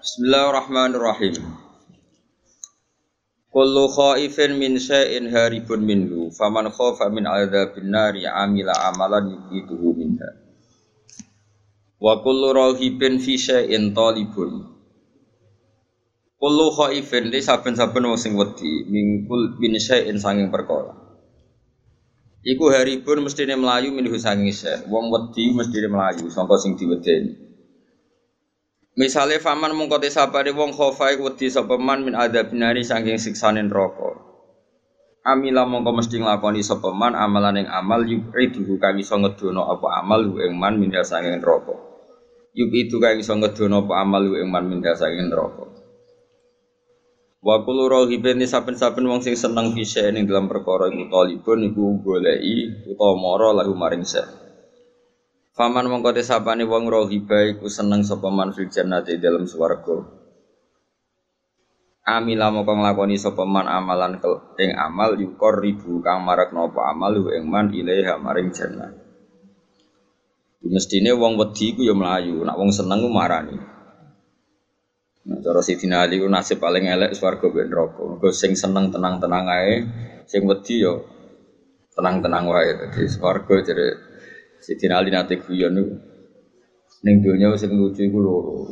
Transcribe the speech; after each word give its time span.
Bismillahirrahmanirrahim. 0.00 1.44
Kullu 3.52 3.84
khaifin 3.92 4.56
min 4.56 4.80
syai'in 4.80 5.28
haribun 5.28 5.84
minhu 5.84 6.32
faman 6.32 6.72
khafa 6.72 7.12
min 7.12 7.28
adzabin 7.28 7.92
nari 7.92 8.24
amila 8.24 8.72
amalan 8.88 9.28
yuqituhu 9.28 9.92
minha. 10.00 10.40
Wa 12.00 12.16
kullu 12.24 12.48
rahibin 12.56 13.20
fi 13.20 13.36
syai'in 13.36 13.92
talibun. 13.92 14.72
Kullu 16.40 16.72
khaifin 16.80 17.28
li 17.28 17.44
saben-saben 17.44 18.00
wong 18.00 18.16
sing 18.16 18.40
wedi 18.40 18.88
mingkul 18.88 19.60
min 19.60 19.76
syai'in 19.76 20.16
sanging 20.16 20.48
perkara. 20.48 20.96
Iku 22.40 22.72
haribun 22.72 23.20
mestine 23.20 23.52
melayu 23.52 23.92
minhu 23.92 24.16
sanging 24.16 24.48
syai'. 24.48 24.88
Wong 24.88 25.12
wedi 25.12 25.52
mestine 25.52 25.92
melayu 25.92 26.32
sangka 26.32 26.56
sing 26.56 26.80
diwedeni. 26.80 27.49
Misale 29.00 29.40
faman 29.40 29.72
mongko 29.72 29.96
te 29.96 30.12
sapane 30.12 30.52
wong 30.52 30.76
khofa 30.76 31.16
iku 31.16 31.32
wedi 31.32 31.48
sapa 31.48 31.80
man 31.80 32.04
min 32.04 32.12
adzab 32.12 32.52
nari 32.52 32.84
saking 32.84 33.16
siksane 33.16 33.64
neraka. 33.64 34.12
Amila 35.24 35.64
mongko 35.64 35.96
mesti 35.96 36.20
nglakoni 36.20 36.60
sapa 36.60 36.92
man 36.92 37.16
amalan 37.16 37.64
ing 37.64 37.68
amal 37.72 38.04
yuqidu 38.04 38.76
kang 38.76 39.00
iso 39.00 39.16
ngedono 39.16 39.72
apa 39.72 40.04
amal 40.04 40.20
hu 40.28 40.44
ing 40.44 40.52
man 40.52 40.76
min 40.76 40.92
saking 40.92 41.40
neraka. 41.40 41.72
Yuk 42.52 42.68
itu 42.76 43.00
kang 43.00 43.16
iso 43.16 43.32
ngedono 43.40 43.88
apa 43.88 44.04
amal 44.04 44.20
hu 44.20 44.36
ing 44.36 44.52
man 44.52 44.68
min 44.68 44.84
saking 44.84 45.32
neraka. 45.32 45.64
Wa 47.40 47.64
kullu 47.64 47.88
rahibin 47.88 48.44
saben-saben 48.44 49.08
wong 49.08 49.24
sing 49.24 49.32
seneng 49.32 49.72
fise 49.72 50.12
ning 50.12 50.28
dalam 50.28 50.44
perkara 50.44 50.92
iku 50.92 51.08
talibun 51.08 51.72
iku 51.72 52.04
goleki 52.04 52.84
utawa 52.84 53.16
mara 53.16 53.64
lahu 53.64 53.72
maring 53.72 54.04
sek. 54.04 54.49
Faman 55.56 55.86
mongko 55.90 56.10
sapane 56.30 56.62
wong 56.72 56.84
rohiba 56.94 57.38
iku 57.50 57.66
seneng 57.76 58.00
sapa 58.06 58.28
man 58.30 58.50
fil 58.54 58.70
jannati 58.74 59.18
dalam 59.24 59.44
swarga. 59.52 59.96
Amila 62.06 62.46
mongko 62.54 62.72
nglakoni 62.78 63.16
sapa 63.24 63.42
man 63.54 63.66
amalan 63.78 64.12
ing 64.62 64.70
amal 64.86 65.10
yukor 65.22 65.54
ribu 65.64 65.92
kang 66.04 66.22
marak 66.26 66.50
napa 66.56 66.80
amal 66.92 67.12
ing 67.36 67.44
man 67.52 67.66
ilaiha 67.74 68.14
maring 68.24 68.50
jannah. 68.56 68.90
Mestine 70.74 71.10
wong 71.18 71.34
wedi 71.40 71.72
iku 71.74 71.82
ya 71.88 71.94
mlayu, 71.98 72.36
nak 72.46 72.54
wong 72.60 72.70
seneng 72.70 73.00
ku 73.02 73.10
marani. 73.10 73.58
Nah, 75.26 75.38
cara 75.44 75.60
Sidina 75.66 76.04
Ali 76.04 76.16
ku 76.22 76.28
nasib 76.28 76.60
paling 76.64 76.84
elek 76.86 77.12
swarga 77.18 77.48
ben 77.50 77.68
neraka. 77.72 78.00
Mergo 78.06 78.28
sing 78.30 78.52
seneng 78.54 78.92
tenang-tenang 78.94 79.46
ae, 79.50 79.74
sing 80.30 80.44
wedi 80.46 80.84
ya 80.84 80.94
tenang-tenang 81.96 82.44
wae. 82.46 82.70
Dadi 82.76 83.02
swarga 83.08 83.56
jere 83.66 84.09
Sidina 84.60 85.00
Ali 85.00 85.10
nate 85.10 85.40
guyon 85.40 85.72
niku. 85.72 85.94
Ning 87.00 87.24
donya 87.24 87.56
sing 87.56 87.72
lucu 87.72 88.04
iku 88.04 88.20
loro. 88.20 88.68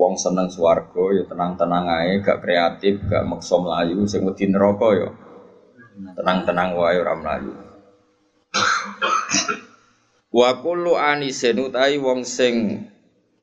Wong 0.00 0.16
seneng 0.16 0.48
swarga 0.48 1.04
ya 1.12 1.28
tenang-tenang 1.28 1.84
ae, 1.92 2.24
gak 2.24 2.40
kreatif, 2.40 3.04
gak 3.04 3.28
maksa 3.28 3.60
mlayu, 3.60 4.08
sing 4.08 4.24
wedi 4.24 4.48
neraka 4.48 4.88
ya 4.96 5.08
tenang-tenang 6.16 6.72
wae 6.72 6.96
ora 6.96 7.14
mlayu. 7.20 7.52
Wa 10.32 10.50
kullu 10.62 10.96
anisin 10.96 11.60
utahi 11.60 12.00
wong 12.00 12.24
sing 12.24 12.86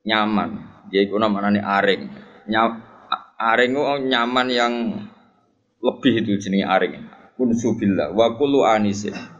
nyaman, 0.02 0.66
yaiku 0.89 1.22
namane 1.22 1.62
aring. 1.62 2.09
Nyam, 2.50 2.80
aring 3.38 3.75
ku 3.75 3.84
nyaman 4.08 4.47
yang 4.50 4.73
lebih 5.78 6.25
itu 6.25 6.41
jenenge 6.41 6.66
aring. 6.66 7.06
Kun 7.38 7.53
subillah 7.53 8.16
wa 8.17 8.34
kullu 8.34 8.66
anisin. 8.66 9.36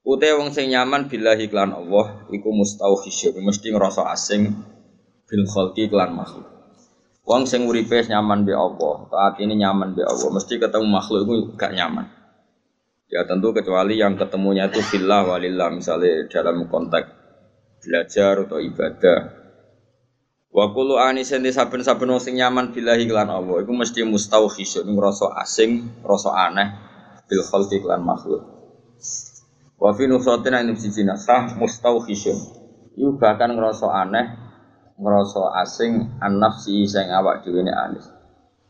Ute 0.00 0.32
wong 0.32 0.48
sing 0.48 0.72
nyaman 0.72 1.12
billahi 1.12 1.44
klan 1.52 1.76
Allah 1.76 2.24
iku 2.32 2.48
mustauhisyun 2.56 3.36
mesti 3.44 3.68
ngerasa 3.68 4.08
asing 4.08 4.48
bil 5.28 5.44
khalqi 5.44 5.92
klan 5.92 6.16
makhluk. 6.16 6.48
Wong 7.28 7.44
sing 7.44 7.68
uripe 7.68 8.00
nyaman 8.08 8.48
be 8.48 8.56
Allah, 8.56 9.06
saat 9.12 9.44
ini 9.44 9.60
nyaman 9.60 9.92
be 9.92 10.00
Allah, 10.00 10.28
mesti 10.32 10.56
ketemu 10.56 10.88
makhluk 10.88 11.28
itu 11.28 11.34
gak 11.52 11.76
nyaman. 11.76 12.08
Ya 13.12 13.28
tentu 13.28 13.52
kecuali 13.52 14.00
yang 14.00 14.16
ketemunya 14.16 14.72
itu 14.72 14.80
fillah 14.80 15.28
walillah 15.28 15.68
misalnya 15.68 16.24
dalam 16.32 16.64
konteks 16.72 17.06
belajar 17.84 18.48
atau 18.48 18.56
ibadah. 18.56 19.36
Wa 20.48 20.72
kullu 20.72 20.96
anisin 20.96 21.44
saben-saben 21.44 22.08
wong 22.08 22.24
sing 22.24 22.40
nyaman 22.40 22.72
billahi 22.72 23.04
klan 23.04 23.28
Allah 23.28 23.60
iku 23.60 23.76
mesti 23.76 24.00
mustauhisyun 24.08 24.88
ngerasa 24.96 25.28
asing, 25.44 26.00
ngerasa 26.00 26.30
aneh 26.32 26.68
bil 27.28 27.44
khalqi 27.44 27.84
klan 27.84 28.00
makhluk. 28.00 28.42
Wa 29.80 29.96
fi 29.96 30.04
nusatin 30.04 30.52
ing 30.68 30.76
siji 30.76 31.08
nasah 31.08 31.56
mustauhisyun. 31.56 32.38
Iku 33.00 33.16
bahkan 33.16 33.56
ngerasa 33.56 33.88
aneh, 33.88 34.26
ngerasa 35.00 35.56
asing 35.64 36.20
an 36.20 36.36
nafsi 36.36 36.84
sing 36.84 37.08
awak 37.08 37.48
ne 37.48 37.72
anis. 37.72 38.04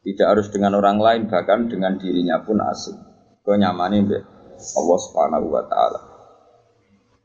Tidak 0.07 0.23
harus 0.23 0.55
dengan 0.55 0.79
orang 0.79 1.03
lain, 1.03 1.23
bahkan 1.27 1.67
dengan 1.67 1.99
dirinya 1.99 2.39
pun 2.47 2.63
asing. 2.63 2.95
Kau 3.43 3.59
nyamani 3.59 4.07
mbek 4.07 4.23
Allah 4.55 4.99
Subhanahu 5.03 5.47
wa 5.51 5.67
taala. 5.67 6.01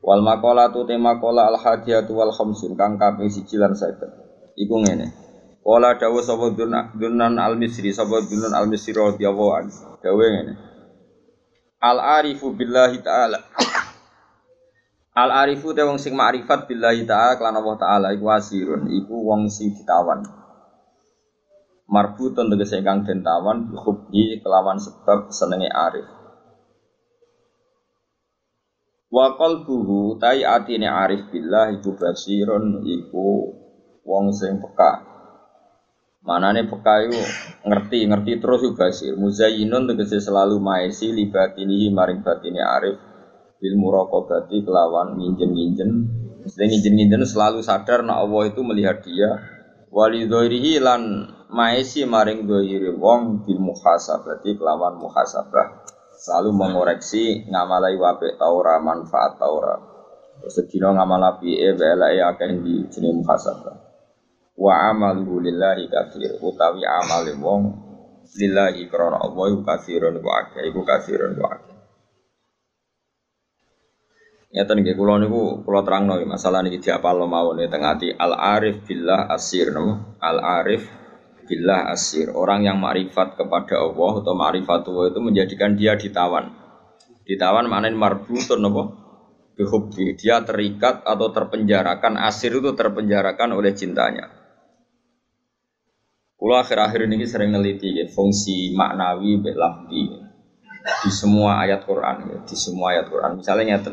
Wal 0.02 0.22
maqalatu 0.26 0.82
tema 0.82 1.22
qala 1.22 1.54
al 1.54 1.58
hadiyatu 1.62 2.10
wal 2.10 2.34
khamsun 2.34 2.74
kang 2.74 2.98
kaping 2.98 3.30
siji 3.30 3.54
lan 3.54 3.78
50. 3.78 4.58
Iku 4.58 4.82
ngene. 4.82 5.14
Wala 5.62 5.94
dawu 5.94 6.18
sapa 6.18 6.50
dunan 6.54 7.38
al 7.38 7.54
misri 7.54 7.94
sapa 7.94 8.18
dunan 8.26 8.50
al 8.50 8.66
misri 8.66 8.98
radhiyallahu 8.98 9.52
anhu. 9.54 9.98
Dawe 10.02 10.24
ngene. 10.26 10.52
Al 11.82 11.98
arifu 12.02 12.50
billahi 12.50 12.98
taala 13.04 13.38
Al 15.16 15.32
arifu 15.32 15.72
te 15.72 15.80
wong 15.80 15.96
sing 15.96 16.12
makrifat 16.12 16.68
billahi 16.68 17.08
ta'ala 17.08 17.40
kelan 17.40 17.56
Allah 17.56 17.76
taala 17.80 18.08
iku 18.12 18.28
asirun 18.28 18.84
iku 18.92 19.16
wong 19.24 19.48
sing 19.48 19.72
ditawan. 19.72 20.20
Marbutun 21.88 22.52
tegese 22.52 22.84
kang 22.84 23.08
den 23.08 23.24
tawan 23.24 23.72
hubbi 23.72 24.36
kelawan 24.44 24.76
sebab 24.76 25.32
senenge 25.32 25.72
arif. 25.72 26.04
Wa 29.08 29.40
qalbuhu 29.40 30.20
tai 30.20 30.44
atine 30.44 30.84
arif 30.84 31.32
billah 31.32 31.72
iku 31.72 31.96
basirun 31.96 32.84
iku 32.84 33.56
wong 34.04 34.36
sing 34.36 34.60
peka. 34.60 35.00
Manane 36.28 36.68
peka 36.68 37.08
iku 37.08 37.20
ngerti, 37.64 38.04
ngerti 38.04 38.32
terus 38.36 38.60
iku 38.68 38.76
basir. 38.76 39.16
Muzayyinun 39.16 39.88
tegese 39.88 40.20
selalu 40.20 40.60
maesi 40.60 41.08
libatinihi 41.08 41.88
maring 41.88 42.20
batine 42.20 42.60
arif 42.60 43.15
bil 43.66 43.74
muraqabati 43.82 44.62
kelawan 44.62 45.18
nginjen-nginjen. 45.18 45.90
Mesti 46.46 46.62
nginjen-nginjen 46.62 47.26
selalu 47.26 47.66
sadar 47.66 48.06
nak 48.06 48.22
Allah 48.22 48.42
itu 48.46 48.62
melihat 48.62 49.02
dia. 49.02 49.42
Wali 49.90 50.30
dhoirihi 50.30 50.78
lan 50.78 51.26
maesi 51.50 52.06
maring 52.06 52.46
dhoiri 52.46 52.94
wong 52.94 53.42
bil 53.42 53.58
muhasabati 53.58 54.54
kelawan 54.54 55.02
muhasabah. 55.02 55.82
Selalu 56.14 56.54
mengoreksi 56.54 57.50
ngamalai 57.50 57.98
wape 57.98 58.38
taura 58.38 58.78
manfaat 58.78 59.34
taura. 59.42 59.82
Sedina 60.46 60.94
ngamal 60.94 61.34
api 61.34 61.58
e 61.58 61.74
belake 61.74 62.22
akeh 62.22 62.50
di 62.62 62.86
jeneng 62.86 63.26
muhasabah. 63.26 63.74
Wa 64.54 64.94
amalu 64.94 65.42
lillahi 65.50 65.90
kafir 65.90 66.38
utawi 66.38 66.86
amale 66.86 67.34
wong 67.42 67.62
lillahi 68.30 68.86
krana 68.86 69.18
Allah 69.26 69.50
kafirun 69.66 70.22
wa 70.22 70.32
akeh 70.46 70.70
iku 70.70 70.86
Nyata 74.56 74.72
nih 74.72 74.96
kulo 74.96 75.20
niku 75.20 75.60
kulo 75.68 75.84
terang 75.84 76.08
nih 76.08 76.24
masalah 76.24 76.64
nih 76.64 76.80
apa 76.80 77.12
lo 77.12 77.28
mau 77.28 77.52
nih 77.52 77.68
tengah 77.68 77.92
di 78.00 78.08
al 78.08 78.32
arif 78.32 78.88
billah 78.88 79.28
asir 79.28 79.68
no 79.68 80.16
al 80.16 80.40
arif 80.40 80.88
billah 81.44 81.92
asir 81.92 82.32
orang 82.32 82.64
yang 82.64 82.80
marifat 82.80 83.36
kepada 83.36 83.84
Allah 83.84 84.12
atau 84.24 84.32
marifat 84.32 84.88
Allah 84.88 85.12
itu 85.12 85.20
menjadikan 85.20 85.76
dia 85.76 85.92
ditawan. 85.92 86.56
Ditawan 87.28 87.68
mana 87.68 87.92
marbutun 87.92 88.64
nopo 88.64 88.82
bihubbi. 89.60 90.16
Dia 90.16 90.40
terikat 90.40 91.04
atau 91.04 91.28
terpenjarakan. 91.36 92.16
Asir 92.16 92.56
itu 92.56 92.72
terpenjarakan 92.72 93.60
oleh 93.60 93.76
cintanya. 93.76 94.32
Kulo 96.36 96.56
akhir-akhir 96.56 97.08
ini 97.08 97.28
sering 97.28 97.52
neliti 97.52 97.96
ya, 97.96 98.08
fungsi 98.08 98.72
maknawi 98.72 99.40
belafdi 99.40 100.04
di 101.04 101.10
semua 101.10 101.64
ayat 101.64 101.84
Quran 101.88 102.16
ya, 102.28 102.36
di 102.44 102.56
semua 102.56 102.92
ayat 102.92 103.08
Quran. 103.08 103.40
Misalnya 103.40 103.76
nyata 103.76 103.90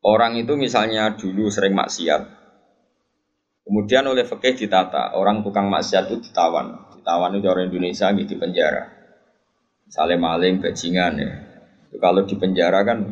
Orang 0.00 0.32
itu 0.40 0.56
misalnya 0.56 1.12
dulu 1.12 1.52
sering 1.52 1.76
maksiat, 1.76 2.24
kemudian 3.68 4.08
oleh 4.08 4.24
fakih 4.24 4.56
ditata, 4.56 5.12
orang 5.12 5.44
tukang 5.44 5.68
maksiat 5.68 6.08
itu 6.08 6.24
ditawan, 6.24 6.88
ditawan 6.96 7.36
itu 7.36 7.44
orang 7.44 7.68
Indonesia 7.68 8.08
gitu 8.16 8.32
di 8.32 8.36
penjara, 8.40 8.88
misalnya 9.84 10.16
maling, 10.16 10.64
bajingan 10.64 11.12
ya. 11.20 11.32
Kalau 12.00 12.24
di 12.24 12.32
penjara 12.40 12.80
kan 12.80 13.04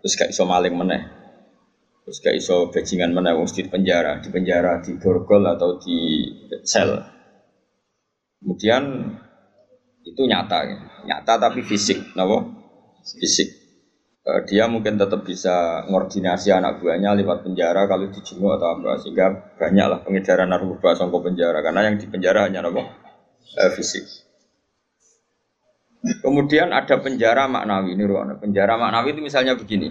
terus 0.00 0.16
gak 0.16 0.32
iso 0.32 0.48
maling 0.48 0.80
meneh, 0.80 1.02
terus 2.08 2.24
gak 2.24 2.32
iso 2.32 2.72
bajingan 2.72 3.12
meneh, 3.12 3.36
mesti 3.36 3.68
di 3.68 3.68
penjara, 3.68 4.24
di 4.24 4.32
penjara, 4.32 4.80
di 4.80 4.96
borgol 4.96 5.44
atau 5.44 5.76
di 5.76 6.24
sel. 6.64 7.04
Kemudian 8.40 9.12
itu 10.08 10.22
nyata, 10.24 10.58
ya. 10.64 10.76
nyata 11.04 11.36
tapi 11.36 11.60
fisik, 11.60 12.16
nopo 12.16 12.48
fisik. 13.04 13.59
Eh, 14.20 14.40
dia 14.44 14.68
mungkin 14.68 15.00
tetap 15.00 15.24
bisa 15.24 15.88
ngordinasi 15.88 16.52
anak 16.52 16.84
buahnya 16.84 17.16
lewat 17.16 17.40
penjara 17.40 17.88
kalau 17.88 18.04
dijenguk 18.12 18.52
atau 18.52 18.76
apa 18.76 19.00
sehingga 19.00 19.56
banyaklah 19.56 20.04
pengedaran 20.04 20.52
narkoba 20.52 20.92
songko 20.92 21.24
penjara 21.24 21.64
karena 21.64 21.88
yang 21.88 21.96
di 21.96 22.04
penjara 22.04 22.44
hanya 22.44 22.60
apa 22.60 22.84
eh, 23.56 23.70
fisik. 23.72 24.04
Kemudian 26.20 26.68
ada 26.68 27.00
penjara 27.00 27.48
maknawi 27.48 27.96
ini 27.96 28.04
ruang 28.04 28.36
penjara 28.36 28.76
maknawi 28.76 29.16
itu 29.16 29.20
misalnya 29.24 29.56
begini. 29.56 29.88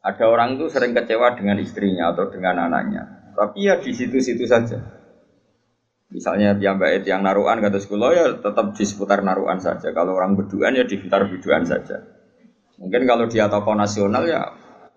Ada 0.00 0.24
orang 0.24 0.56
itu 0.56 0.72
sering 0.72 0.96
kecewa 0.96 1.36
dengan 1.36 1.60
istrinya 1.60 2.16
atau 2.16 2.32
dengan 2.32 2.64
anaknya, 2.64 3.28
tapi 3.36 3.68
ya 3.68 3.76
di 3.76 3.92
situ-situ 3.92 4.48
saja. 4.48 4.97
Misalnya 6.08 6.56
mbak 6.56 7.04
yang 7.04 7.20
naruhan 7.20 7.60
kata 7.60 7.76
sekolah 7.84 8.08
ya 8.16 8.26
tetap 8.40 8.72
di 8.72 8.84
seputar 8.84 9.20
naruhan 9.20 9.60
saja. 9.60 9.92
Kalau 9.92 10.16
orang 10.16 10.40
berduaan 10.40 10.72
ya 10.72 10.88
di 10.88 10.96
seputar 10.96 11.28
berduaan 11.28 11.68
saja. 11.68 12.00
Mungkin 12.80 13.04
kalau 13.04 13.28
dia 13.28 13.50
tokoh 13.52 13.76
nasional 13.76 14.24
ya 14.24 14.48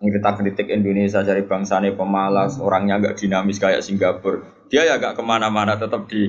kita 0.02 0.34
kritik 0.34 0.68
Indonesia 0.74 1.22
dari 1.22 1.46
bangsanya 1.46 1.94
pemalas, 1.94 2.58
orangnya 2.58 2.98
agak 2.98 3.22
dinamis 3.22 3.62
kayak 3.62 3.86
Singapura. 3.86 4.66
Dia 4.72 4.88
ya 4.88 4.98
agak 4.98 5.20
ke 5.20 5.22
mana-mana 5.22 5.78
tetap 5.78 6.10
di 6.10 6.26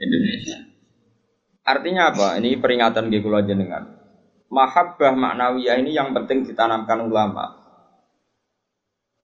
Indonesia. 0.00 0.58
Artinya 1.62 2.10
apa? 2.10 2.40
Ini 2.40 2.56
peringatan 2.58 3.12
aja 3.12 3.54
dengan 3.54 3.82
mahabbah 4.48 5.14
maknawiyah 5.14 5.76
ini 5.78 5.92
yang 5.94 6.16
penting 6.16 6.42
ditanamkan 6.48 7.04
ulama. 7.04 7.61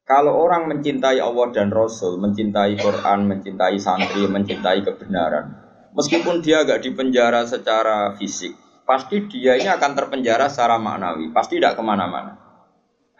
Kalau 0.08 0.40
orang 0.40 0.72
mencintai 0.72 1.20
Allah 1.20 1.52
dan 1.52 1.69
Rasul, 1.69 2.16
mencintai 2.16 2.81
Quran, 2.81 3.28
mencintai 3.28 3.76
santri, 3.76 4.25
mencintai 4.25 4.81
kebenaran, 4.81 5.52
meskipun 5.93 6.40
dia 6.40 6.64
agak 6.64 6.81
dipenjara 6.81 7.44
secara 7.44 8.16
fisik, 8.16 8.56
pasti 8.88 9.28
dia 9.28 9.60
ini 9.60 9.69
akan 9.69 9.93
terpenjara 9.93 10.49
secara 10.49 10.81
maknawi, 10.81 11.28
pasti 11.28 11.60
tidak 11.60 11.76
ke 11.76 11.84
mana-mana. 11.84 12.40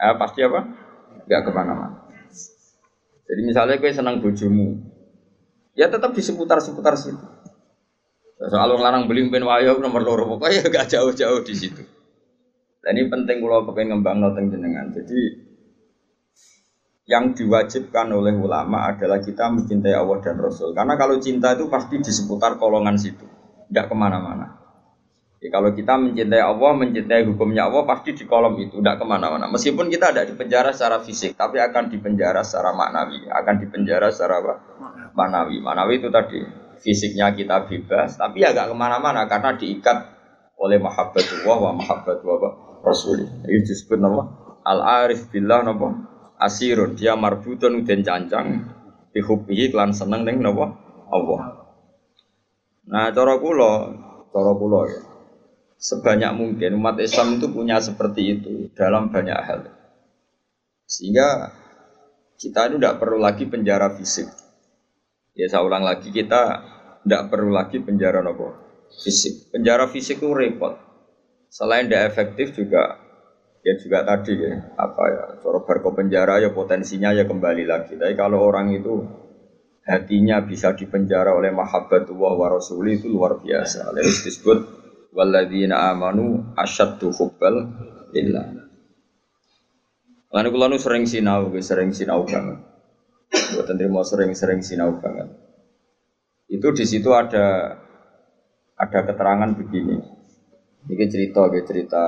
Eh, 0.01 0.17
pasti 0.17 0.41
apa? 0.41 0.65
Tidak 1.29 1.41
ke 1.45 1.51
mana-mana. 1.53 2.09
Jadi 3.29 3.41
misalnya 3.45 3.77
gue 3.77 3.93
senang 3.93 4.25
bojomu, 4.25 4.81
ya 5.77 5.93
tetap 5.93 6.17
di 6.17 6.25
seputar-seputar 6.25 6.97
situ. 6.97 7.21
Soal 8.49 8.73
orang 8.73 8.81
larang 8.81 9.05
beli 9.05 9.29
pen 9.29 9.45
wayo 9.45 9.77
nomor 9.77 10.01
loro 10.01 10.25
pokoknya 10.25 10.65
gak 10.73 10.89
jauh-jauh 10.97 11.45
di 11.45 11.53
situ. 11.53 11.85
Dan 12.81 12.97
ini 12.97 13.13
penting 13.13 13.45
kalau 13.45 13.69
pengen 13.77 14.01
ngembang 14.01 14.25
noteng 14.25 14.49
jenengan. 14.49 14.89
Jadi 14.95 15.48
yang 17.09 17.33
diwajibkan 17.33 18.13
oleh 18.13 18.37
ulama 18.37 18.93
adalah 18.93 19.25
kita 19.25 19.49
mencintai 19.49 19.97
Allah 19.97 20.21
dan 20.21 20.37
Rasul. 20.37 20.77
Karena 20.77 20.93
kalau 21.01 21.17
cinta 21.17 21.57
itu 21.57 21.65
pasti 21.73 21.97
di 22.05 22.13
seputar 22.13 22.61
kolongan 22.61 23.01
situ, 23.01 23.25
tidak 23.73 23.89
ke 23.89 23.97
mana-mana. 23.97 24.61
Ya, 25.41 25.49
kalau 25.49 25.73
kita 25.73 25.97
mencintai 25.97 26.45
Allah, 26.45 26.77
mencintai 26.77 27.25
hukumnya 27.25 27.65
Allah 27.73 27.89
pasti 27.89 28.13
di 28.13 28.29
kolom 28.29 28.61
itu, 28.61 28.85
tidak 28.85 29.01
ke 29.01 29.05
mana-mana. 29.09 29.49
Meskipun 29.49 29.89
kita 29.89 30.13
tidak 30.13 30.37
dipenjara 30.37 30.69
secara 30.77 31.01
fisik, 31.01 31.33
tapi 31.33 31.57
akan 31.57 31.89
dipenjara 31.89 32.45
secara 32.45 32.77
maknawi, 32.77 33.25
akan 33.25 33.55
dipenjara 33.57 34.13
secara 34.13 34.45
apa? 34.45 34.55
Maknawi. 35.17 35.65
Maknawi 35.65 36.05
itu 36.05 36.13
tadi 36.13 36.45
fisiknya 36.85 37.33
kita 37.33 37.65
bebas, 37.65 38.21
tapi 38.21 38.45
agak 38.45 38.69
ke 38.69 38.77
mana-mana 38.77 39.25
karena 39.25 39.57
diikat 39.57 40.13
oleh 40.61 40.77
mahabbatullah 40.77 41.57
wa 41.57 41.73
mahabbatullah 41.73 42.83
Rasul. 42.85 43.25
Itu 43.49 43.73
disebut 43.73 43.97
nama 43.97 44.27
al-arif 44.67 45.31
billah 45.33 45.65
nama 45.65 46.08
asirun 46.39 46.95
dia 46.95 47.19
marbutun 47.19 47.83
den 47.83 48.07
cancang 48.07 48.71
bihubihi 49.13 49.75
klan 49.75 49.91
seneng 49.91 50.23
ning 50.23 50.39
napa 50.39 50.79
Allah. 51.11 51.69
Nah, 52.89 53.13
cara 53.13 53.37
kula, 53.37 53.73
cara 54.33 54.53
ya. 54.89 55.01
Sebanyak 55.79 56.33
mungkin 56.35 56.81
umat 56.81 56.99
Islam 56.99 57.39
itu 57.39 57.47
punya 57.53 57.79
seperti 57.79 58.41
itu 58.41 58.73
dalam 58.75 59.15
banyak 59.15 59.39
hal. 59.39 59.61
Sehingga 60.89 61.53
kita 62.41 62.73
itu 62.73 62.77
tidak 62.81 62.99
perlu 62.99 63.21
lagi 63.21 63.47
penjara 63.47 63.93
fisik. 63.95 64.27
Ya 65.39 65.47
saya 65.47 65.63
ulang 65.63 65.87
lagi 65.87 66.11
kita 66.11 66.43
tidak 67.07 67.23
perlu 67.31 67.55
lagi 67.55 67.79
penjara 67.79 68.25
nopo 68.25 68.59
fisik. 69.05 69.55
Penjara 69.55 69.87
fisik 69.87 70.19
itu 70.19 70.35
repot. 70.35 70.75
Selain 71.47 71.87
tidak 71.87 72.11
efektif 72.11 72.57
juga 72.59 72.99
ya 73.63 73.75
juga 73.79 74.07
tadi 74.07 74.39
ya 74.39 74.75
apa 74.79 75.03
ya 75.11 75.25
cara 75.43 75.59
berko 75.67 75.91
penjara 75.95 76.39
ya 76.43 76.51
potensinya 76.55 77.11
ya 77.15 77.27
kembali 77.27 77.65
lagi 77.67 77.99
tapi 77.99 78.15
kalau 78.15 78.43
orang 78.47 78.73
itu 78.75 79.03
hatinya 79.89 80.45
bisa 80.45 80.77
dipenjara 80.77 81.33
oleh 81.33 81.51
mahabbatullah 81.51 82.33
wa 82.37 82.49
rasuli 82.53 83.01
itu 83.01 83.09
luar 83.11 83.41
biasa 83.41 83.91
lalu 83.91 84.13
disebut 84.25 84.59
walladzina 85.17 85.91
amanu 85.91 86.55
asyaddu 86.55 87.11
hubbal 87.11 87.73
lillah 88.15 88.69
Lalu 90.29 90.49
kalau 90.53 90.77
sering 90.77 91.09
sinau, 91.09 91.49
sering 91.65 91.97
sinau 91.97 92.21
banget. 92.29 92.61
Buat 93.57 93.73
mau 93.89 94.05
sering-sering 94.05 94.61
sinau 94.61 95.01
banget. 95.01 95.33
Itu 96.53 96.73
di 96.77 96.85
situ 96.85 97.13
ada 97.17 97.77
ada 98.77 98.99
keterangan 99.09 99.57
begini. 99.57 99.97
Ini 100.89 101.05
cerita, 101.09 101.49
cerita 101.65 102.05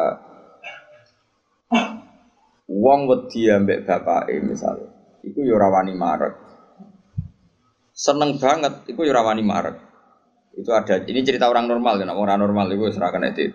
Wong 2.80 3.00
wedi 3.04 3.52
ambek 3.52 3.84
bapake 3.84 4.40
misalnya, 4.40 4.88
iku 5.20 5.44
yo 5.44 5.60
rawani 5.60 5.92
marek. 5.92 6.32
Seneng 7.92 8.40
banget, 8.40 8.88
iku 8.88 9.04
yo 9.04 9.12
rawani 9.12 9.44
marek. 9.44 9.76
Itu 10.56 10.72
ada, 10.72 11.04
ini 11.04 11.20
cerita 11.20 11.52
orang 11.52 11.68
normal 11.68 12.00
kan, 12.00 12.08
orang 12.08 12.40
normal 12.40 12.72
itu 12.72 12.88
serahkan 12.88 13.36
itu. 13.36 13.52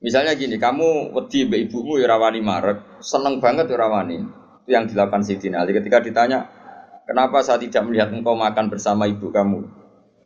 Misalnya 0.00 0.32
gini, 0.32 0.56
kamu 0.56 1.12
wedi 1.12 1.44
mbak 1.44 1.60
ibumu 1.68 2.00
yo 2.00 2.08
rawani 2.08 2.40
marek, 2.40 3.04
seneng 3.04 3.36
banget 3.36 3.68
yo 3.68 3.76
rawani. 3.76 4.24
Itu 4.64 4.70
yang 4.72 4.88
dilakukan 4.88 5.20
Siti 5.28 5.52
Ali 5.52 5.76
ketika 5.76 6.00
ditanya, 6.00 6.48
kenapa 7.04 7.44
saya 7.44 7.60
tidak 7.60 7.84
melihat 7.84 8.08
engkau 8.16 8.32
makan 8.32 8.72
bersama 8.72 9.04
ibu 9.04 9.28
kamu? 9.28 9.60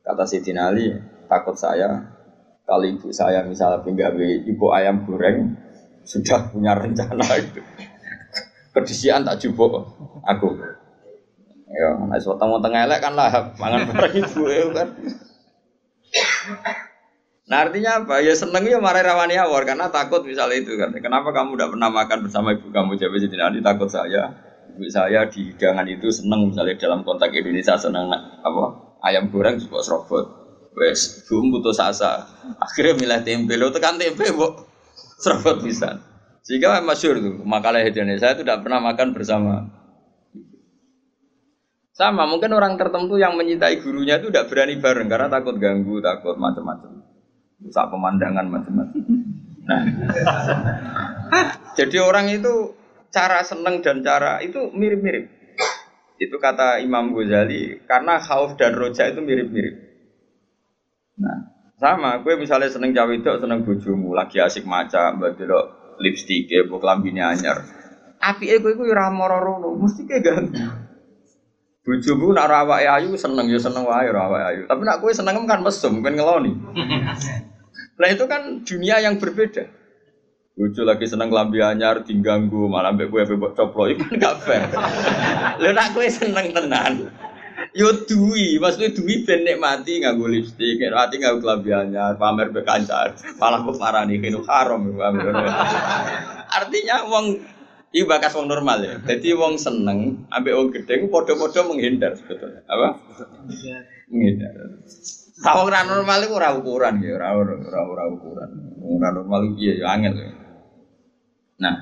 Kata 0.07 0.25
Siti 0.31 0.55
Ali, 0.55 0.95
takut 1.27 1.59
saya 1.59 2.23
kalau 2.63 2.87
ibu 2.87 3.11
saya 3.11 3.43
misalnya 3.43 3.83
pinggah 3.83 4.15
ibu 4.47 4.71
ayam 4.71 5.03
goreng, 5.03 5.59
sudah 6.07 6.55
punya 6.55 6.79
rencana 6.79 7.27
itu. 7.43 7.61
Kedisian 8.73 9.29
tak 9.29 9.37
jubuk 9.45 9.85
aku. 10.25 10.49
Ya, 11.73 11.89
nek 11.97 12.21
weteng 12.21 12.51
tengah 12.61 12.81
elek 12.85 13.01
kan 13.01 13.13
lah 13.17 13.33
mangan 13.57 13.89
bareng 13.89 14.15
ibu 14.21 14.45
kan. 14.77 14.89
Nah 17.49 17.69
artinya 17.69 18.05
apa? 18.05 18.21
Ya 18.21 18.37
seneng 18.37 18.65
ya 18.69 18.77
marah 18.77 19.01
rawani 19.01 19.41
awar 19.41 19.65
karena 19.65 19.89
takut 19.89 20.25
misalnya 20.25 20.61
itu 20.61 20.77
kan. 20.77 20.93
Kenapa 21.01 21.33
kamu 21.33 21.57
tidak 21.57 21.73
pernah 21.77 21.89
makan 21.89 22.19
bersama 22.29 22.49
ibu 22.53 22.69
kamu? 22.69 23.01
Jadi 23.01 23.29
jadi 23.29 23.37
nanti 23.41 23.61
takut 23.65 23.89
saya. 23.89 24.33
Ibu 24.73 24.85
saya 24.89 25.29
di 25.29 25.53
hidangan 25.53 25.85
itu 25.89 26.09
seneng 26.13 26.53
misalnya 26.53 26.77
dalam 26.81 27.05
konteks 27.05 27.33
Indonesia 27.33 27.77
seneng 27.77 28.09
apa? 28.41 28.65
Ayam 29.05 29.33
goreng 29.33 29.57
juga 29.57 29.81
serobot. 29.81 30.25
Wes, 30.73 31.29
bumbu 31.29 31.61
putus 31.61 31.77
asa. 31.77 32.25
Akhirnya 32.57 32.97
milih 32.97 33.21
tempe. 33.21 33.61
Lo 33.61 33.69
tekan 33.69 34.01
tempe, 34.01 34.33
bu 34.33 34.65
serabut 35.21 35.61
bisa. 35.61 36.12
Sehingga 36.43 36.83
masyur 36.83 37.23
tuh 37.23 37.35
makalah 37.47 37.87
Indonesia 37.87 38.35
itu 38.35 38.43
tidak 38.43 38.67
pernah 38.67 38.83
makan 38.83 39.15
bersama. 39.15 39.71
Sama 41.95 42.27
mungkin 42.27 42.51
orang 42.51 42.75
tertentu 42.75 43.15
yang 43.15 43.39
mencintai 43.39 43.79
gurunya 43.79 44.19
itu 44.19 44.35
tidak 44.35 44.51
berani 44.51 44.75
bareng 44.83 45.07
karena 45.07 45.31
takut 45.31 45.55
ganggu, 45.63 46.03
takut 46.03 46.35
macam-macam. 46.35 46.99
Rusak 47.63 47.87
pemandangan 47.95 48.47
macam-macam. 48.51 49.03
Nah, 49.63 49.83
jadi 51.79 52.03
orang 52.03 52.27
itu 52.35 52.75
cara 53.15 53.47
seneng 53.47 53.79
dan 53.79 54.03
cara 54.03 54.43
itu 54.43 54.75
mirip-mirip. 54.75 55.31
Itu 56.19 56.43
kata 56.43 56.83
Imam 56.83 57.15
Ghazali 57.15 57.87
karena 57.87 58.19
khauf 58.19 58.59
dan 58.59 58.75
roja 58.75 59.07
itu 59.07 59.23
mirip-mirip. 59.23 59.79
Nah, 61.23 61.55
sama, 61.79 62.19
gue 62.19 62.35
misalnya 62.35 62.67
seneng 62.67 62.91
cawe 62.91 63.15
itu 63.15 63.31
seneng 63.39 63.63
bojomu, 63.63 64.11
lagi 64.11 64.43
asik 64.43 64.67
maca, 64.67 65.15
mbak 65.15 65.39
delok 65.39 65.82
lipstick 66.01 66.49
ya, 66.49 66.65
bu 66.65 66.79
kelambine 66.79 67.21
anyar. 67.21 67.61
Api 68.23 68.55
gue 68.55 68.73
gue 68.79 68.95
ramor 68.95 69.35
rono, 69.35 69.75
mesti 69.77 70.07
kayak 70.07 70.23
ganti. 70.23 70.63
Bojomu 71.83 72.31
nak 72.31 72.47
rawa 72.47 72.79
ayu 72.79 73.19
seneng 73.19 73.51
ya 73.51 73.59
seneng 73.59 73.83
wae 73.83 74.07
rawa 74.07 74.55
ayu. 74.55 74.71
Tapi 74.71 74.83
nak 74.87 75.03
gue 75.03 75.11
seneng 75.11 75.43
kan 75.51 75.59
mesum, 75.61 75.99
kan 76.01 76.15
ngeloni. 76.15 76.53
Nah 77.93 78.09
itu 78.11 78.25
kan 78.27 78.67
dunia 78.67 78.99
yang 78.99 79.21
berbeda. 79.21 79.63
Bojo 80.53 80.85
lagi 80.85 81.09
seneng 81.09 81.33
lambi 81.33 81.65
anyar 81.65 82.05
diganggu 82.05 82.69
malah 82.69 82.93
mbek 82.93 83.09
gue 83.09 83.23
bebok 83.25 83.57
coplo 83.57 83.89
itu 83.95 84.05
kan 84.05 84.21
gak 84.21 84.37
fair. 84.45 84.69
Lalu 85.63 85.73
nak 85.73 85.89
gue 85.97 86.07
seneng 86.13 86.47
tenan. 86.53 86.93
Yo 87.73 87.89
duwi, 88.05 88.61
maksudnya 88.61 88.93
duwi 88.93 89.25
ben 89.25 89.49
mati 89.57 90.05
nganggo 90.05 90.29
lipstik, 90.29 90.77
mati 90.93 91.17
nganggo 91.17 91.41
kelabiannya, 91.41 92.21
pamer 92.21 92.53
be 92.53 92.61
kancar, 92.69 93.17
malah 93.41 93.65
kok 93.65 93.81
nih 93.81 94.21
kene 94.21 94.45
haram 94.45 94.93
Artinya 96.53 97.09
wong 97.09 97.41
iki 97.93 98.05
bakas 98.05 98.37
wong 98.37 98.49
normal 98.49 98.81
ya. 98.85 99.01
Jadi 99.01 99.33
wong 99.33 99.57
seneng 99.57 100.29
ambek 100.29 100.53
wong 100.53 100.69
gedhe 100.69 101.09
padha-padha 101.09 101.61
menghindar 101.65 102.13
sebetulnya. 102.17 102.61
Apa? 102.69 102.89
Menghindar. 104.13 104.53
Tahu 105.41 105.61
ora 105.69 105.81
normal 105.89 106.19
iku 106.29 106.35
ora 106.37 106.51
ukuran 106.53 107.01
ya, 107.01 107.17
ora 107.17 107.41
ora 107.41 107.81
ora 107.89 108.05
ukuran. 108.13 108.51
Ora 108.85 109.09
normal 109.17 109.57
iki 109.57 109.81
ya 109.81 109.97
angel. 109.97 110.17
Nah, 111.57 111.77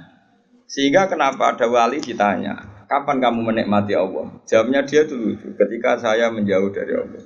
sehingga 0.71 1.11
kenapa 1.11 1.59
ada 1.59 1.67
wali 1.67 1.99
ditanya, 1.99 2.80
kapan 2.91 3.23
kamu 3.23 3.41
menikmati 3.47 3.95
Allah? 3.95 4.43
Jawabnya 4.51 4.83
dia 4.83 5.07
dulu, 5.07 5.39
ketika 5.55 5.95
saya 6.03 6.27
menjauh 6.35 6.75
dari 6.75 6.99
Allah. 6.99 7.23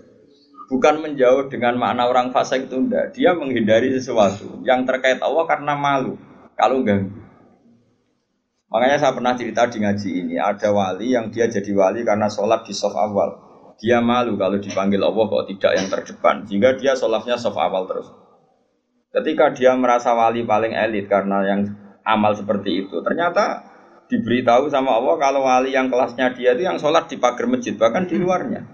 Bukan 0.69 1.01
menjauh 1.01 1.49
dengan 1.49 1.81
makna 1.81 2.05
orang 2.05 2.29
fasik 2.37 2.69
itu 2.69 2.77
enggak. 2.77 3.17
Dia 3.17 3.33
menghindari 3.33 3.89
sesuatu 3.97 4.61
yang 4.65 4.85
terkait 4.85 5.25
Allah 5.25 5.45
karena 5.49 5.73
malu. 5.73 6.21
Kalau 6.57 6.85
enggak. 6.85 7.09
Makanya 8.69 8.97
saya 9.01 9.13
pernah 9.17 9.33
cerita 9.39 9.65
di 9.71 9.79
ngaji 9.81 10.09
ini, 10.25 10.37
ada 10.37 10.69
wali 10.75 11.17
yang 11.17 11.33
dia 11.33 11.49
jadi 11.49 11.73
wali 11.73 12.05
karena 12.05 12.29
sholat 12.29 12.69
di 12.69 12.75
soft 12.77 12.97
awal. 12.97 13.41
Dia 13.81 14.05
malu 14.05 14.37
kalau 14.37 14.61
dipanggil 14.61 15.01
Allah 15.01 15.25
kok 15.31 15.47
tidak 15.49 15.73
yang 15.79 15.87
terdepan. 15.89 16.37
Sehingga 16.45 16.77
dia 16.77 16.93
sholatnya 16.93 17.41
soft 17.41 17.57
awal 17.61 17.89
terus. 17.89 18.09
Ketika 19.15 19.55
dia 19.55 19.79
merasa 19.79 20.11
wali 20.13 20.43
paling 20.43 20.75
elit 20.75 21.07
karena 21.07 21.47
yang 21.47 21.61
amal 22.03 22.35
seperti 22.35 22.83
itu, 22.83 22.99
ternyata 23.05 23.74
diberitahu 24.09 24.69
sama 24.69 25.01
Allah 25.01 25.17
kalau 25.17 25.41
wali 25.45 25.73
yang 25.73 25.89
kelasnya 25.89 26.33
dia 26.37 26.53
itu 26.53 26.63
yang 26.65 26.77
sholat 26.77 27.09
di 27.09 27.17
pagar 27.17 27.49
masjid, 27.49 27.73
bahkan 27.77 28.05
di 28.05 28.21
luarnya. 28.21 28.65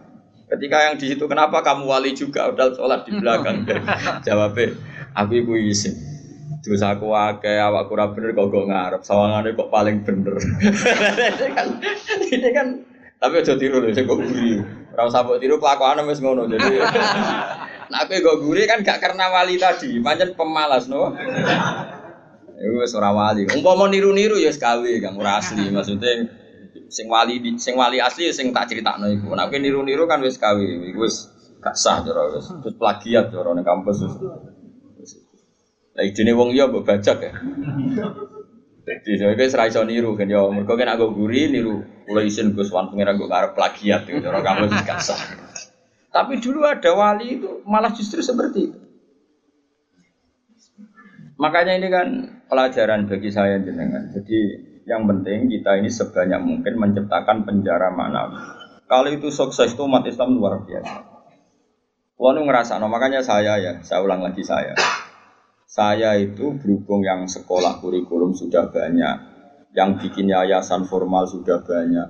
Ketika 0.50 0.90
yang 0.90 0.99
di 0.99 1.14
situ 1.14 1.25
kenapa 1.30 1.62
kamu 1.62 1.87
wali 1.87 2.10
juga 2.10 2.50
udah 2.50 2.75
sholat 2.75 3.06
di 3.06 3.14
belakang? 3.14 3.62
Jawabnya, 4.26 4.75
aku 5.14 5.32
ibu 5.38 5.54
izin. 5.54 5.94
Terus 6.60 6.82
aku 6.84 7.14
akeh 7.14 7.56
awak 7.56 7.88
kurang 7.88 8.12
bener 8.12 8.37
kok 8.37 8.52
gak 8.52 8.66
ngarep, 8.68 9.00
sawangane 9.06 9.56
kok 9.56 9.70
paling 9.72 10.02
bener. 10.04 10.37
ini 11.40 11.49
kan 11.56 11.66
ini 12.28 12.50
kan 12.52 12.68
tapi 13.20 13.37
aja 13.37 13.52
tiru 13.52 13.84
lho, 13.84 13.92
kok 13.92 14.16
guri. 14.16 14.60
Ora 14.96 15.08
usah 15.08 15.20
mbok 15.25 15.40
tiru 15.40 15.60
kelakuane 15.60 16.04
wis 16.08 16.25
ngono. 16.25 16.49
Jadi 16.49 16.68
Nah, 17.90 18.06
aku 18.06 18.22
kok 18.22 18.38
guri 18.46 18.70
kan 18.70 18.87
gak 18.87 19.02
karena 19.02 19.34
wali 19.34 19.58
tadi, 19.58 19.99
pancen 19.99 20.38
pemalas 20.38 20.87
no. 20.87 21.10
Iku 22.61 22.85
wis 22.85 22.93
ora 22.93 23.11
wali. 23.17 23.49
Umpama 23.49 23.88
niru-niru 23.88 24.37
ya 24.37 24.52
gawe, 24.52 24.93
Kang 25.00 25.17
ora 25.17 25.40
asli. 25.40 25.73
Maksudnya 25.73 26.29
sing 26.93 27.09
wali 27.09 27.40
sing 27.57 27.75
wali 27.81 27.97
asli 27.97 28.29
sing 28.37 28.52
tak 28.52 28.69
critakno 28.69 29.09
iku. 29.09 29.33
Nek 29.33 29.49
niru-niru 29.57 30.05
kan 30.05 30.21
wis 30.21 30.37
kawe, 30.37 30.61
iku 30.61 31.09
wis 31.09 31.33
gak 31.64 31.73
sah 31.73 32.05
cara 32.05 32.37
wis. 32.37 32.52
Terus 32.52 32.76
plagiat 32.76 33.33
cara 33.33 33.57
ning 33.57 33.64
kampus 33.64 34.05
wis. 34.05 34.14
Lah 35.97 36.05
idene 36.05 36.37
wong 36.37 36.52
iya 36.52 36.69
mbok 36.69 36.85
bajak 36.85 37.19
ya. 37.19 37.33
Jadi 38.81 39.11
saya 39.23 39.37
kira 39.38 39.47
serai 39.47 39.71
so 39.71 39.85
niru 39.87 40.19
kan 40.19 40.26
ya, 40.26 40.40
mereka 40.50 40.75
kan 40.75 40.99
aku 40.99 41.14
guri 41.14 41.52
niru, 41.52 41.85
mulai 42.09 42.26
isin 42.26 42.57
gus 42.57 42.75
wan 42.75 42.90
pengiran 42.90 43.14
gue 43.21 43.29
ngarep 43.29 43.52
plagiat 43.55 44.09
itu, 44.09 44.25
orang 44.25 44.43
kamu 44.43 44.73
gak 44.83 44.99
sah. 44.99 45.21
Tapi 46.11 46.43
dulu 46.43 46.67
ada 46.67 46.90
wali 46.90 47.38
itu 47.38 47.62
malah 47.69 47.95
justru 47.95 48.19
seperti 48.19 48.67
itu. 48.67 48.79
Makanya 51.38 51.79
ini 51.79 51.88
kan 51.93 52.09
pelajaran 52.50 53.07
bagi 53.07 53.30
saya 53.30 53.62
jenengan. 53.62 54.11
Jadi 54.11 54.38
yang 54.90 55.07
penting 55.07 55.47
kita 55.47 55.78
ini 55.78 55.87
sebanyak 55.87 56.42
mungkin 56.42 56.75
menciptakan 56.76 57.47
penjara 57.47 57.95
mana. 57.95 58.26
Kalau 58.90 59.07
itu 59.07 59.30
sukses 59.30 59.71
itu 59.71 59.87
umat 59.87 60.02
Islam 60.11 60.35
luar 60.35 60.66
biasa. 60.66 60.99
Kalau 62.21 62.42
ngerasa, 62.45 62.76
no, 62.83 62.90
makanya 62.90 63.25
saya 63.25 63.57
ya, 63.57 63.80
saya 63.80 64.04
ulang 64.04 64.21
lagi 64.21 64.45
saya. 64.45 64.76
Saya 65.64 66.19
itu 66.19 66.59
berhubung 66.59 67.00
yang 67.00 67.25
sekolah 67.25 67.80
kurikulum 67.80 68.37
sudah 68.37 68.69
banyak, 68.69 69.16
yang 69.73 69.97
bikin 69.97 70.28
yayasan 70.28 70.85
formal 70.85 71.25
sudah 71.25 71.64
banyak, 71.64 72.09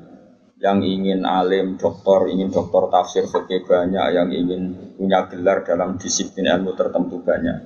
yang 0.58 0.82
ingin 0.82 1.22
alim, 1.22 1.78
doktor, 1.78 2.26
ingin 2.26 2.50
doktor 2.50 2.90
tafsir 2.90 3.28
fikih 3.28 3.68
banyak, 3.68 4.16
yang 4.16 4.32
ingin 4.32 4.96
punya 4.98 5.28
gelar 5.30 5.62
dalam 5.62 5.94
disiplin 6.00 6.48
ilmu 6.48 6.74
tertentu 6.74 7.20
banyak. 7.22 7.58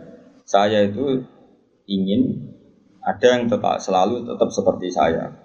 Saya 0.44 0.84
itu 0.84 1.24
ingin 1.88 2.53
ada 3.04 3.26
yang 3.36 3.52
tetap 3.52 3.76
selalu 3.84 4.24
tetap 4.24 4.48
seperti 4.48 4.88
saya. 4.88 5.36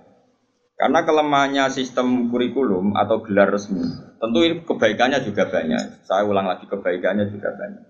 Karena 0.80 1.04
kelemahannya 1.04 1.68
sistem 1.76 2.32
kurikulum 2.32 2.96
atau 2.96 3.20
gelar 3.20 3.52
resmi, 3.52 3.84
tentu 4.16 4.40
ini 4.48 4.64
kebaikannya 4.64 5.20
juga 5.28 5.52
banyak. 5.52 6.08
Saya 6.08 6.24
ulang 6.24 6.48
lagi 6.48 6.72
kebaikannya 6.72 7.28
juga 7.28 7.52
banyak. 7.52 7.84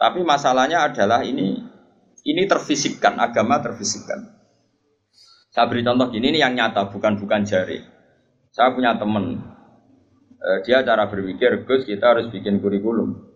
Tapi 0.00 0.24
masalahnya 0.24 0.88
adalah 0.88 1.20
ini 1.20 1.60
ini 2.24 2.42
terfisikkan, 2.48 3.20
agama 3.20 3.60
terfisikkan. 3.60 4.32
Saya 5.52 5.68
beri 5.68 5.84
contoh 5.84 6.08
gini, 6.08 6.32
ini 6.34 6.40
yang 6.40 6.56
nyata, 6.56 6.88
bukan 6.88 7.20
bukan 7.20 7.44
jari. 7.44 7.84
Saya 8.48 8.72
punya 8.72 8.96
teman, 8.96 9.44
eh, 10.40 10.58
dia 10.64 10.80
cara 10.82 11.06
berpikir, 11.06 11.68
Gus 11.68 11.84
kita 11.84 12.16
harus 12.16 12.32
bikin 12.32 12.64
kurikulum. 12.64 13.33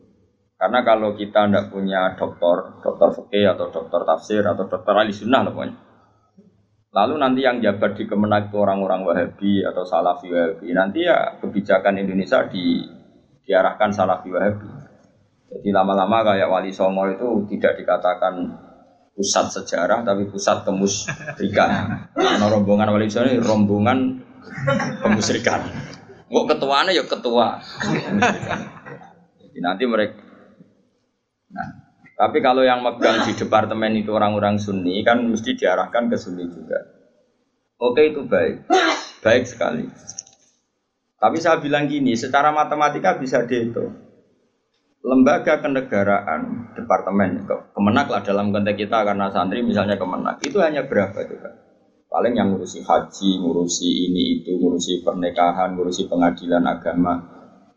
Karena 0.59 0.83
kalau 0.83 1.15
kita 1.15 1.47
tidak 1.47 1.71
punya 1.71 2.19
dokter, 2.19 2.83
dokter 2.83 3.09
fikih 3.15 3.55
atau 3.55 3.71
dokter 3.71 4.03
tafsir 4.03 4.43
atau 4.43 4.67
dokter 4.67 4.91
ahli 4.91 5.15
sunnah 5.15 5.47
pokoknya. 5.47 5.87
Lalu 6.91 7.15
nanti 7.15 7.47
yang 7.47 7.63
jabat 7.63 7.95
di 7.95 8.11
kemenak 8.11 8.51
itu 8.51 8.59
orang-orang 8.59 9.07
Wahabi 9.07 9.63
atau 9.63 9.87
Salafi 9.87 10.35
Wahabi. 10.35 10.75
Nanti 10.75 11.07
ya 11.07 11.39
kebijakan 11.39 12.03
Indonesia 12.03 12.43
di, 12.51 12.83
diarahkan 13.47 13.95
Salafi 13.95 14.35
Wahabi. 14.35 14.69
Jadi 15.49 15.69
lama-lama 15.71 16.35
kayak 16.35 16.51
Wali 16.51 16.75
Songo 16.75 17.07
itu 17.07 17.55
tidak 17.55 17.79
dikatakan 17.79 18.35
pusat 19.15 19.47
sejarah 19.55 20.03
tapi 20.03 20.27
pusat 20.27 20.67
kemusrikan. 20.67 22.03
Karena 22.19 22.47
rombongan 22.51 22.99
Wali 22.99 23.07
Songo 23.07 23.31
ini 23.31 23.39
rombongan 23.39 23.99
kemusrikan. 25.07 25.71
Kok 26.27 26.47
ketuanya 26.51 26.91
ya 26.91 27.07
ketua. 27.07 27.63
Jadi 29.39 29.59
nanti 29.63 29.87
mereka 29.87 30.28
Nah, 31.49 31.69
tapi 32.19 32.43
kalau 32.43 32.67
yang 32.67 32.83
megang 32.83 33.25
di 33.25 33.33
departemen 33.39 33.95
itu 33.95 34.11
orang-orang 34.11 34.59
Sunni 34.59 35.01
kan 35.07 35.23
mesti 35.23 35.55
diarahkan 35.55 36.11
ke 36.11 36.17
Sunni 36.19 36.51
juga. 36.51 36.83
Oke 37.79 38.11
itu 38.11 38.27
baik, 38.27 38.67
baik 39.23 39.45
sekali. 39.47 39.87
Tapi 41.19 41.37
saya 41.39 41.63
bilang 41.63 41.87
gini, 41.87 42.19
secara 42.19 42.51
matematika 42.51 43.15
bisa 43.19 43.47
dihitung. 43.47 44.07
Lembaga 44.99 45.63
kenegaraan, 45.63 46.75
departemen, 46.75 47.47
kemenak 47.47 48.07
lah 48.11 48.23
dalam 48.27 48.51
konteks 48.51 48.77
kita 48.77 49.07
karena 49.07 49.31
santri 49.31 49.63
misalnya 49.63 49.95
kemenak, 49.95 50.43
itu 50.43 50.59
hanya 50.59 50.91
berapa 50.91 51.15
itu 51.23 51.39
kan? 51.39 51.55
Paling 52.11 52.35
yang 52.35 52.51
ngurusi 52.51 52.83
haji, 52.83 53.31
ngurusi 53.47 54.11
ini 54.11 54.43
itu, 54.43 54.59
ngurusi 54.59 55.07
pernikahan, 55.07 55.79
ngurusi 55.79 56.11
pengadilan 56.11 56.67
agama. 56.67 57.15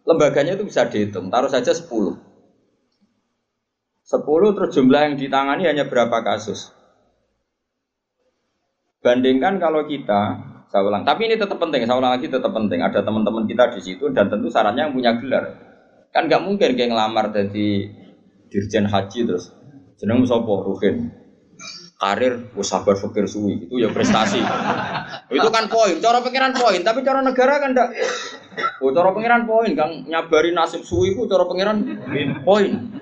Lembaganya 0.01 0.57
itu 0.57 0.65
bisa 0.65 0.89
dihitung, 0.89 1.29
taruh 1.29 1.49
saja 1.49 1.77
10 1.77 2.30
Sepuluh 4.11 4.51
terus 4.51 4.75
jumlah 4.75 5.07
yang 5.07 5.15
ditangani 5.15 5.71
hanya 5.71 5.87
berapa 5.87 6.19
kasus? 6.19 6.75
Bandingkan 8.99 9.55
kalau 9.55 9.87
kita, 9.87 10.35
saya 10.67 10.83
ulang, 10.83 11.07
tapi 11.07 11.31
ini 11.31 11.39
tetap 11.39 11.55
penting, 11.55 11.87
saya 11.87 11.95
ulang 11.95 12.19
lagi 12.19 12.27
tetap 12.27 12.51
penting. 12.51 12.83
Ada 12.83 13.07
teman-teman 13.07 13.47
kita 13.47 13.71
di 13.71 13.79
situ 13.79 14.11
dan 14.11 14.27
tentu 14.27 14.51
syaratnya 14.51 14.91
yang 14.91 14.93
punya 14.93 15.15
gelar. 15.15 15.55
Kan 16.11 16.27
nggak 16.27 16.43
mungkin 16.43 16.75
kayak 16.75 16.91
ngelamar 16.91 17.31
jadi 17.31 17.87
dirjen 18.51 18.91
haji 18.91 19.19
terus. 19.31 19.47
Jeneng 19.95 20.27
sopo 20.27 20.59
Ruhin. 20.59 21.15
Karir 21.95 22.51
sabar 22.67 22.99
fakir 22.99 23.31
suwi. 23.31 23.63
Itu 23.63 23.79
ya 23.79 23.95
prestasi. 23.95 24.43
Itu 25.39 25.47
kan 25.53 25.71
poin. 25.71 26.01
Cara 26.03 26.19
pengiran 26.19 26.51
poin. 26.51 26.81
Tapi 26.83 26.99
cara 27.05 27.23
negara 27.23 27.61
kan 27.63 27.71
enggak 27.71 27.89
oh 28.81 28.91
cara 28.91 29.15
pengiran 29.15 29.47
poin. 29.47 29.71
Kang 29.71 30.03
nyabari 30.09 30.51
nasib 30.51 30.83
suwi 30.83 31.15
itu 31.15 31.29
cara 31.29 31.45
pengiran 31.47 31.77
poin 32.41 32.99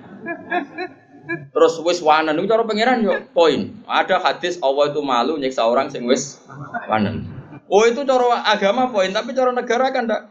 Terus 1.30 1.74
wis 1.86 2.00
wanen 2.02 2.34
itu 2.38 2.50
cara 2.50 2.66
pangeran 2.66 3.06
yo 3.06 3.14
poin. 3.30 3.70
Ada 3.86 4.18
hadis 4.18 4.58
Allah 4.58 4.90
itu 4.90 5.00
malu 5.04 5.38
nyiksa 5.38 5.62
orang 5.62 5.86
sing 5.90 6.06
wis 6.06 6.42
wanen. 6.90 7.30
Oh 7.70 7.86
itu 7.86 8.02
cara 8.02 8.42
agama 8.50 8.90
poin, 8.90 9.14
tapi 9.14 9.30
cara 9.30 9.54
negara 9.54 9.94
kan 9.94 10.10
ndak. 10.10 10.22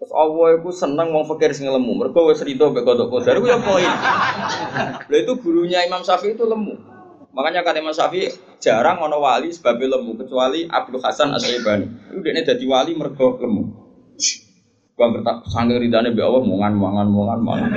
Terus 0.00 0.12
Allah 0.16 0.56
itu 0.56 0.70
seneng 0.72 1.12
wong 1.12 1.28
fakir 1.28 1.52
sing 1.52 1.68
lemu. 1.68 1.92
Mergo 1.92 2.32
wis 2.32 2.40
rido 2.40 2.72
mek 2.72 2.88
kodok 2.88 3.12
kodar 3.12 3.36
ya 3.44 3.60
poin. 3.60 3.92
Lha 5.12 5.16
itu 5.20 5.32
gurunya 5.44 5.84
Imam 5.84 6.00
Syafi'i 6.00 6.32
itu 6.32 6.48
lemu. 6.48 6.72
Makanya 7.36 7.60
kata 7.60 7.84
Imam 7.84 7.92
Syafi'i 7.92 8.32
jarang 8.64 8.96
ono 9.04 9.20
wali 9.20 9.52
sebabnya 9.52 10.00
lemu 10.00 10.16
kecuali 10.24 10.64
Abdul 10.64 11.04
Hasan 11.04 11.36
Asy-Syaibani. 11.36 12.16
Itu 12.16 12.18
dia 12.24 12.40
jadi 12.40 12.64
wali 12.64 12.96
mergo 12.96 13.36
lemu. 13.36 13.76
Bang 15.00 15.16
kertak 15.16 15.48
sange 15.48 15.80
ridane 15.80 16.12
be 16.12 16.20
Allah 16.20 16.44
mangan 16.44 16.76
mangan 16.76 17.08
mangan 17.08 17.38
mangan. 17.40 17.68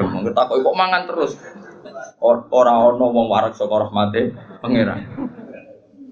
Bang 0.00 0.22
kertak 0.24 0.48
kok 0.48 0.76
mangan 0.80 1.02
terus. 1.04 1.36
Ora 2.24 2.88
ono 2.88 3.12
wong 3.12 3.28
warak 3.28 3.52
saka 3.52 3.84
rahmate 3.84 4.32
pangeran. 4.64 5.04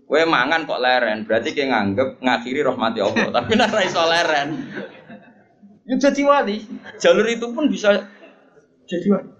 Kowe 0.04 0.20
mangan 0.28 0.68
kok 0.68 0.76
leren, 0.76 1.24
berarti 1.24 1.56
kayak 1.56 1.72
nganggep 1.72 2.08
ngakhiri 2.20 2.60
rahmati 2.68 3.00
Allah. 3.00 3.32
Tapi 3.40 3.52
nek 3.56 3.72
ora 3.72 3.82
iso 3.88 4.04
leren. 4.04 4.48
Ya 5.88 5.96
jadi 5.96 6.20
wali. 6.20 6.68
Jalur 7.00 7.24
itu 7.32 7.48
pun 7.48 7.72
bisa 7.72 8.12
jadi 8.84 9.06
wali. 9.08 9.32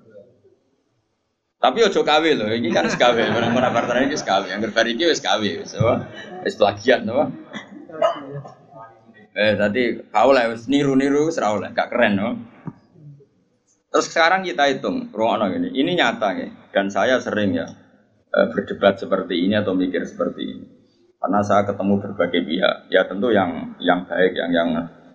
Tapi 1.61 1.79
ojo 1.87 2.01
kawe 2.03 2.31
loh, 2.35 2.51
ini 2.51 2.75
kan 2.75 2.91
sekawe, 2.91 3.23
orang-orang 3.23 3.71
partner 3.71 4.03
ini 4.03 4.19
sekawe, 4.19 4.51
yang 4.51 4.59
berbariki 4.67 5.07
wis 5.07 5.23
kawe, 5.23 5.47
wis 6.43 6.55
plagiat, 6.59 7.07
no? 7.07 7.31
Eh 9.33 9.57
tadi 9.57 9.97
kau 10.13 10.37
lah 10.37 10.53
niru-niru 10.69 11.33
serau 11.33 11.57
lah, 11.57 11.73
gak 11.73 11.89
keren 11.89 12.13
no. 12.21 12.31
Terus 13.89 14.09
sekarang 14.09 14.45
kita 14.45 14.69
hitung, 14.69 15.09
ruang 15.13 15.53
ini, 15.53 15.73
ini 15.73 15.97
nyata 15.97 16.37
ya, 16.37 16.49
dan 16.73 16.89
saya 16.89 17.21
sering 17.21 17.57
ya 17.57 17.69
eh, 18.29 18.47
berdebat 18.53 19.01
seperti 19.01 19.45
ini 19.45 19.57
atau 19.57 19.73
mikir 19.73 20.05
seperti 20.05 20.43
ini. 20.45 20.67
Karena 21.17 21.41
saya 21.41 21.65
ketemu 21.65 22.01
berbagai 22.01 22.41
pihak, 22.45 22.77
ya 22.93 23.09
tentu 23.09 23.33
yang 23.33 23.77
yang 23.81 24.05
baik, 24.05 24.37
yang 24.37 24.51
yang 24.53 24.69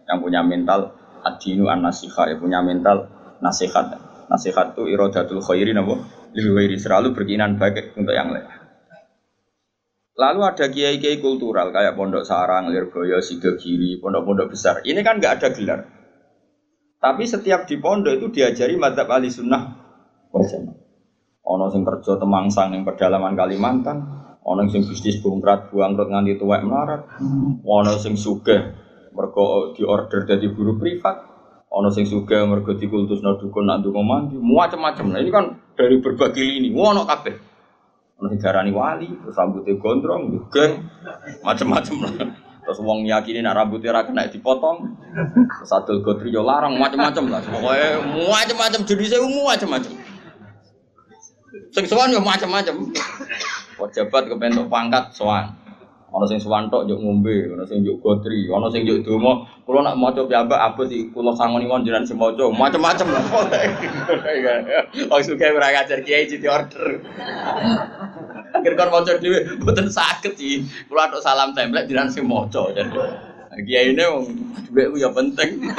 yang 0.07 0.17
punya 0.17 0.41
mental 0.41 0.97
adinu 1.21 1.69
an 1.69 1.85
nasihat, 1.85 2.31
ya 2.31 2.37
punya 2.41 2.61
mental 2.65 3.09
nasihat. 3.37 4.01
Nasihat 4.27 4.73
itu 4.73 4.89
irodatul 4.91 5.45
khairi 5.45 5.77
nabo, 5.77 6.01
lebih 6.33 6.77
selalu 6.79 7.13
berkinan 7.13 7.55
baik 7.55 7.93
untuk 7.93 8.17
yang 8.17 8.33
lain. 8.33 8.56
Lalu 10.17 10.39
ada 10.41 10.65
kiai-kiai 10.65 11.21
kultural 11.21 11.69
kayak 11.69 11.93
Pondok 11.93 12.25
Sarang, 12.25 12.73
Lirboyo, 12.73 13.21
Sidogiri, 13.21 14.01
pondok-pondok 14.01 14.49
besar. 14.49 14.81
Ini 14.81 15.05
kan 15.05 15.21
nggak 15.21 15.33
ada 15.37 15.47
gelar. 15.53 15.79
Tapi 16.97 17.23
setiap 17.29 17.69
di 17.69 17.77
pondok 17.77 18.17
itu 18.17 18.27
diajari 18.33 18.73
madzhab 18.73 19.05
ahli 19.05 19.29
sunnah 19.29 19.63
Ono 21.47 21.65
sing 21.71 21.87
kerja 21.87 22.19
temangsang 22.19 22.75
yang 22.75 22.83
pedalaman 22.83 23.37
Kalimantan, 23.37 23.97
ono 24.43 24.67
sing 24.67 24.83
bisnis 24.83 25.23
bungkrat 25.23 25.71
buangkrut 25.71 26.11
nganti 26.11 26.35
tuwek 26.35 26.59
melarat, 26.59 27.07
ono 27.63 27.95
sing 27.95 28.19
sugih 28.19 28.75
mergo 29.15 29.71
diorder 29.71 30.27
dari 30.27 30.51
guru 30.51 30.75
privat, 30.75 31.23
ono 31.71 31.87
sing 31.87 32.03
sugih 32.03 32.43
mergo 32.43 32.75
dikultusno 32.75 33.39
dukun 33.39 33.63
nak 33.63 33.79
ndonga 33.79 34.01
mandi, 34.03 34.35
macam-macam. 34.35 35.05
Nah 35.07 35.19
ini 35.23 35.31
kan 35.31 35.45
dari 35.79 36.03
berbagai 36.03 36.43
lini, 36.43 36.75
ono 36.75 37.07
kabeh. 37.07 37.46
Ono 38.17 38.33
darani 38.41 38.73
wali, 38.73 39.13
terus 39.21 39.37
rambutnya 39.37 39.77
gondrong, 39.77 40.49
geng, 40.49 40.89
macam-macam 41.45 41.95
lah. 42.01 42.13
Terus 42.65 42.81
wong 42.81 43.05
yakini 43.05 43.45
nak 43.45 43.55
rambutnya 43.55 43.93
ra 43.93 44.03
kena 44.03 44.25
dipotong. 44.25 44.97
Terus 45.61 45.71
adol 45.71 46.01
gotri 46.01 46.33
yo 46.33 46.41
larang 46.41 46.75
macam-macam 46.81 47.29
lah. 47.29 47.39
Pokoknya 47.45 48.01
macam-macam 48.27 48.81
jenisnya 48.83 49.21
umum 49.21 49.45
macam-macam. 49.47 49.93
Sing 51.71 51.85
sowan 51.85 52.11
yo 52.11 52.19
macam-macam. 52.19 52.89
Pejabat 53.77 54.23
kepentuk 54.33 54.65
pangkat 54.67 55.13
sowan. 55.13 55.53
Ana 56.17 56.25
sing 56.25 56.41
sowan 56.41 56.73
tok 56.73 56.89
yo 56.89 56.97
ngombe, 56.97 57.45
ana 57.53 57.61
sing 57.69 57.85
yo 57.85 58.01
gotri, 58.01 58.49
ana 58.49 58.73
sing 58.73 58.89
yo 58.89 58.97
donga. 59.05 59.45
Kula 59.69 59.85
nak 59.85 60.01
maca 60.01 60.25
piyambak 60.25 60.57
apa 60.57 60.89
di 60.89 61.13
kula 61.13 61.37
sangoni 61.37 61.69
mon 61.69 61.85
jenengan 61.85 62.09
sing 62.09 62.17
maca 62.17 62.41
macam-macam 62.49 63.07
lah. 63.13 63.23
Oh 65.13 65.21
suka 65.21 65.53
ora 65.53 65.69
ngajar 65.77 66.01
kiai 66.01 66.25
jadi 66.25 66.49
order. 66.49 67.05
Akhir 68.49 68.73
kon 68.73 68.89
maca 68.89 69.21
dhewe 69.21 69.61
mboten 69.61 69.93
saged 69.93 70.33
sih. 70.41 70.65
Kula 70.89 71.13
tok 71.13 71.21
salam 71.21 71.53
template 71.53 71.85
jenengan 71.85 72.09
sing 72.09 72.25
maca. 72.25 72.65
Kiai 73.53 73.93
ini 73.93 74.01
wong 74.01 74.25
dhuwit 74.73 74.97
ya 74.97 75.13
penting. 75.13 75.69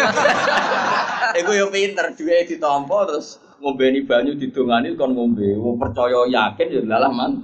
Iku 1.34 1.50
yo 1.50 1.66
pinter 1.74 2.14
dhuwit 2.14 2.46
ditampa 2.46 3.10
terus 3.10 3.42
ngombeni 3.58 4.06
banyu 4.06 4.38
didongani 4.38 4.94
kon 4.94 5.18
ngombe. 5.18 5.50
Wong 5.58 5.82
percaya 5.82 6.30
yakin 6.30 6.68
ya 6.70 6.80
lalah 6.86 7.10
man. 7.10 7.42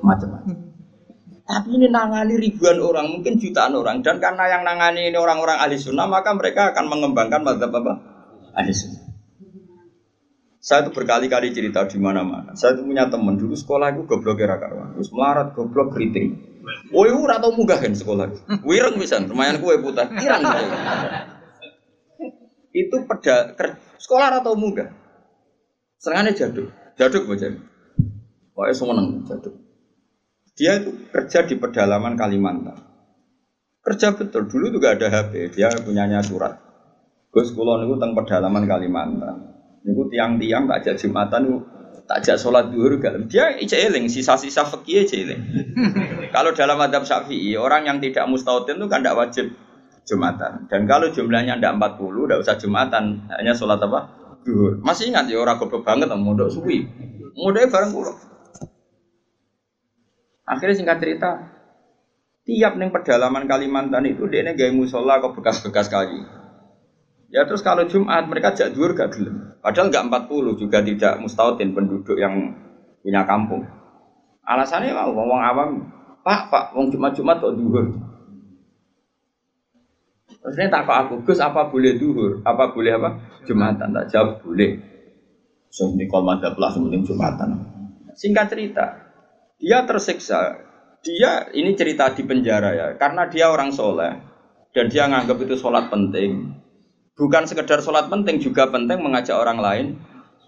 Macam-macam. 0.00 0.70
Tapi 1.50 1.68
ini 1.74 1.90
nangani 1.90 2.38
ribuan 2.38 2.78
orang, 2.78 3.10
mungkin 3.10 3.42
jutaan 3.42 3.74
orang. 3.74 4.06
Dan 4.06 4.22
karena 4.22 4.46
yang 4.46 4.62
nangani 4.62 5.10
ini 5.10 5.18
orang-orang 5.18 5.58
ahli 5.58 5.82
sunnah, 5.82 6.06
maka 6.06 6.30
mereka 6.30 6.70
akan 6.70 6.86
mengembangkan 6.86 7.42
madzhab 7.42 7.74
apa? 7.74 7.92
Ahli 8.54 8.70
sunnah. 8.70 9.10
Saya 10.60 10.86
itu 10.86 10.92
berkali-kali 10.92 11.56
cerita 11.56 11.88
di 11.88 11.96
mana-mana. 11.96 12.52
Saya 12.52 12.76
itu 12.76 12.84
punya 12.84 13.08
teman 13.08 13.40
dulu 13.40 13.56
sekolah 13.56 13.96
itu 13.96 14.04
goblok 14.04 14.44
era 14.44 14.60
karuan. 14.60 14.92
Terus 14.92 15.08
melarat 15.10 15.56
goblok 15.56 15.96
kritik. 15.96 16.36
Woi, 16.92 17.10
ora 17.10 17.40
tau 17.40 17.56
munggah 17.56 17.80
kan 17.80 17.96
sekolah. 17.96 18.28
Wireng 18.62 19.00
bisa, 19.00 19.18
lumayan 19.24 19.58
kue 19.58 19.80
putih. 19.80 20.06
Irang. 20.20 20.44
itu 22.70 22.96
peda 23.02 23.58
sekolah 23.98 24.38
atau 24.38 24.54
munggah. 24.54 24.92
Serangannya 25.98 26.36
jaduk. 26.36 26.68
Jaduk 26.94 27.24
bocah. 27.26 27.50
Pokoknya 28.54 28.74
semua 28.76 28.94
neng 29.00 29.24
jaduk. 29.24 29.69
Dia 30.60 30.76
itu 30.76 31.08
kerja 31.08 31.48
di 31.48 31.56
pedalaman 31.56 32.20
Kalimantan. 32.20 32.76
Kerja 33.80 34.12
betul. 34.12 34.44
Dulu 34.44 34.68
juga 34.68 34.92
ada 34.92 35.08
HP. 35.08 35.56
Dia 35.56 35.72
punyanya 35.80 36.20
surat. 36.20 36.60
Gus 37.32 37.56
kulon 37.56 37.88
itu 37.88 37.96
tentang 37.96 38.12
pedalaman 38.12 38.68
Kalimantan. 38.68 39.36
Niku 39.88 40.12
tiang-tiang 40.12 40.68
tak 40.68 40.84
ajak 40.84 40.94
Jumatan 41.00 41.40
niku 41.48 41.58
tak 42.10 42.26
ajak 42.26 42.36
sholat 42.42 42.74
duhur 42.74 42.98
galem. 42.98 43.30
Dia 43.30 43.54
eling 43.56 44.10
sisa-sisa 44.10 44.66
fikih 44.66 45.06
eling. 45.06 45.40
kalau 46.34 46.50
dalam 46.50 46.74
adab 46.82 47.06
Syafi'i 47.06 47.54
orang 47.54 47.86
yang 47.86 48.02
tidak 48.02 48.26
mustautin 48.26 48.82
itu 48.82 48.90
kan 48.90 49.00
tidak 49.00 49.14
wajib 49.14 49.46
Jumatan. 50.10 50.66
Dan 50.66 50.90
kalau 50.90 51.14
jumlahnya 51.14 51.62
tidak 51.62 51.78
40 51.78 52.26
tidak 52.26 52.38
usah 52.42 52.56
Jumatan, 52.58 53.04
hanya 53.30 53.54
sholat 53.54 53.78
apa? 53.78 54.10
Duhur. 54.42 54.82
Masih 54.82 55.14
ingat 55.14 55.30
ya 55.30 55.38
orang 55.38 55.62
goblok 55.62 55.86
banget 55.86 56.10
mondok 56.10 56.50
suwi. 56.50 56.82
Mondoknya 57.38 57.70
bareng 57.70 57.94
pulau. 57.94 58.18
Akhirnya 60.50 60.74
singkat 60.74 60.98
cerita, 60.98 61.30
tiap 62.42 62.74
neng 62.74 62.90
pedalaman 62.90 63.46
Kalimantan 63.46 64.02
itu 64.10 64.26
dia 64.26 64.42
gaya 64.50 64.74
musola 64.74 65.22
kok 65.22 65.38
bekas-bekas 65.38 65.86
kali. 65.86 66.26
Ya 67.30 67.46
terus 67.46 67.62
kalau 67.62 67.86
Jumat 67.86 68.26
mereka 68.26 68.58
jak 68.58 68.74
duhur 68.74 68.98
gak 68.98 69.14
gelem. 69.14 69.54
Padahal 69.62 69.94
nggak 69.94 70.26
40 70.26 70.58
juga 70.58 70.82
tidak 70.82 71.22
mustautin 71.22 71.70
penduduk 71.70 72.18
yang 72.18 72.58
punya 72.98 73.22
kampung. 73.22 73.62
Alasannya 74.42 74.90
mau 74.90 75.14
ngomong 75.14 75.38
awam, 75.38 75.70
Pak, 76.26 76.50
Pak, 76.50 76.64
wong 76.74 76.90
Jumat-Jumat 76.90 77.38
kok 77.38 77.54
duhur. 77.54 77.86
Terus 80.40 80.56
ini 80.58 80.72
tak 80.72 80.90
aku, 80.90 81.22
Gus 81.22 81.38
apa 81.38 81.70
boleh 81.70 81.94
duhur? 81.94 82.42
Apa 82.42 82.74
boleh 82.74 82.98
apa? 82.98 83.22
Jumatan, 83.46 83.94
tak 83.94 84.10
jawab 84.10 84.42
boleh. 84.42 84.82
So 85.70 85.86
ini 85.94 86.10
kalau 86.10 86.26
madhab 86.26 86.58
lah 86.58 86.74
sementing 86.74 87.06
Jumatan. 87.06 87.62
Singkat 88.18 88.46
cerita, 88.50 89.09
dia 89.60 89.84
tersiksa. 89.84 90.66
Dia 91.00 91.48
ini 91.56 91.72
cerita 91.76 92.12
di 92.12 92.24
penjara 92.28 92.76
ya, 92.76 92.88
karena 93.00 93.24
dia 93.28 93.48
orang 93.48 93.72
soleh 93.72 94.20
dan 94.76 94.92
dia 94.92 95.08
nganggap 95.08 95.36
itu 95.40 95.56
sholat 95.56 95.88
penting. 95.88 96.56
Bukan 97.16 97.44
sekedar 97.48 97.80
sholat 97.80 98.08
penting, 98.08 98.40
juga 98.40 98.68
penting 98.68 99.00
mengajak 99.00 99.36
orang 99.36 99.60
lain 99.60 99.86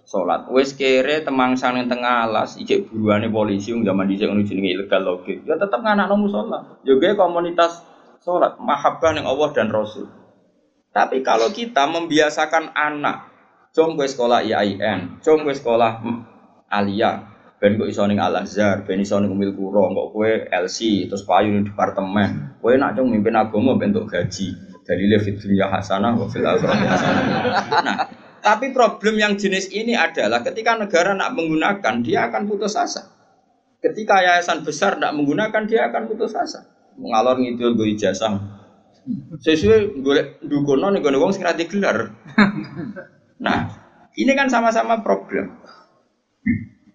sholat. 0.05 0.49
Wes 0.53 0.77
kere 0.77 1.25
temang 1.25 1.57
yang 1.57 1.89
tengah 1.89 2.29
alas, 2.29 2.61
ijek 2.61 2.93
buruane 2.93 3.33
polisi 3.33 3.73
yang 3.73 3.85
zaman 3.85 4.09
dicek 4.09 4.29
ngono 4.29 4.45
jenenge 4.45 4.77
ilegal 4.77 5.03
logik. 5.05 5.41
Ya 5.49 5.57
tetap 5.57 5.81
nganak 5.81 6.09
nomu 6.13 6.29
sholat. 6.29 6.85
Juga 6.85 7.17
komunitas 7.17 7.81
sholat, 8.21 8.61
mahabbah 8.61 9.17
yang 9.17 9.25
Allah 9.25 9.49
dan 9.57 9.69
Rasul. 9.73 10.09
Tapi 10.93 11.25
kalau 11.25 11.49
kita 11.49 11.89
membiasakan 11.89 12.77
anak, 12.77 13.33
jom 13.73 13.97
gue 13.97 14.05
sekolah 14.05 14.45
IAIN, 14.45 15.25
jom 15.25 15.49
gue 15.49 15.57
sekolah 15.57 16.05
Alia, 16.69 17.32
ben 17.63 17.79
kok 17.79 17.87
iso 17.87 18.03
ning 18.11 18.19
Al 18.19 18.43
Azhar, 18.43 18.83
ben 18.83 18.99
iso 18.99 19.23
ning 19.23 19.31
Umil 19.31 19.55
Kuro, 19.55 19.87
kok 19.95 20.09
kowe 20.11 20.31
LC, 20.51 21.07
terus 21.07 21.23
payu 21.23 21.55
ning 21.55 21.71
departemen. 21.71 22.59
Kowe 22.59 22.75
nak 22.75 22.99
cung 22.99 23.15
mimpin 23.15 23.39
agama 23.39 23.79
bentuk 23.79 24.11
gaji 24.11 24.73
dalilnya 24.83 25.19
fit 25.23 25.39
dunia 25.39 25.71
hasanah 25.71 26.19
wa 26.19 26.27
fil 26.27 26.43
hasanah. 26.43 26.87
Nah, 27.87 27.97
tapi 28.43 28.75
problem 28.75 29.15
yang 29.15 29.39
jenis 29.39 29.71
ini 29.71 29.95
adalah 29.95 30.43
ketika 30.43 30.75
negara 30.75 31.15
nak 31.15 31.39
menggunakan 31.39 32.03
dia 32.03 32.27
akan 32.29 32.51
putus 32.51 32.75
asa. 32.75 33.07
Ketika 33.83 34.23
yayasan 34.23 34.63
besar 34.63 34.99
tidak 34.99 35.15
menggunakan 35.15 35.63
dia 35.67 35.91
akan 35.91 36.11
putus 36.11 36.35
asa. 36.35 36.67
Mengalor 36.99 37.39
ngidul 37.39 37.79
gue 37.79 37.95
ijazah. 37.99 38.39
Sesuai 39.43 39.99
gue 40.03 40.43
dukono 40.47 40.95
nih 40.95 41.03
gue 41.03 41.19
wong 41.19 41.35
sing 41.35 41.43
gelar. 41.47 42.15
Nah, 43.43 43.59
ini 44.15 44.33
kan 44.39 44.47
sama-sama 44.47 45.03
problem. 45.03 45.59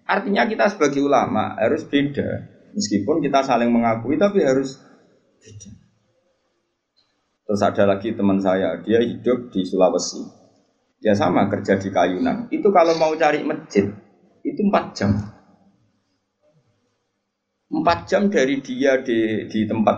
Artinya 0.08 0.48
kita 0.48 0.72
sebagai 0.72 1.04
ulama 1.04 1.60
harus 1.60 1.84
beda. 1.84 2.48
Meskipun 2.72 3.20
kita 3.20 3.44
saling 3.44 3.68
mengakui 3.68 4.16
tapi 4.16 4.40
harus 4.40 4.80
beda. 5.44 5.72
Terus 7.48 7.62
ada 7.64 7.84
lagi 7.88 8.12
teman 8.16 8.40
saya, 8.40 8.80
dia 8.84 9.00
hidup 9.04 9.52
di 9.52 9.64
Sulawesi. 9.64 10.24
Dia 11.00 11.16
sama 11.16 11.48
kerja 11.48 11.80
di 11.80 11.92
Kayunan. 11.92 12.52
Itu 12.52 12.72
kalau 12.76 12.96
mau 13.00 13.16
cari 13.16 13.44
masjid, 13.44 13.88
itu 14.44 14.62
empat 14.68 14.86
jam. 14.96 15.16
Empat 17.68 18.08
jam 18.08 18.28
dari 18.28 18.60
dia 18.64 19.00
di, 19.04 19.48
di 19.48 19.60
tempat 19.68 19.98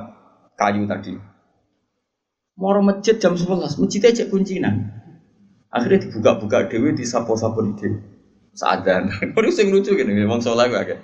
kayu 0.57 0.89
tadi. 0.89 1.13
Mau 2.59 2.75
masjid 2.83 3.15
jam 3.15 3.33
11, 3.39 3.79
masjid 3.79 4.01
aja 4.03 4.27
kuncinan. 4.27 4.91
Akhirnya 5.71 6.09
dibuka-buka 6.09 6.67
dewi, 6.67 6.97
disapo-sapo 6.97 7.61
di 7.63 7.73
dewi. 7.77 8.18
Sadar. 8.53 9.07
Baru 9.35 9.49
sing 9.53 9.69
lucu 9.69 9.93
gini, 9.93 10.13
memang 10.13 10.41
soalnya 10.41 10.71
gue 10.71 10.81
kayak. 10.93 11.01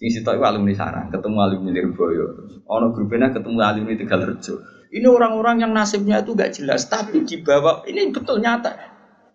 Sing 0.00 0.08
sitok 0.08 0.40
alumni 0.40 0.72
sarang, 0.72 1.12
ketemu 1.12 1.36
alumni 1.44 1.70
Lirboyo. 1.76 2.26
Ono 2.64 2.88
grupnya 2.96 3.28
ketemu 3.28 3.60
alumni 3.60 3.94
Tegalrejo. 4.00 4.54
Ini 4.90 5.06
orang-orang 5.06 5.62
yang 5.62 5.70
nasibnya 5.76 6.24
itu 6.24 6.34
gak 6.34 6.56
jelas, 6.56 6.88
tapi 6.90 7.22
dibawa 7.22 7.86
ini 7.86 8.10
betul 8.10 8.42
nyata, 8.42 8.74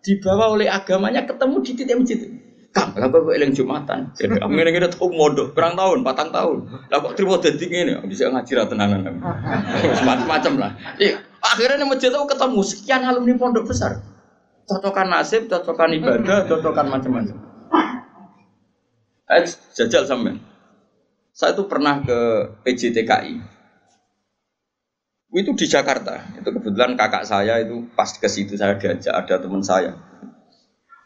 dibawa 0.04 0.52
oleh 0.52 0.68
agamanya 0.68 1.24
ketemu 1.24 1.56
di 1.64 1.72
titik 1.72 1.96
masjid. 1.96 2.20
Kang, 2.76 2.92
apa 2.92 3.08
kok 3.08 3.32
eling 3.32 3.56
Jumatan? 3.56 4.10
Jadi 4.20 4.36
aku 4.36 4.52
ngene 4.52 4.70
ngene 4.76 4.88
tau 4.92 5.08
mondo, 5.08 5.48
berang 5.56 5.80
tahun, 5.80 6.04
patang 6.04 6.28
tahun. 6.28 6.56
Lah 6.92 6.98
kok 7.00 7.16
dadi 7.16 7.64
ngene, 7.72 8.04
bisa 8.04 8.28
ngaji 8.28 8.52
ra 8.52 8.68
tenanan. 8.68 9.00
Macam-macam 10.08 10.52
lah. 10.60 10.70
Ya, 11.00 11.16
akhirnya 11.40 11.80
nih 11.80 11.88
masjid 11.88 12.12
itu 12.12 12.20
ketemu 12.28 12.60
sekian 12.60 13.00
alumni 13.00 13.32
pondok 13.40 13.64
besar. 13.72 14.15
Cocokan 14.66 15.06
nasib, 15.06 15.46
cocokan 15.46 15.94
ibadah, 15.94 16.42
cocokan 16.50 16.86
macam-macam. 16.90 17.36
Eh, 19.26 19.46
jajal 19.74 20.06
sampean. 20.06 20.42
Saya 21.30 21.54
itu 21.54 21.66
pernah 21.70 22.02
ke 22.02 22.18
PJTKI. 22.66 23.34
Itu 25.36 25.52
di 25.52 25.66
Jakarta. 25.68 26.34
Itu 26.38 26.48
kebetulan 26.48 26.96
kakak 26.96 27.28
saya 27.28 27.60
itu 27.60 27.86
pas 27.92 28.08
ke 28.08 28.26
situ 28.26 28.56
saya 28.56 28.78
diajak 28.78 29.12
ada 29.12 29.36
teman 29.36 29.60
saya. 29.60 29.92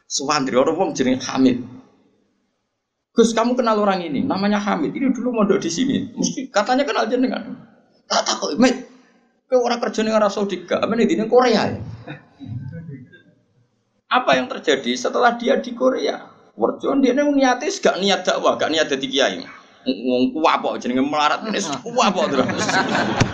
Suwandri 0.06 0.54
orang 0.54 0.76
wong 0.76 0.90
Hamid. 0.94 1.58
Gus, 3.10 3.34
kamu 3.34 3.58
kenal 3.58 3.82
orang 3.82 4.06
ini? 4.06 4.22
Namanya 4.22 4.62
Hamid. 4.62 4.94
Ini 4.94 5.10
dulu 5.10 5.34
mondok 5.34 5.58
di 5.58 5.70
sini. 5.70 6.14
Mesti 6.14 6.46
katanya 6.54 6.86
kenal 6.86 7.10
jenengan. 7.10 7.42
Tak 8.06 8.22
tahu, 8.22 8.54
Mit. 8.54 8.86
Ke 9.50 9.58
orang 9.58 9.82
kerja 9.82 10.06
ning 10.06 10.14
Arab 10.14 10.30
Saudi 10.30 10.62
gak? 10.62 10.78
Apa 10.78 10.94
nih 10.94 11.10
di 11.10 11.18
Korea 11.26 11.74
ya? 11.74 11.78
Apa 14.10 14.34
yang 14.34 14.50
terjadi 14.50 14.98
setelah 14.98 15.38
dia 15.38 15.54
di 15.62 15.70
Korea? 15.70 16.26
Warjon 16.58 16.98
dia 17.00 17.14
niat 17.14 17.62
gak 17.62 18.02
niat 18.02 18.26
dakwah, 18.26 18.58
gak 18.58 18.74
niat 18.74 18.90
jadi 18.90 19.06
kiai 19.06 19.40
ngomong 19.80 20.36
kuwapok 20.36 20.76
jenenge 20.76 21.00
melarat 21.00 21.40
ini 21.48 21.56
kuwapok 21.88 22.24
terus. 22.28 22.68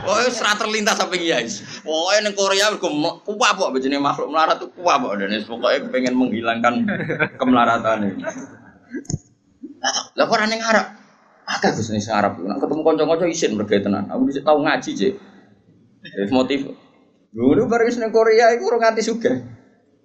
Oh 0.07 0.23
ra 0.23 0.53
terlintas 0.55 0.95
sampe 0.95 1.19
guys. 1.19 1.59
Pokoke 1.83 2.23
ning 2.23 2.35
Korea 2.39 2.71
mergo 2.71 2.89
kuwapok 3.27 3.75
jenenge 3.83 4.03
makhluk 4.03 4.31
melarat 4.31 4.63
tuh 4.63 4.71
kuwapok 4.71 5.19
dan 5.19 5.35
pokoke 5.43 5.91
pengen 5.91 6.15
menghilangkan 6.15 6.87
kemelaratan 7.35 8.15
ini. 8.15 8.23
Lah 10.15 10.25
kok 10.27 10.35
ora 10.39 10.47
ning 10.47 10.63
Arab? 10.63 10.87
Akeh 11.51 11.71
Gus 11.75 11.91
ning 11.91 12.03
Arab. 12.15 12.39
Nek 12.39 12.63
ketemu 12.63 12.83
kanca-kanca 12.87 13.27
isin 13.27 13.51
mergo 13.59 13.75
tenan. 13.75 14.07
Aku 14.11 14.23
bisa 14.31 14.41
tau 14.47 14.63
ngaji, 14.63 14.91
Cek. 14.95 15.13
Motif. 16.31 16.71
Dulu 17.35 17.67
bareng 17.67 17.91
ning 17.91 18.11
Korea 18.15 18.55
iku 18.55 18.71
ora 18.71 18.87
nganti 18.87 19.03
sugih. 19.03 19.56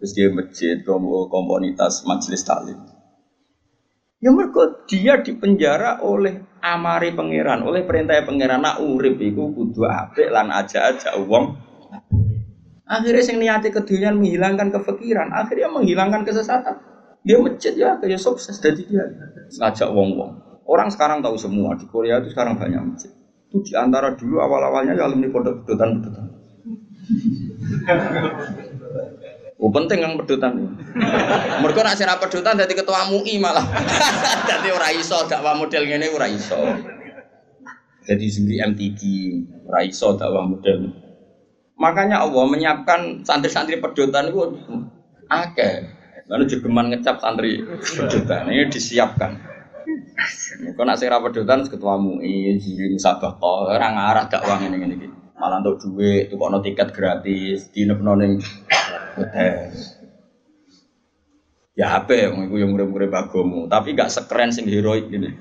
Terus 0.02 0.18
dia 0.18 0.34
masjid, 0.34 0.82
komunitas 0.82 2.02
majelis 2.10 2.42
taklim. 2.42 2.82
Ya 4.18 4.34
mereka 4.34 4.82
dia 4.90 5.22
dipenjara 5.22 6.02
oleh 6.02 6.42
amari 6.58 7.14
pangeran, 7.14 7.62
oleh 7.62 7.86
perintah 7.86 8.18
pangeran 8.26 8.66
nak 8.66 8.82
urip 8.82 9.22
iku 9.22 9.54
kudu 9.54 9.86
apik 9.86 10.34
lan 10.34 10.50
aja-aja 10.50 11.22
wong. 11.22 11.54
Akhirnya 12.90 13.22
sing 13.22 13.38
niati 13.38 13.70
kedunyaan 13.70 14.18
menghilangkan 14.18 14.74
kefikiran, 14.74 15.30
akhirnya 15.38 15.70
menghilangkan 15.70 16.26
kesesatan. 16.26 16.82
Dia 17.22 17.38
masjid 17.38 17.74
ya 17.78 18.02
kayak 18.02 18.18
sukses 18.18 18.58
jadi 18.58 18.82
dia 18.82 19.06
ngajak 19.62 19.90
wong-wong. 19.94 20.66
Orang 20.66 20.90
sekarang 20.90 21.22
tahu 21.22 21.38
semua 21.38 21.78
di 21.78 21.86
Korea 21.86 22.18
itu 22.18 22.34
sekarang 22.34 22.58
banyak 22.58 22.82
masjid. 22.82 23.14
Itu 23.54 23.62
di 23.62 23.74
antara 23.78 24.18
dulu 24.18 24.42
awal-awalnya 24.42 24.98
ya 24.98 25.06
alumni 25.06 25.30
pondok 25.30 25.62
bedotan-bedotan. 25.62 26.26
Oh 29.62 29.70
penting 29.70 30.02
yang 30.02 30.18
pedutan. 30.18 30.74
Mereka 31.62 31.86
nak 31.86 31.94
sira 31.94 32.18
pedutan 32.18 32.58
jadi 32.58 32.74
ketua 32.74 33.06
MUI 33.14 33.38
malah. 33.38 33.62
jadi 34.50 34.74
ora 34.74 34.90
iso 34.90 35.22
dakwah 35.30 35.54
model 35.54 35.86
ngene 35.86 36.10
ora 36.10 36.26
iso. 36.26 36.58
Jadi 38.02 38.26
sendiri 38.26 38.58
MTQ 38.74 39.02
ora 39.70 39.86
iso 39.86 40.18
dakwah 40.18 40.50
model. 40.50 40.90
Makanya 41.78 42.26
Allah 42.26 42.44
menyiapkan 42.50 43.22
santri-santri 43.22 43.78
pedutan 43.78 44.34
itu 44.34 44.50
akeh. 45.30 45.94
Lalu 46.26 46.50
jegeman 46.50 46.90
ngecap 46.90 47.22
santri 47.22 47.62
pedutan 47.62 48.50
ini 48.50 48.66
disiapkan. 48.66 49.38
Kau 50.74 50.90
nak 50.90 50.98
sira 50.98 51.22
pedutan 51.22 51.70
ketua 51.70 52.02
MUI, 52.02 52.58
juri 52.58 52.98
musabah 52.98 53.38
orang 53.38 53.94
arah 53.94 54.26
dakwah 54.26 54.58
ini. 54.58 55.06
Malah 55.38 55.62
untuk 55.62 55.86
duit, 55.86 56.34
kono 56.34 56.66
tiket 56.66 56.94
gratis, 56.94 57.70
di 57.70 57.86
ning 57.86 58.42
Ya 61.72 61.98
apa 61.98 62.12
ya, 62.12 62.28
iku 62.36 62.56
yang 62.60 62.76
murid-murid 62.76 63.08
bagomu, 63.08 63.66
tapi 63.72 63.96
gak 63.96 64.12
sekeren 64.12 64.52
sing 64.52 64.68
heroik 64.68 65.08
gini. 65.08 65.32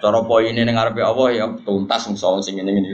Cara 0.00 0.20
poin 0.28 0.52
ini 0.52 0.68
ngarepe 0.68 1.00
Allah 1.00 1.28
ya 1.32 1.46
tuntas 1.64 2.12
soal 2.12 2.44
sing 2.44 2.60
ini 2.60 2.70
ini. 2.70 2.90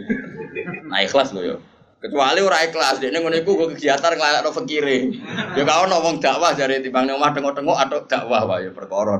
Nah 0.86 1.02
ikhlas 1.02 1.34
loh 1.34 1.42
ya. 1.42 1.56
Kecuali 1.98 2.38
ora 2.38 2.62
ikhlas, 2.62 3.02
dia 3.02 3.10
ngono 3.10 3.34
iku 3.34 3.74
kegiatan 3.74 4.14
ngelakno 4.14 4.54
fakire. 4.54 5.10
Ya 5.58 5.62
kau 5.66 5.90
ono 5.90 5.98
wong 5.98 6.22
dakwah 6.22 6.54
dari 6.54 6.78
timbang 6.78 7.10
ning 7.10 7.18
omah 7.18 7.34
tengok-tengok 7.34 7.74
atau 7.74 7.98
dakwah 8.06 8.46
wae 8.46 8.70
ya 8.70 8.70
perkara 8.70 9.18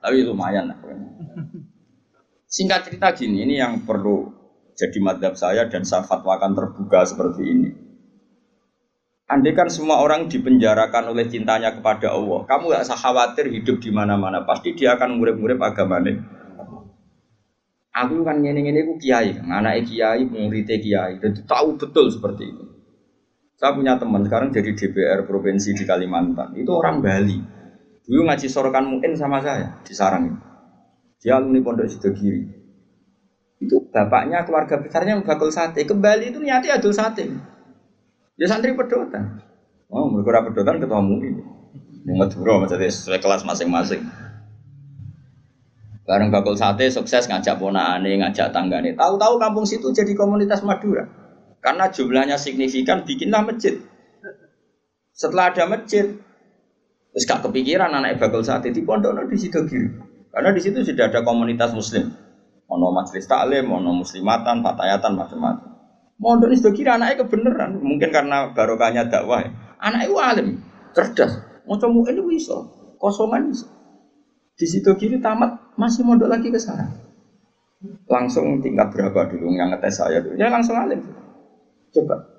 Tapi 0.00 0.16
lumayan 0.24 0.72
lah. 0.72 0.78
Singkat 2.48 2.88
cerita 2.88 3.12
gini, 3.12 3.44
ini 3.44 3.60
yang 3.60 3.84
perlu 3.84 4.32
jadi 4.72 4.98
madhab 5.04 5.36
saya 5.36 5.68
dan 5.68 5.84
saya 5.84 6.08
fatwakan 6.08 6.56
terbuka 6.56 7.04
seperti 7.04 7.42
ini. 7.44 7.83
Andai 9.24 9.56
kan 9.56 9.72
semua 9.72 10.04
orang 10.04 10.28
dipenjarakan 10.28 11.08
oleh 11.08 11.24
cintanya 11.32 11.72
kepada 11.72 12.12
Allah, 12.12 12.44
kamu 12.44 12.76
gak 12.76 12.84
usah 12.84 12.98
khawatir 13.00 13.48
hidup 13.48 13.80
di 13.80 13.88
mana-mana. 13.88 14.44
Pasti 14.44 14.76
dia 14.76 15.00
akan 15.00 15.16
murid-murid 15.16 15.56
agamanya. 15.56 16.20
Aku 17.94 18.20
kan 18.20 18.44
ngene-ngene 18.44 19.00
kiai, 19.00 19.40
anak 19.40 19.88
kiai, 19.88 20.28
murid 20.28 20.68
kiai, 20.68 21.16
dan 21.24 21.32
tahu 21.48 21.80
betul 21.80 22.12
seperti 22.12 22.52
itu. 22.52 22.64
Saya 23.56 23.72
punya 23.72 23.96
teman 23.96 24.26
sekarang 24.28 24.52
jadi 24.52 24.76
DPR 24.76 25.24
provinsi 25.24 25.72
di 25.72 25.88
Kalimantan. 25.88 26.52
Itu 26.58 26.76
orang 26.76 27.00
Bali. 27.00 27.38
Dulu 28.04 28.28
ngaji 28.28 28.44
sorokan 28.44 28.84
mungkin 28.84 29.16
sama 29.16 29.40
saya 29.40 29.80
di 29.80 29.96
Sarang. 29.96 30.36
Dia 31.16 31.40
alumni 31.40 31.64
Pondok 31.64 31.88
Sidogiri. 31.88 32.44
Itu 33.56 33.88
bapaknya 33.88 34.44
keluarga 34.44 34.76
besarnya 34.76 35.16
bakul 35.24 35.48
sate. 35.48 35.88
Kembali 35.88 36.28
itu 36.28 36.42
niatnya 36.42 36.76
adul 36.76 36.92
sate. 36.92 37.53
Ya 38.34 38.46
santri 38.50 38.74
pedotan. 38.74 39.38
Oh, 39.86 40.10
mereka 40.10 40.34
ora 40.34 40.40
pedotan 40.42 40.82
ketemu 40.82 41.14
ini. 41.22 41.42
Yang 42.04 42.16
Madura 42.18 42.52
maksudnya 42.60 42.90
sesuai 42.90 43.20
kelas 43.22 43.42
masing-masing. 43.46 44.02
Bareng 46.04 46.28
bakul 46.28 46.52
sate 46.52 46.92
sukses 46.92 47.24
ngajak 47.30 47.56
ponakane, 47.56 48.20
ngajak 48.20 48.52
tanggane. 48.52 48.92
Tahu-tahu 48.92 49.40
kampung 49.40 49.64
situ 49.64 49.88
jadi 49.88 50.12
komunitas 50.12 50.60
Madura. 50.60 51.08
Karena 51.64 51.88
jumlahnya 51.88 52.36
signifikan 52.36 53.08
bikinlah 53.08 53.40
masjid. 53.40 53.80
Setelah 55.14 55.54
ada 55.54 55.64
masjid, 55.70 56.12
terus 57.14 57.24
gak 57.24 57.46
kepikiran 57.46 57.88
anak 57.88 58.20
bakul 58.20 58.44
sate 58.44 58.74
di 58.74 58.82
pondok 58.84 59.16
di 59.30 59.38
situ 59.38 59.64
kiri. 59.64 59.88
Karena 60.34 60.50
di 60.50 60.60
situ 60.60 60.82
sudah 60.82 61.08
ada 61.08 61.22
komunitas 61.22 61.70
muslim. 61.72 62.10
Ono 62.66 62.90
majelis 62.90 63.24
taklim, 63.30 63.70
ono 63.70 64.02
muslimatan, 64.02 64.60
fatayatan, 64.60 65.12
macam-macam. 65.14 65.73
Mondok 66.14 66.54
ini 66.54 66.56
sudah 66.62 66.72
kira 66.74 66.90
anaknya 66.94 67.26
kebenaran, 67.26 67.82
mungkin 67.82 68.14
karena 68.14 68.54
barokahnya 68.54 69.10
dakwah. 69.10 69.42
Ya. 69.42 69.50
Anaknya 69.82 70.06
itu 70.06 70.16
alim, 70.22 70.48
cerdas. 70.94 71.32
Mau 71.66 71.74
coba 71.74 72.06
ini 72.14 72.22
bisa, 72.22 72.54
kosongan 73.02 73.50
bisa. 73.50 73.66
Di 74.54 74.66
situ 74.70 74.94
kiri 74.94 75.18
tamat 75.18 75.74
masih 75.74 76.06
mondok 76.06 76.30
lagi 76.30 76.54
ke 76.54 76.60
sana. 76.60 76.86
Langsung 78.06 78.62
tingkat 78.62 78.94
berapa 78.94 79.26
dulu 79.26 79.50
yang 79.58 79.74
ngetes 79.74 79.98
saya 79.98 80.22
dulu? 80.22 80.38
Ya 80.38 80.54
langsung 80.54 80.78
alim. 80.78 81.02
Coba. 81.90 82.30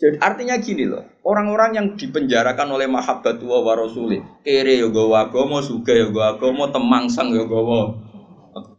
Jadi 0.00 0.16
artinya 0.16 0.56
gini 0.56 0.88
loh, 0.88 1.04
orang-orang 1.26 1.76
yang 1.76 1.86
dipenjarakan 1.92 2.72
oleh 2.72 2.88
mahabbatu 2.88 3.44
wa 3.44 3.74
rasuli, 3.76 4.22
kere 4.40 4.80
yo 4.80 4.88
gawa 4.88 5.28
agama, 5.28 5.60
suga 5.60 5.92
yo 5.92 6.08
gawa 6.08 6.40
agama, 6.40 6.72
temangsang 6.72 7.36
yo 7.36 7.44
gawa. 7.44 8.00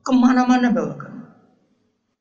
Ke 0.02 0.12
mana-mana 0.18 0.74
bawa 0.74 1.11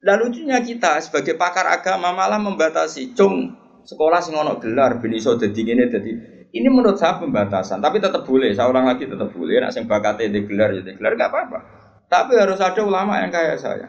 dan 0.01 0.17
lucunya 0.25 0.59
kita 0.65 1.01
sebagai 1.05 1.37
pakar 1.37 1.69
agama 1.69 2.13
malah 2.17 2.41
membatasi, 2.41 3.13
cung 3.13 3.53
sekolah 3.85 4.21
sing 4.21 4.37
ono 4.37 4.57
gelar 4.57 5.01
ben 5.01 5.13
iso 5.13 5.37
dadi 5.37 5.61
ngene 5.65 5.87
dadi 5.89 6.13
ini 6.51 6.67
menurut 6.67 6.99
saya 6.99 7.15
pembatasan, 7.23 7.79
tapi 7.79 8.03
tetap 8.03 8.27
boleh. 8.27 8.51
Saya 8.51 8.67
ulang 8.67 8.91
lagi 8.91 9.07
tetap 9.07 9.31
boleh. 9.31 9.63
Nak 9.63 9.71
sing 9.71 9.87
bakatnya 9.87 10.35
di 10.35 10.43
gelar 10.43 10.75
jadi 10.75 10.99
gelar 10.99 11.15
gak 11.15 11.31
apa-apa. 11.31 11.59
Tapi 12.11 12.35
harus 12.35 12.59
ada 12.59 12.83
ulama 12.83 13.23
yang 13.23 13.31
kayak 13.31 13.55
saya. 13.55 13.87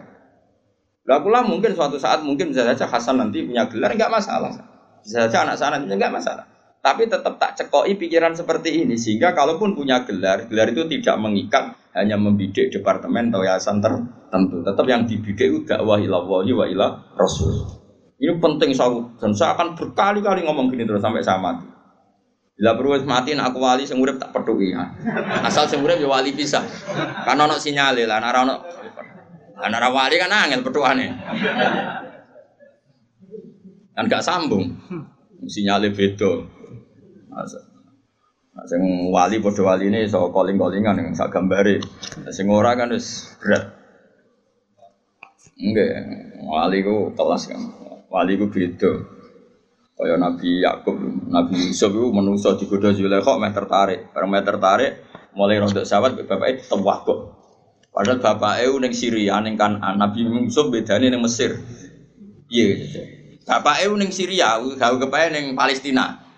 Lah 1.09 1.17
lah 1.17 1.41
mungkin 1.41 1.73
suatu 1.73 1.97
saat 1.97 2.21
mungkin 2.21 2.53
bisa 2.53 2.61
saja 2.61 2.85
Hasan 2.85 3.17
nanti 3.17 3.41
punya 3.41 3.65
gelar 3.65 3.97
nggak 3.97 4.13
masalah. 4.13 4.53
Bisa 5.01 5.25
saja 5.25 5.41
anak 5.41 5.57
sana 5.57 5.81
nggak 5.81 6.13
masalah. 6.13 6.45
Tapi 6.81 7.05
tetap 7.05 7.37
tak 7.37 7.53
cekoi 7.61 7.93
pikiran 7.93 8.33
seperti 8.33 8.81
ini 8.81 8.97
sehingga 8.97 9.37
kalaupun 9.37 9.77
punya 9.77 10.01
gelar, 10.01 10.49
gelar 10.49 10.73
itu 10.73 10.89
tidak 10.89 11.13
mengikat 11.21 11.77
hanya 11.93 12.17
membidik 12.17 12.73
departemen 12.73 13.29
atau 13.29 13.45
yayasan 13.45 13.77
tertentu. 13.77 14.65
Tetap 14.65 14.85
yang 14.89 15.05
dibidik 15.05 15.45
itu 15.45 15.59
dakwah 15.61 16.01
ilallah 16.01 16.41
wa 16.41 16.65
ila 16.65 16.87
rasul. 17.13 17.53
Ini 18.17 18.33
penting 18.41 18.73
saya 18.73 18.97
dan 19.21 19.33
saya 19.37 19.53
akan 19.53 19.77
berkali-kali 19.77 20.41
ngomong 20.41 20.73
gini 20.73 20.89
terus 20.89 21.05
sampai 21.05 21.21
saya 21.21 21.37
mati. 21.37 21.69
Bila 22.57 22.77
perlu 22.77 22.97
mati 23.05 23.33
aku 23.33 23.57
wali 23.57 23.85
sing 23.85 23.97
urip 24.01 24.17
tak 24.17 24.33
peduli 24.33 24.73
ya. 24.73 24.93
Asal 25.45 25.69
sing 25.69 25.85
urip 25.85 26.01
ya 26.01 26.09
wali 26.09 26.33
bisa. 26.33 26.65
Karena 27.25 27.45
ono 27.45 27.61
sinyal 27.61 27.97
lah 28.05 28.17
nek 28.21 28.37
ono 28.41 28.55
ana 29.57 29.89
wali 29.89 30.17
kan 30.17 30.33
angel 30.33 30.65
petuane. 30.65 31.07
Kan 33.97 34.05
gak 34.05 34.25
sambung. 34.25 34.65
Sinyalnya 35.45 35.89
beda. 35.93 36.60
Nah, 37.31 38.67
sing 38.67 38.83
wali 39.07 39.39
padha 39.39 39.63
waline 39.63 40.03
iso 40.03 40.27
calling-callingan 40.27 40.99
yang 40.99 41.15
sak 41.15 41.31
gambare. 41.31 41.79
Sing 42.35 42.51
ora 42.51 42.75
kan 42.75 42.91
wis 42.91 43.31
berat. 43.39 43.71
Enggak, 45.55 45.89
wali 46.43 46.83
ku 46.83 47.15
kelas 47.15 47.47
kan. 47.47 47.61
Wali 48.11 48.35
ku 48.35 48.51
beda. 48.51 48.91
Kaya 49.95 50.17
Nabi 50.17 50.65
Yakub, 50.65 50.97
Nabi 51.29 51.69
Yusuf 51.69 51.93
itu 51.93 52.09
manusia 52.09 52.57
digoda 52.57 52.89
Zulaikha 52.89 53.37
meh 53.37 53.53
tertarik. 53.53 54.09
Bareng 54.11 54.33
meh 54.33 54.41
tertarik, 54.41 54.97
mulai 55.37 55.61
rontok 55.61 55.85
sawat 55.85 56.17
bapaknya 56.17 56.65
tewah 56.65 57.05
kok. 57.05 57.19
Padahal 57.93 58.17
bapaknya 58.17 58.81
neng 58.81 58.93
Syria, 58.97 59.37
neng 59.45 59.55
kan 59.55 59.77
Nabi 59.77 60.25
Yusuf 60.25 60.73
bedanya 60.73 61.13
neng 61.13 61.21
Mesir. 61.21 61.53
Iya, 62.49 62.81
bapaknya 63.45 63.93
neng 63.93 64.09
Syria, 64.09 64.57
kau 64.57 64.97
kepae 64.97 65.29
neng 65.29 65.53
Palestina. 65.53 66.30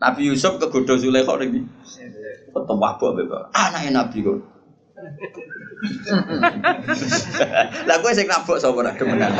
Nabi 0.00 0.32
Yusuf 0.32 0.56
ke 0.56 0.72
Godo 0.72 0.96
Zulaikha 0.96 1.36
neng 1.36 1.68
Tewah 2.50 2.98
kok 2.98 3.14
bapak. 3.14 3.54
Anaknya 3.54 4.02
Nabi 4.02 4.26
kok. 4.26 4.38
Lah 7.88 7.96
kowe 8.02 8.12
sing 8.12 8.28
nabok 8.28 8.60
sapa 8.60 8.74
ora 8.74 8.92
demenan. 8.92 9.32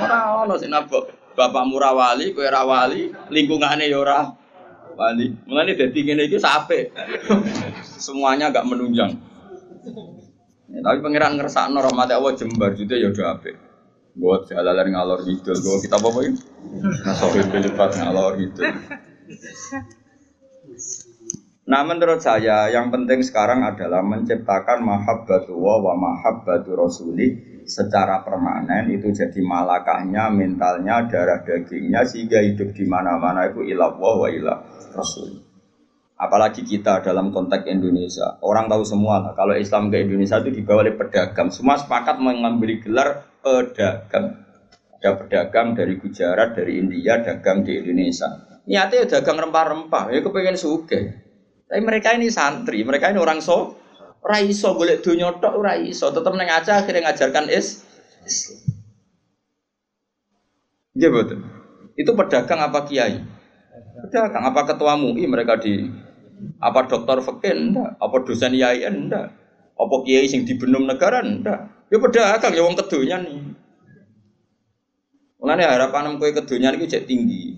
Ora 0.00 0.42
ono 0.42 0.56
sing 0.56 0.72
nabok. 0.72 1.20
Bapakmu 1.32 1.80
ra 1.80 1.96
wali, 1.96 2.36
kowe 2.36 2.44
ra 2.44 2.60
wali, 2.64 3.08
lingkungane 3.32 3.88
ya 3.88 3.98
ora 4.00 4.20
wali. 4.96 5.32
Mulane 5.48 5.76
dadi 5.76 6.00
ngene 6.04 6.38
sape. 6.40 6.92
Semuanya 8.04 8.48
agak 8.48 8.64
menunjang. 8.68 9.12
Ya, 10.72 10.80
tapi 10.80 11.04
pangeran 11.04 11.36
ngersakno 11.36 11.84
rahmat 11.84 12.08
Allah 12.16 12.32
jembar 12.32 12.72
juga 12.72 12.96
ya 12.96 13.12
udah 13.12 13.36
apik. 13.36 13.56
Buat 14.12 14.48
jalalan 14.48 14.92
ngalor 14.92 15.24
gitu, 15.24 15.56
gue 15.56 15.76
kita 15.84 15.96
apa 15.96 16.20
ini? 16.20 16.36
Nasohin 17.04 17.48
belipat 17.48 17.96
ngalor 17.96 18.36
gitu. 18.40 18.60
Nah 21.62 21.86
menurut 21.86 22.18
saya 22.18 22.68
yang 22.68 22.90
penting 22.90 23.22
sekarang 23.22 23.62
adalah 23.62 24.02
menciptakan 24.02 24.82
mahabbatu 24.82 25.54
wa 25.54 25.94
mahabbatu 25.94 26.74
rasuli 26.74 27.52
secara 27.64 28.26
permanen 28.26 28.90
itu 28.90 29.14
jadi 29.14 29.38
malakahnya, 29.38 30.26
mentalnya, 30.34 31.06
darah 31.06 31.46
dagingnya 31.46 32.02
sehingga 32.02 32.42
hidup 32.42 32.74
di 32.74 32.84
mana-mana 32.84 33.46
itu 33.48 33.62
ilah 33.62 33.94
wa 33.94 34.26
ilah 34.26 34.58
rasul. 34.90 35.52
Apalagi 36.18 36.62
kita 36.62 37.02
dalam 37.02 37.34
konteks 37.34 37.66
Indonesia, 37.66 38.38
orang 38.46 38.70
tahu 38.70 38.86
semua 38.86 39.18
lah, 39.18 39.32
kalau 39.34 39.58
Islam 39.58 39.90
ke 39.90 40.06
Indonesia 40.06 40.38
itu 40.38 40.54
dibawa 40.54 40.86
oleh 40.86 40.94
pedagang. 40.94 41.50
Semua 41.50 41.74
sepakat 41.74 42.22
mengambil 42.22 42.78
gelar 42.78 43.26
pedagang. 43.42 44.38
Ada 45.02 45.18
pedagang 45.18 45.74
dari 45.74 45.98
Gujarat, 45.98 46.54
dari 46.54 46.78
India, 46.78 47.18
dagang 47.18 47.66
di 47.66 47.74
Indonesia. 47.74 48.51
Niatnya 48.62 49.10
dagang 49.10 49.42
rempah-rempah, 49.42 50.14
ya 50.14 50.22
kepengen 50.22 50.54
suge. 50.54 51.00
Tapi 51.66 51.80
mereka 51.82 52.14
ini 52.14 52.30
santri, 52.30 52.86
mereka 52.86 53.10
ini 53.10 53.18
orang 53.18 53.42
so, 53.42 53.74
raiso 54.22 54.78
boleh 54.78 55.02
dunia 55.02 55.34
tok 55.42 55.58
raiso, 55.58 56.14
tetap 56.14 56.30
neng 56.38 56.46
aja 56.46 56.78
akhirnya 56.78 57.10
ngajarkan 57.10 57.50
is. 57.50 57.82
Iya 60.94 61.08
betul. 61.10 61.42
Itu 61.98 62.14
pedagang 62.14 62.60
apa 62.62 62.86
kiai? 62.86 63.18
Pedagang 64.06 64.44
apa 64.46 64.60
ketua 64.68 64.94
MUI 64.94 65.24
mereka 65.26 65.58
di 65.58 65.88
apa 66.62 66.86
dokter 66.86 67.18
fakir 67.24 67.58
enggak, 67.58 67.98
apa 67.98 68.16
dosen 68.22 68.54
yai 68.54 68.86
enggak, 68.86 69.32
apa 69.74 69.96
kiai 70.06 70.30
sing 70.30 70.46
dibenum 70.46 70.86
negara 70.86 71.24
enggak. 71.24 71.66
Ya 71.90 71.98
pedagang 71.98 72.52
ya 72.54 72.62
wong 72.62 72.78
nih. 72.78 73.42
Mulane 75.42 75.66
harapan 75.66 76.14
kowe 76.22 76.30
kedunya 76.30 76.70
iki 76.70 76.86
cek 76.86 77.10
tinggi. 77.10 77.51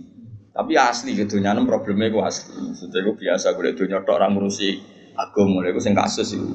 Tapi 0.55 0.73
asli 0.79 1.19
gitu, 1.19 1.43
nyanem 1.43 1.67
problemnya 1.67 2.15
itu 2.15 2.23
asli. 2.23 2.55
Maksudnya 2.55 3.03
itu 3.03 3.13
biasa, 3.19 3.59
gue 3.59 3.75
itu 3.75 3.83
nyotok 3.91 4.15
orang 4.15 4.39
ngurusi 4.39 4.69
agama, 5.19 5.67
itu 5.67 5.83
sing 5.83 5.99
kasus 5.99 6.31
itu. 6.39 6.47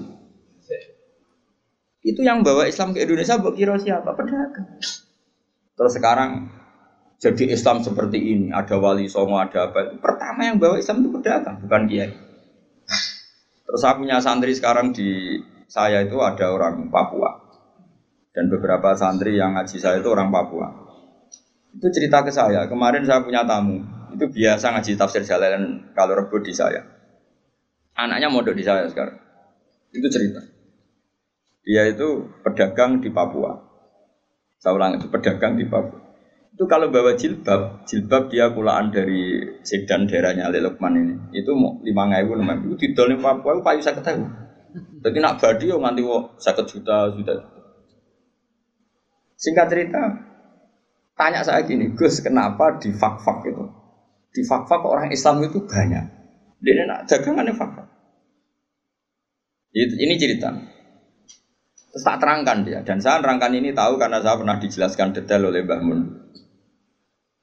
Itu 1.99 2.23
yang 2.23 2.47
bawa 2.47 2.63
Islam 2.63 2.95
ke 2.95 3.03
Indonesia, 3.03 3.35
buat 3.43 3.59
kira 3.59 3.75
siapa? 3.75 4.15
Pedagang. 4.15 4.79
Terus 5.75 5.93
sekarang 5.99 6.47
jadi 7.19 7.51
Islam 7.51 7.83
seperti 7.83 8.15
ini, 8.23 8.47
ada 8.55 8.79
wali 8.79 9.12
songo, 9.12 9.35
ada 9.35 9.67
apa. 9.67 9.99
Pertama 9.99 10.47
yang 10.47 10.55
bawa 10.55 10.79
Islam 10.79 11.03
itu 11.03 11.09
pedagang, 11.19 11.59
bukan 11.59 11.83
kiai. 11.91 12.12
Terus 13.67 13.79
saya 13.83 13.99
punya 13.99 14.23
santri 14.23 14.55
sekarang 14.55 14.95
di 14.95 15.38
saya 15.67 16.07
itu 16.07 16.15
ada 16.23 16.49
orang 16.49 16.88
Papua. 16.88 17.51
Dan 18.31 18.47
beberapa 18.47 18.95
santri 18.95 19.35
yang 19.35 19.59
ngaji 19.59 19.75
saya 19.75 19.99
itu 19.99 20.07
orang 20.07 20.31
Papua. 20.31 20.88
Itu 21.75 21.88
cerita 21.93 22.25
ke 22.25 22.32
saya. 22.34 22.65
Kemarin 22.65 23.05
saya 23.05 23.21
punya 23.21 23.45
tamu. 23.45 23.82
Itu 24.13 24.25
biasa 24.29 24.73
ngaji 24.73 24.97
tafsir 24.97 25.21
jalan 25.21 25.93
kalau 25.93 26.17
rebut 26.17 26.41
di 26.41 26.53
saya. 26.53 26.82
Anaknya 27.93 28.32
modok 28.32 28.58
di 28.58 28.63
saya 28.65 28.89
sekarang. 28.89 29.17
Itu 29.93 30.08
cerita. 30.10 30.41
Dia 31.65 31.91
itu 31.91 32.25
pedagang 32.41 33.03
di 33.03 33.13
Papua. 33.13 33.53
Saya 34.58 34.75
ulang 34.75 34.97
itu 34.97 35.08
pedagang 35.12 35.60
di 35.60 35.69
Papua. 35.69 35.99
Itu 36.55 36.67
kalau 36.67 36.91
bawa 36.91 37.15
jilbab, 37.15 37.88
jilbab 37.88 38.27
dia 38.27 38.51
kulaan 38.51 38.91
dari 38.91 39.47
sedan 39.63 40.10
daerahnya 40.10 40.49
Ali 40.49 40.60
Lukman 40.60 40.97
ini. 40.97 41.15
Itu 41.32 41.55
mau 41.55 41.79
lima 41.86 42.10
ribu, 42.10 42.36
lima 42.36 42.58
ribu. 42.58 42.75
Di 42.75 42.91
Papua 42.95 43.55
itu 43.55 43.62
payu 43.63 43.79
saya 43.79 43.95
ketahui. 43.95 44.27
Jadi 44.99 45.17
nak 45.17 45.41
badi 45.41 45.65
yo 45.71 45.82
nganti 45.82 46.01
wo 46.05 46.29
sakit 46.38 46.65
juta 46.69 47.10
juta. 47.15 47.34
Singkat 49.39 49.67
cerita, 49.71 50.01
Tanya 51.19 51.43
saya 51.43 51.67
gini, 51.67 51.91
Gus, 51.99 52.23
kenapa 52.23 52.79
di 52.79 52.95
fak-fak 52.95 53.43
itu? 53.43 53.67
Di 54.32 54.39
fak-fak 54.47 54.88
orang 54.88 55.12
Islam 55.12 55.43
itu 55.43 55.60
banyak. 55.67 56.05
Dia 56.63 56.88
nak 56.88 57.12
dagangannya 57.12 57.51
fak-fak. 57.51 57.88
Ini 59.75 60.15
cerita. 60.15 60.55
Terus 61.91 62.03
tak 62.08 62.23
terangkan 62.23 62.63
dia. 62.63 62.79
Dan 62.88 63.03
saya 63.03 63.19
terangkan 63.19 63.51
ini 63.51 63.75
tahu 63.75 63.99
karena 63.99 64.23
saya 64.23 64.39
pernah 64.39 64.55
dijelaskan 64.63 65.12
detail 65.12 65.51
oleh 65.51 65.67
Mbah 65.67 65.82
Mun. 65.84 65.99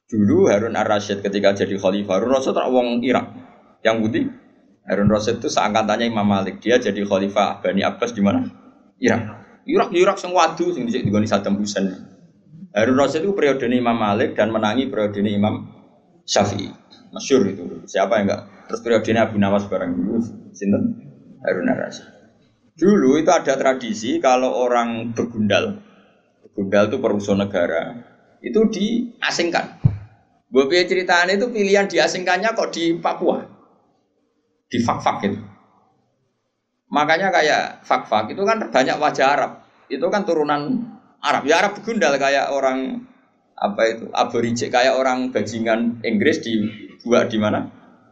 Dulu 0.08 0.48
Harun 0.48 0.72
ar-Rasyid 0.72 1.20
ketika 1.20 1.52
jadi 1.52 1.76
khalifah, 1.76 2.16
Harun 2.16 2.32
Rasyid 2.32 2.56
tak 2.56 2.72
wong 2.72 3.04
Irak. 3.04 3.28
Yang 3.84 3.96
putih. 4.08 4.24
Harun 4.88 5.12
Rasyid 5.12 5.36
itu 5.36 5.52
seangkatannya 5.52 6.08
Imam 6.08 6.24
Malik. 6.24 6.64
Dia 6.64 6.80
jadi 6.80 7.04
khalifah 7.04 7.60
Bani 7.60 7.84
Abbas 7.84 8.16
di 8.16 8.24
mana? 8.24 8.40
Irak. 9.04 9.20
Irak, 9.68 9.92
Irak 9.92 10.16
yang 10.24 10.32
wadu 10.32 10.72
sing 10.72 10.88
di 10.88 11.28
Saddam 11.28 11.60
Hussein. 11.60 12.15
Harun 12.76 13.00
Rasid 13.00 13.24
itu 13.24 13.32
periode 13.32 13.64
Imam 13.72 13.96
Malik 13.96 14.36
dan 14.36 14.52
menangi 14.52 14.92
periode 14.92 15.24
Imam 15.24 15.64
Syafi'i. 16.28 16.68
Masyur 17.08 17.48
itu. 17.48 17.64
Siapa 17.88 18.20
yang 18.20 18.28
enggak? 18.28 18.42
Terus 18.68 18.80
periode 18.84 19.10
Abu 19.16 19.40
Nawas 19.40 19.64
bareng 19.64 19.96
dulu. 19.96 20.20
Sinten? 20.52 20.82
Harun 21.40 21.72
Rasid. 21.72 22.04
Dulu 22.76 23.16
itu 23.16 23.32
ada 23.32 23.56
tradisi 23.56 24.20
kalau 24.20 24.52
orang 24.52 25.16
begundal, 25.16 25.80
begundal 26.44 26.92
itu 26.92 27.00
perusaha 27.00 27.32
negara, 27.32 28.04
itu 28.44 28.60
diasingkan. 28.68 29.80
Bobi 30.52 30.84
ceritaan 30.84 31.32
itu 31.32 31.48
pilihan 31.48 31.88
diasingkannya 31.88 32.52
kok 32.52 32.76
di 32.76 33.00
Papua, 33.00 33.40
di 34.68 34.76
fak-fak 34.84 35.18
itu. 35.24 35.40
Makanya 36.92 37.32
kayak 37.32 37.80
fak-fak 37.88 38.36
itu 38.36 38.44
kan 38.44 38.60
banyak 38.68 38.96
wajah 39.00 39.26
Arab, 39.32 39.52
itu 39.88 40.04
kan 40.12 40.28
turunan 40.28 40.60
Arab. 41.22 41.42
Ya 41.48 41.60
Arab 41.60 41.78
begundal 41.80 42.16
kayak 42.16 42.52
orang 42.52 43.06
apa 43.56 43.82
itu 43.88 44.04
aborigin 44.12 44.68
kayak 44.68 45.00
orang 45.00 45.32
bajingan 45.32 46.04
Inggris 46.04 46.44
di 46.44 46.60
buat 47.06 47.32
di 47.32 47.40
mana 47.40 47.64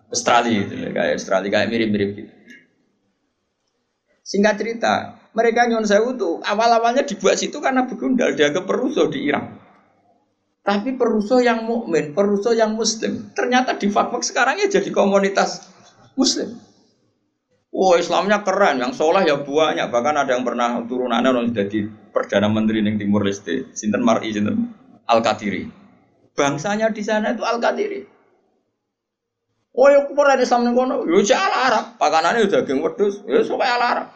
Australia 0.09 0.65
gitu 0.65 0.75
kayak 0.95 1.21
Australia 1.21 1.51
kayak 1.53 1.69
mirip-mirip 1.69 2.11
gitu. 2.17 2.33
Singkat 4.25 4.55
cerita, 4.57 4.95
mereka 5.37 5.69
nyon 5.69 5.85
sewu 5.85 6.17
tuh 6.17 6.41
awal-awalnya 6.41 7.05
dibuat 7.05 7.37
situ 7.37 7.61
karena 7.61 7.85
begundal 7.85 8.33
dia 8.33 8.49
ke 8.49 8.65
perusuh 8.65 9.13
di 9.13 9.29
Irak. 9.29 9.61
Tapi 10.65 10.97
perusuh 10.97 11.45
yang 11.45 11.69
mukmin, 11.69 12.17
perusuh 12.17 12.57
yang 12.57 12.73
muslim, 12.73 13.29
ternyata 13.37 13.77
di 13.77 13.93
fakfak 13.93 14.25
sekarang 14.25 14.57
ya 14.65 14.73
jadi 14.73 14.89
komunitas 14.89 15.69
muslim. 16.17 16.57
Wah 17.75 17.99
Islamnya 17.99 18.47
keren, 18.47 18.79
yang 18.79 18.95
soleh 18.95 19.27
ya 19.27 19.43
banyak. 19.43 19.91
Bahkan 19.91 20.15
ada 20.15 20.31
yang 20.31 20.47
pernah 20.47 20.79
turunannya 20.87 21.27
orang 21.27 21.51
jadi 21.51 21.91
perdana 22.15 22.47
menteri 22.47 22.87
di 22.87 22.95
Timur 22.95 23.27
Leste. 23.27 23.75
Sinten 23.75 24.07
Mari, 24.07 24.31
Sinten 24.31 24.71
Al 25.11 25.19
Qadiri. 25.19 25.67
Bangsanya 26.39 26.95
di 26.95 27.03
sana 27.03 27.35
itu 27.35 27.43
Al 27.43 27.59
Qadiri. 27.59 28.15
Oh 29.75 29.91
ya 29.91 30.07
kupur 30.07 30.31
Islam 30.39 30.71
nih 30.71 30.73
kono, 30.79 31.03
ya, 31.03 31.35
ala 31.35 31.59
Arab. 31.67 31.85
Pakanannya 31.99 32.47
udah 32.47 32.63
daging 32.63 32.79
wedus, 32.79 33.27
ya 33.27 33.43
suka 33.43 33.67
ala 33.67 33.87
Arab. 33.91 34.07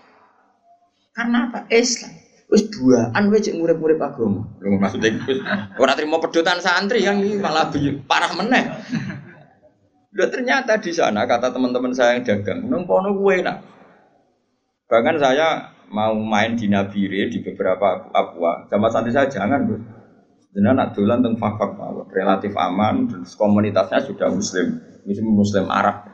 Karena 1.11 1.51
apa? 1.51 1.66
Islam. 1.75 2.14
Wis 2.49 2.71
duaan 2.71 3.29
wae 3.29 3.42
cek 3.42 3.59
murid-murid 3.59 3.99
agama. 3.99 4.47
Lho 4.62 4.79
maksudnya 4.79 5.18
wis 5.27 5.42
ora 5.77 5.99
trimo 5.99 6.23
pedotan 6.23 6.62
santri 6.62 7.03
yang 7.03 7.21
malah 7.42 7.68
parah 8.07 8.33
meneh. 8.38 8.64
Udah 10.09 10.29
ternyata 10.33 10.81
di 10.81 10.88
sana 10.88 11.29
kata 11.29 11.53
teman-teman 11.53 11.92
saya 11.92 12.16
yang 12.16 12.25
dagang, 12.25 12.64
nempono 12.64 13.12
gue 13.12 13.44
enak. 13.44 13.59
Bahkan 14.88 15.16
saya 15.21 15.68
mau 15.92 16.16
main 16.16 16.57
di 16.57 16.64
Nabire 16.68 17.29
di 17.29 17.44
beberapa 17.44 18.09
Papua, 18.09 18.64
sama 18.73 18.88
santri 18.88 19.12
saya 19.12 19.29
jangan 19.29 19.68
bro. 19.68 19.79
Jadi 20.49 20.64
nak 20.64 20.97
dolan 20.97 21.21
tentang 21.21 21.37
fak-fak 21.37 22.09
relatif 22.09 22.57
aman, 22.57 23.05
terus 23.05 23.37
komunitasnya 23.37 24.01
sudah 24.01 24.33
muslim, 24.33 24.81
muslim 25.05 25.29
muslim 25.29 25.64
Arab. 25.68 26.09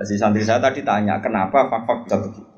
Si 0.00 0.16
santri 0.16 0.40
saya 0.40 0.64
tadi 0.64 0.80
tanya 0.80 1.20
kenapa 1.20 1.68
fak-fak 1.68 2.08
bisa 2.08 2.16
begitu. 2.16 2.49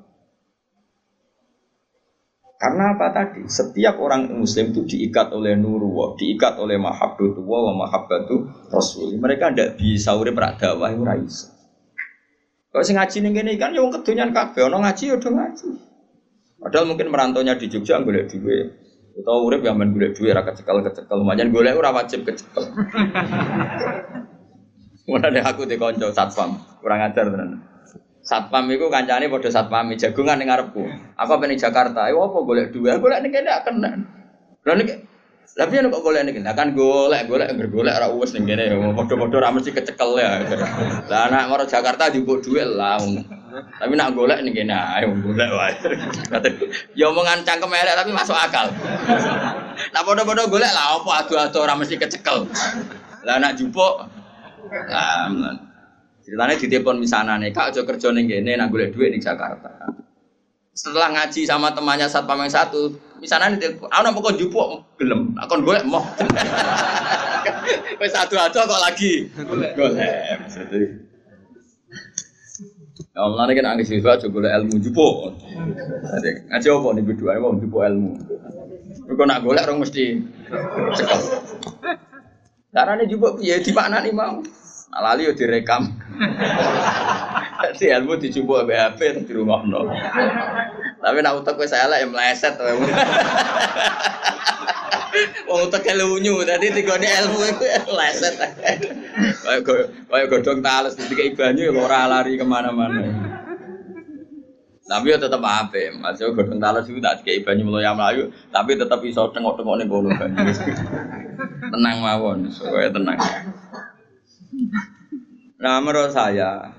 Karena 2.62 2.94
apa 2.94 3.10
tadi? 3.10 3.42
Setiap 3.50 3.98
orang 3.98 4.38
muslim 4.38 4.70
itu 4.70 4.86
diikat 4.86 5.34
oleh 5.34 5.58
nurullah, 5.58 6.14
diikat 6.14 6.62
oleh 6.62 6.78
mahabbatullah 6.78 7.74
wa 7.74 7.76
mahabbatu 7.82 8.70
rasul. 8.70 9.18
Mereka 9.18 9.50
tidak 9.50 9.82
bisa 9.82 10.14
urip 10.14 10.38
rak 10.38 10.62
dakwah 10.62 10.94
itu 10.94 11.02
Kalau 12.70 12.84
sing 12.86 12.94
ngaji 12.94 13.18
ning 13.18 13.34
kene 13.34 13.58
kan 13.58 13.74
ya 13.74 13.82
wong 13.82 13.98
kedonyan 13.98 14.30
kabeh, 14.30 14.70
ana 14.70 14.78
ngaji 14.78 15.10
ya 15.10 15.18
ngaji. 15.18 15.66
Padahal 16.62 16.86
mungkin 16.86 17.10
merantaunya 17.10 17.58
di 17.58 17.66
Jogja 17.66 17.98
golek 17.98 18.30
duit. 18.30 18.78
Utawa 19.18 19.42
urip 19.42 19.66
ya 19.66 19.74
men 19.74 19.90
golek 19.90 20.14
duit 20.14 20.30
ra 20.30 20.46
kecekel-kecekel. 20.46 21.18
Lumayan 21.18 21.50
golek 21.50 21.74
ora 21.74 21.90
wajib 21.90 22.22
kecekel. 22.22 22.62
Mulane 25.10 25.42
aku 25.42 25.66
di 25.66 25.74
kanca 25.82 26.14
satpam, 26.14 26.62
kurang 26.78 27.10
ajar 27.10 27.26
tenan. 27.26 27.71
Satpam 28.22 28.70
iku 28.70 28.86
kancane 28.86 29.26
padha 29.26 29.50
satpam 29.50 29.90
jagungan 29.98 30.38
ning 30.38 30.46
ngarepku. 30.46 30.82
Aku 31.18 31.32
pengen 31.42 31.58
Jakarta, 31.58 32.06
ayo 32.06 32.22
apa 32.22 32.38
golek 32.46 32.70
duit? 32.70 32.94
Golek 33.02 33.18
ning 33.18 33.34
kene 33.34 33.50
gak 33.50 33.66
kena. 33.66 33.90
Lah 34.62 34.74
nek 34.78 35.10
tapi 35.52 35.82
nek 35.82 35.90
kok 35.90 36.06
golek 36.06 36.22
ning 36.22 36.34
kene 36.38 36.54
kan 36.54 36.70
golek 36.70 37.26
golek 37.26 37.50
ngger 37.50 37.68
golek 37.68 37.94
ora 37.98 38.08
uwes 38.14 38.30
ning 38.38 38.46
kene 38.46 38.70
padha-padha 38.94 39.38
ra 39.42 39.50
mesti 39.50 39.74
kecekel 39.74 40.10
ya. 40.22 40.38
Lah 41.10 41.34
nek 41.34 41.50
maro 41.50 41.66
Jakarta 41.66 42.14
njupuk 42.14 42.46
duit 42.46 42.64
lah. 42.64 43.02
Tapi 43.82 43.92
nak 43.98 44.14
golek 44.14 44.38
ning 44.46 44.54
kene 44.54 44.70
ayo 44.70 45.10
golek 45.18 45.50
wae. 45.50 45.74
Ya 46.98 47.10
omongan 47.10 47.42
cangkem 47.42 47.74
elek 47.74 47.98
tapi 47.98 48.14
masuk 48.14 48.38
akal. 48.38 48.70
Lah 49.90 50.02
padha-padha 50.06 50.46
golek 50.46 50.70
lah 50.70 50.94
apa 50.94 51.10
adu-adu 51.26 51.58
ora 51.58 51.74
mesti 51.74 51.98
kecekel. 51.98 52.46
Lah 53.26 53.42
nak 53.42 53.58
jupuk 53.58 54.22
Nah, 54.72 55.28
ceritanya 56.22 56.54
di 56.54 56.66
telepon 56.70 57.02
misalnya 57.02 57.34
nih, 57.38 57.50
kak 57.50 57.74
aja 57.74 57.82
kerja 57.82 58.08
nih 58.14 58.22
gini, 58.30 58.54
nak 58.54 58.70
duit 58.70 58.94
di 58.94 59.18
Jakarta. 59.18 59.68
Setelah 60.72 61.12
ngaji 61.12 61.44
sama 61.44 61.74
temannya 61.76 62.08
saat 62.08 62.24
yang 62.24 62.48
satu, 62.48 62.96
misalnya 63.20 63.58
nih 63.60 63.76
aku 63.82 64.18
kok 64.24 64.38
jupuk 64.40 64.96
gelem, 64.96 65.36
aku 65.36 65.60
mau. 65.84 66.00
Wes 68.00 68.10
satu 68.14 68.40
aja 68.40 68.64
kok 68.64 68.80
lagi 68.80 69.28
golek. 69.36 69.76
Ya 73.12 73.20
Allah 73.20 73.44
ini 73.44 73.52
kan 73.60 73.76
angin 73.76 73.84
siswa 73.84 74.16
juga 74.16 74.48
ilmu 74.56 74.80
jupuk. 74.80 75.36
Ngaji 76.48 76.66
apa 76.72 76.88
nih 76.96 77.04
berdua, 77.04 77.36
mau 77.36 77.52
jupuk 77.60 77.84
ilmu. 77.84 78.12
Kau 79.12 79.28
nak 79.28 79.44
golek 79.44 79.68
orang 79.68 79.84
mesti 79.84 80.24
cekal. 80.96 81.20
Caranya 82.72 83.04
jupuk 83.04 83.36
ya 83.44 83.60
di 83.60 83.68
mana 83.76 84.00
nih 84.00 84.16
mau? 84.16 84.40
Alali 84.92 85.24
yo 85.28 85.32
direkam. 85.32 85.88
Si 87.72 87.88
ilmu 87.88 88.20
dicoba 88.20 88.68
terus 88.98 89.24
di 89.24 89.32
rumah 89.32 89.64
no. 89.64 89.88
Tapi 91.00 91.18
nak 91.24 91.40
utak 91.40 91.56
wis 91.56 91.72
elek 91.72 92.04
ya 92.04 92.08
meleset 92.10 92.58
wae. 92.60 92.74
Wong 95.48 95.70
utak 95.70 95.86
lunyu 95.94 96.42
tadi 96.44 96.68
digone 96.74 97.06
ilmu 97.06 97.40
iku 97.48 97.64
meleset. 97.94 98.34
Kayak 100.10 100.26
godhong 100.28 100.60
tales 100.60 100.98
dikai 100.98 101.32
banyu 101.32 101.72
ora 101.72 102.10
lari 102.10 102.36
ke 102.36 102.44
mana-mana. 102.44 103.08
Tapi 104.82 105.08
ya 105.08 105.16
tetap 105.16 105.40
apa, 105.40 105.88
masih 105.96 106.36
godhong 106.36 106.60
tales 106.60 106.84
itu 106.90 107.00
tak 107.00 107.24
dikai 107.24 107.40
banyu 107.40 107.64
meloya 107.64 107.96
melayu, 107.96 108.28
tapi 108.52 108.76
tetap 108.76 109.00
iso 109.06 109.32
tengok-tengok 109.32 109.80
nih 109.80 109.86
kono 109.88 110.10
banyu. 110.12 110.52
Tenang 111.72 111.96
mawon, 112.04 112.52
supaya 112.52 112.92
tenang. 112.92 113.16
Nah 115.62 115.78
menurut 115.78 116.10
saya 116.10 116.74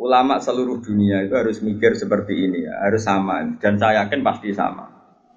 ulama 0.00 0.40
seluruh 0.40 0.80
dunia 0.80 1.22
itu 1.22 1.36
harus 1.36 1.60
mikir 1.60 1.94
seperti 1.94 2.48
ini 2.48 2.66
ya, 2.66 2.74
harus 2.88 3.04
sama 3.04 3.44
dan 3.60 3.76
saya 3.76 4.04
yakin 4.04 4.24
pasti 4.24 4.50
sama. 4.56 4.88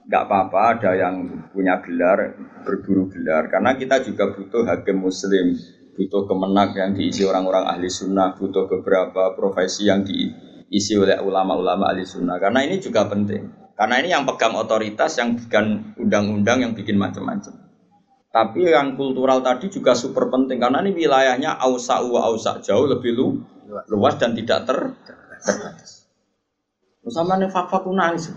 Gak 0.03 0.27
apa-apa 0.27 0.59
ada 0.75 0.91
yang 0.99 1.47
punya 1.55 1.79
gelar 1.79 2.35
berburu 2.67 3.07
gelar 3.07 3.47
karena 3.47 3.75
kita 3.79 4.03
juga 4.03 4.35
butuh 4.35 4.67
hakim 4.67 4.99
muslim, 4.99 5.55
butuh 5.95 6.27
kemenak 6.27 6.75
yang 6.75 6.91
diisi 6.91 7.23
orang-orang 7.23 7.67
ahli 7.67 7.87
sunnah, 7.87 8.35
butuh 8.35 8.67
beberapa 8.67 9.31
profesi 9.35 9.87
yang 9.87 10.03
diisi 10.03 10.99
oleh 10.99 11.19
ulama-ulama 11.23 11.91
ahli 11.91 12.03
sunnah 12.03 12.35
karena 12.39 12.67
ini 12.67 12.83
juga 12.83 13.07
penting. 13.07 13.63
Karena 13.73 13.97
ini 14.05 14.13
yang 14.13 14.23
pegang 14.29 14.53
otoritas, 14.53 15.17
yang 15.17 15.33
bikin 15.33 15.97
undang-undang, 15.97 16.61
yang 16.61 16.73
bikin 16.77 16.93
macam-macam. 16.93 17.62
Tapi 18.33 18.65
yang 18.65 18.97
kultural 18.97 19.45
tadi 19.45 19.69
juga 19.69 19.93
super 19.93 20.25
penting 20.33 20.57
karena 20.57 20.81
ini 20.81 21.05
wilayahnya 21.05 21.53
ausa 21.53 22.01
wa 22.01 22.25
ausa 22.25 22.57
jauh 22.65 22.89
lebih 22.89 23.13
lu, 23.13 23.37
luas 23.93 24.17
dan 24.17 24.33
tidak 24.33 24.65
ter 24.65 24.77
terbatas. 25.05 26.09
Sama 27.13 27.37
nih 27.37 27.53
fakta 27.53 27.85
nangis. 27.93 28.33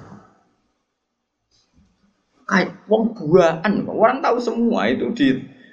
Kayak 2.44 2.76
wong 2.92 3.16
buaan, 3.16 3.88
orang 3.88 4.20
tahu 4.20 4.37
semua 4.37 4.85
itu 4.92 5.16
di 5.16 5.28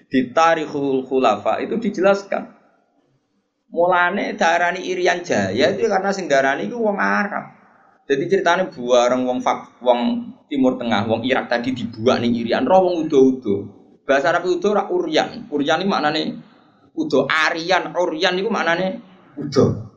di 0.08 0.32
tarikhul 0.32 1.04
khulafa 1.04 1.60
itu 1.60 1.76
dijelaskan. 1.84 2.48
Mulane 3.76 4.40
darani 4.40 4.88
Irian 4.88 5.20
Jaya 5.20 5.76
itu 5.76 5.84
karena 5.92 6.16
sing 6.16 6.32
darani 6.32 6.72
itu 6.72 6.80
wong 6.80 6.96
Arab. 6.96 7.60
Jadi 8.08 8.32
ceritanya 8.32 8.72
buareng 8.72 9.28
wong 9.28 9.44
fak, 9.44 9.84
wong 9.84 10.32
Timur 10.48 10.80
Tengah, 10.80 11.12
wong 11.12 11.28
Irak 11.28 11.52
tadi 11.52 11.76
dibuat 11.76 12.24
nih 12.24 12.46
Irian, 12.46 12.64
roh 12.64 12.88
wong 12.88 13.04
udo-udo. 13.04 13.83
Bahasa 14.04 14.36
Arab 14.36 14.48
itu 14.52 14.68
ora 14.68 14.88
uryan. 14.92 15.48
Uryan 15.48 15.80
ini 15.84 15.88
maknane 15.88 16.22
udo. 16.94 17.26
Arian, 17.28 17.96
uryan 17.96 18.36
itu 18.36 18.52
maknane 18.52 19.00
udo. 19.40 19.94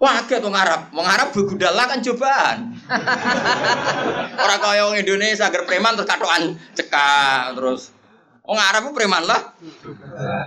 Wah, 0.00 0.24
agak 0.24 0.40
wong 0.40 0.56
Arab. 0.56 0.88
Wong 0.96 1.04
Arab 1.04 1.28
begudala 1.36 1.84
kan 1.84 2.00
cobaan. 2.00 2.72
Orang 4.48 4.60
kaya 4.64 4.88
wong 4.88 4.96
Indonesia 4.96 5.44
agar 5.44 5.68
preman 5.68 5.92
terus 5.92 6.08
katoan 6.08 6.56
cekak 6.72 7.52
terus 7.52 7.92
Wong 8.50 8.58
Arab 8.58 8.88
itu 8.88 8.92
preman 8.96 9.22
lah. 9.28 9.54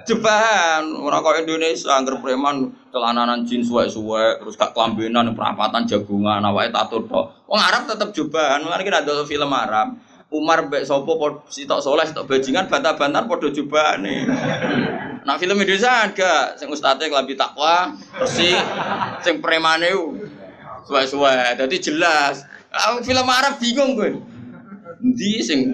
Cobaan. 0.03 0.91
Orang 0.97 1.21
kaya 1.23 1.45
Indonesia 1.47 1.93
agar 1.95 2.19
preman 2.19 2.73
celananan 2.91 3.47
jin 3.47 3.63
suwe-suwe 3.63 4.43
terus 4.43 4.59
gak 4.59 4.75
kelambenan 4.75 5.31
perapatan 5.31 5.87
jagungan 5.87 6.43
awake 6.43 6.73
tato 6.73 7.05
tok. 7.07 7.47
Wong 7.47 7.61
Arab 7.63 7.87
tetap 7.87 8.09
cobaan. 8.11 8.65
Mulane 8.65 8.83
kita 8.83 9.07
ada 9.07 9.23
film 9.23 9.47
Arab. 9.53 9.95
Umar 10.33 10.65
mbek 10.65 10.81
sapa 10.81 11.13
sitok 11.45 11.79
soleh 11.79 12.09
sitok 12.09 12.25
bajingan 12.25 12.65
bantah-bantar 12.65 13.29
padha 13.29 13.53
nih. 14.01 14.25
Nah 15.23 15.35
film 15.37 15.61
Indonesia 15.61 16.09
ada 16.09 16.57
sing 16.57 16.73
ustate 16.73 17.07
klambi 17.07 17.37
takwa, 17.37 17.93
bersih, 18.17 18.57
sing 19.21 19.39
premane 19.39 19.93
suwe-suwe. 20.89 21.53
Dadi 21.55 21.77
jelas. 21.79 22.43
Ah, 22.73 22.97
film 23.05 23.29
Arab 23.29 23.61
bingung 23.61 23.93
gue. 23.93 24.17
Endi 25.03 25.43
sing 25.43 25.69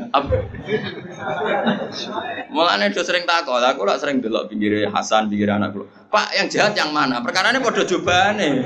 Mulane 2.52 2.92
do 2.92 3.02
sering 3.06 3.24
takok, 3.24 3.62
aku 3.62 3.86
lak 3.86 4.02
sering 4.02 4.20
delok 4.20 4.52
pinggir 4.52 4.90
Hasan, 4.90 5.32
pinggir 5.32 5.54
anakku. 5.54 5.86
Pak, 6.10 6.34
yang 6.34 6.50
jahat 6.50 6.74
yang 6.74 6.90
mana? 6.90 7.22
Perkarane 7.22 7.62
padha 7.62 7.86
jobane. 7.86 8.66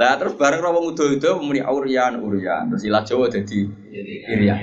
Lah 0.00 0.16
terus 0.16 0.32
bareng 0.40 0.64
wong 0.64 0.96
udo 0.96 1.12
itu 1.12 1.28
muni 1.44 1.60
aurian 1.60 2.16
urian 2.24 2.72
terus 2.72 2.88
ilah 2.88 3.04
Jawa 3.04 3.28
jadi 3.28 3.68
irian. 4.32 4.58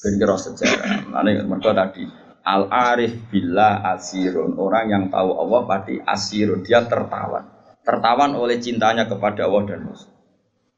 Ben 0.00 0.12
kira 0.20 0.36
sejarah. 0.36 1.08
Mane 1.08 1.40
mergo 1.48 1.72
tadi 1.72 2.04
al 2.44 2.68
arif 2.68 3.16
bila 3.32 3.80
asirun 3.96 4.60
orang 4.60 4.92
yang 4.92 5.04
tahu 5.08 5.32
Allah 5.32 5.60
pasti 5.64 5.96
asirun 5.96 6.60
dia 6.60 6.84
tertawan 6.84 7.48
tertawan 7.84 8.36
oleh 8.36 8.60
cintanya 8.60 9.08
kepada 9.08 9.48
Allah 9.48 9.64
dan 9.64 9.88
Rasul. 9.88 10.12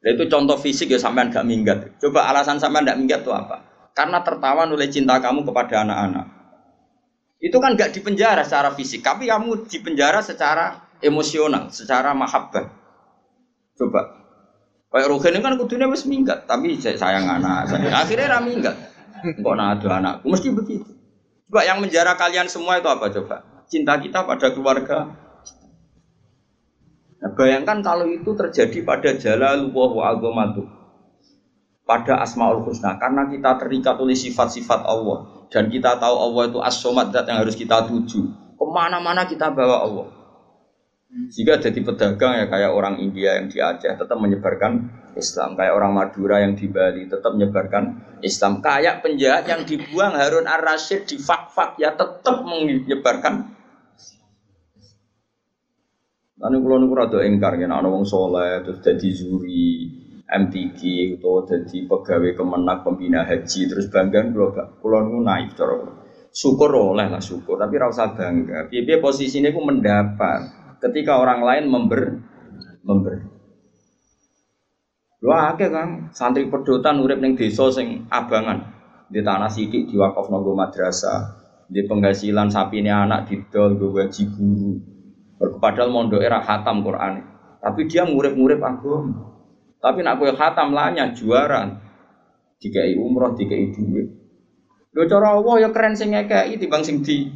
Itu 0.02 0.26
contoh 0.26 0.58
fisik 0.58 0.90
ya 0.90 0.98
sampean 0.98 1.30
gak 1.30 1.46
minggat. 1.46 1.98
Coba 2.02 2.26
alasan 2.30 2.58
sampean 2.58 2.86
gak 2.86 2.98
minggat 2.98 3.22
itu 3.22 3.30
apa? 3.30 3.62
Karena 3.94 4.22
tertawan 4.22 4.66
oleh 4.70 4.90
cinta 4.90 5.22
kamu 5.22 5.46
kepada 5.46 5.86
anak-anak. 5.86 6.41
Itu 7.42 7.58
kan 7.58 7.74
gak 7.74 7.90
dipenjara 7.90 8.46
secara 8.46 8.70
fisik, 8.70 9.02
tapi 9.02 9.26
kamu 9.26 9.66
dipenjara 9.66 10.22
secara 10.22 10.94
emosional, 11.02 11.74
secara 11.74 12.14
mahabbah. 12.14 12.70
Coba. 13.74 14.22
Kayak 14.94 15.10
Ruhin 15.10 15.42
kan 15.42 15.58
kudunya 15.58 15.90
wis 15.90 16.06
minggat, 16.06 16.46
tapi 16.46 16.78
saya 16.78 16.94
sayang 16.94 17.26
anak. 17.26 17.66
Saya. 17.66 17.90
Akhirnya 17.98 18.38
ra 18.38 18.38
minggat. 18.38 18.76
Kok 19.42 19.54
ada 19.58 19.88
anakku 19.98 20.30
mesti 20.30 20.54
begitu. 20.54 20.86
Coba 21.50 21.66
yang 21.66 21.82
menjara 21.82 22.14
kalian 22.14 22.46
semua 22.46 22.78
itu 22.78 22.86
apa 22.86 23.10
coba? 23.10 23.42
Cinta 23.66 23.98
kita 23.98 24.22
pada 24.22 24.54
keluarga. 24.54 25.10
Nah, 27.22 27.30
bayangkan 27.34 27.82
kalau 27.82 28.06
itu 28.06 28.30
terjadi 28.38 28.86
pada 28.86 29.18
jalalullah 29.18 29.90
wa 29.90 30.04
aghamatu. 30.14 30.62
Pada 31.82 32.22
asmaul 32.22 32.62
husna 32.62 33.02
karena 33.02 33.26
kita 33.26 33.58
terikat 33.58 33.98
oleh 33.98 34.14
sifat-sifat 34.14 34.86
Allah 34.86 35.41
dan 35.52 35.68
kita 35.68 36.00
tahu 36.00 36.16
Allah 36.16 36.42
itu 36.48 36.58
as-somad 36.64 37.12
yang 37.12 37.44
harus 37.44 37.52
kita 37.52 37.84
tuju. 37.84 38.20
Ke 38.56 38.64
mana-mana 38.64 39.28
kita 39.28 39.52
bawa 39.52 39.84
Allah. 39.84 40.08
Jika 41.12 41.60
jadi 41.60 41.84
pedagang 41.84 42.40
ya 42.40 42.46
kayak 42.48 42.72
orang 42.72 42.96
India 42.96 43.36
yang 43.36 43.52
di 43.52 43.60
Aceh 43.60 44.00
tetap 44.00 44.16
menyebarkan 44.16 44.88
Islam, 45.12 45.60
kayak 45.60 45.76
orang 45.76 45.92
Madura 45.92 46.40
yang 46.40 46.56
di 46.56 46.72
Bali 46.72 47.04
tetap 47.04 47.36
menyebarkan 47.36 48.16
Islam, 48.24 48.64
kayak 48.64 49.04
penjahat 49.04 49.44
yang 49.44 49.68
dibuang 49.68 50.16
Harun 50.16 50.48
Ar-Rasyid 50.48 51.04
di 51.04 51.20
fak-fak 51.20 51.76
ya 51.76 51.92
tetap 51.92 52.40
menyebarkan. 52.48 53.44
Lalu 56.40 56.56
kalau 56.64 56.76
niku 56.80 56.94
rada 56.96 57.18
engkar 57.28 57.60
kan 57.60 57.70
ana 57.70 57.86
wong 57.92 58.08
soleh 58.08 58.64
terus 58.64 58.80
jadi 58.80 59.08
juri 59.14 60.01
MTQ 60.32 60.80
atau 61.20 61.44
jadi 61.44 61.84
pegawai 61.84 62.32
kemenak 62.32 62.80
pembina 62.80 63.20
haji 63.28 63.68
terus 63.68 63.92
bangga 63.92 64.24
kalau 64.32 64.48
kalau 64.80 64.98
niku 65.04 65.20
naik 65.20 65.52
cara 65.52 66.02
syukur 66.32 66.72
oleh 66.72 67.12
lah 67.12 67.20
syukur, 67.20 67.60
tapi 67.60 67.76
rasa 67.76 68.16
bangga. 68.16 68.66
Biar 68.72 68.98
posisinya 69.04 69.52
aku 69.52 69.60
mendapat 69.60 70.40
ketika 70.80 71.20
orang 71.20 71.44
lain 71.44 71.64
member 71.68 72.02
member. 72.82 73.14
Lu 75.22 75.30
akeh 75.30 75.70
Kang, 75.70 76.10
santri 76.10 76.50
pedotan 76.50 76.98
urip 76.98 77.22
ning 77.22 77.38
desa 77.38 77.70
sing 77.70 78.10
abangan. 78.10 78.74
Di 79.06 79.20
tanah 79.22 79.52
sidik 79.52 79.92
diwakaf 79.92 80.32
nonggo 80.32 80.56
madrasah, 80.56 81.36
di 81.68 81.84
penghasilan 81.84 82.48
sapi 82.48 82.80
ini 82.80 82.90
anak 82.90 83.28
didol 83.28 83.76
gue 83.76 84.02
gaji 84.02 84.22
guru. 84.34 84.72
Padahal 85.60 85.92
mondo 85.92 86.18
era 86.18 86.42
khatam 86.42 86.82
Quran. 86.82 87.22
Tapi 87.62 87.86
dia 87.86 88.02
ngurip-ngurip 88.02 88.58
agama. 88.58 89.31
Tapi 89.82 89.98
nak 90.06 90.22
kue 90.22 90.30
khatam 90.30 90.70
lanya 90.70 91.10
juara. 91.10 91.66
Dikai 92.62 92.94
umroh, 92.94 93.34
dikai 93.34 93.74
duit. 93.74 94.06
Lo 94.94 95.02
cara 95.10 95.34
Allah 95.34 95.66
ya 95.66 95.68
keren 95.74 95.98
sing 95.98 96.14
ngekei 96.14 96.54
timbang 96.62 96.86
sing 96.86 97.02
di. 97.02 97.26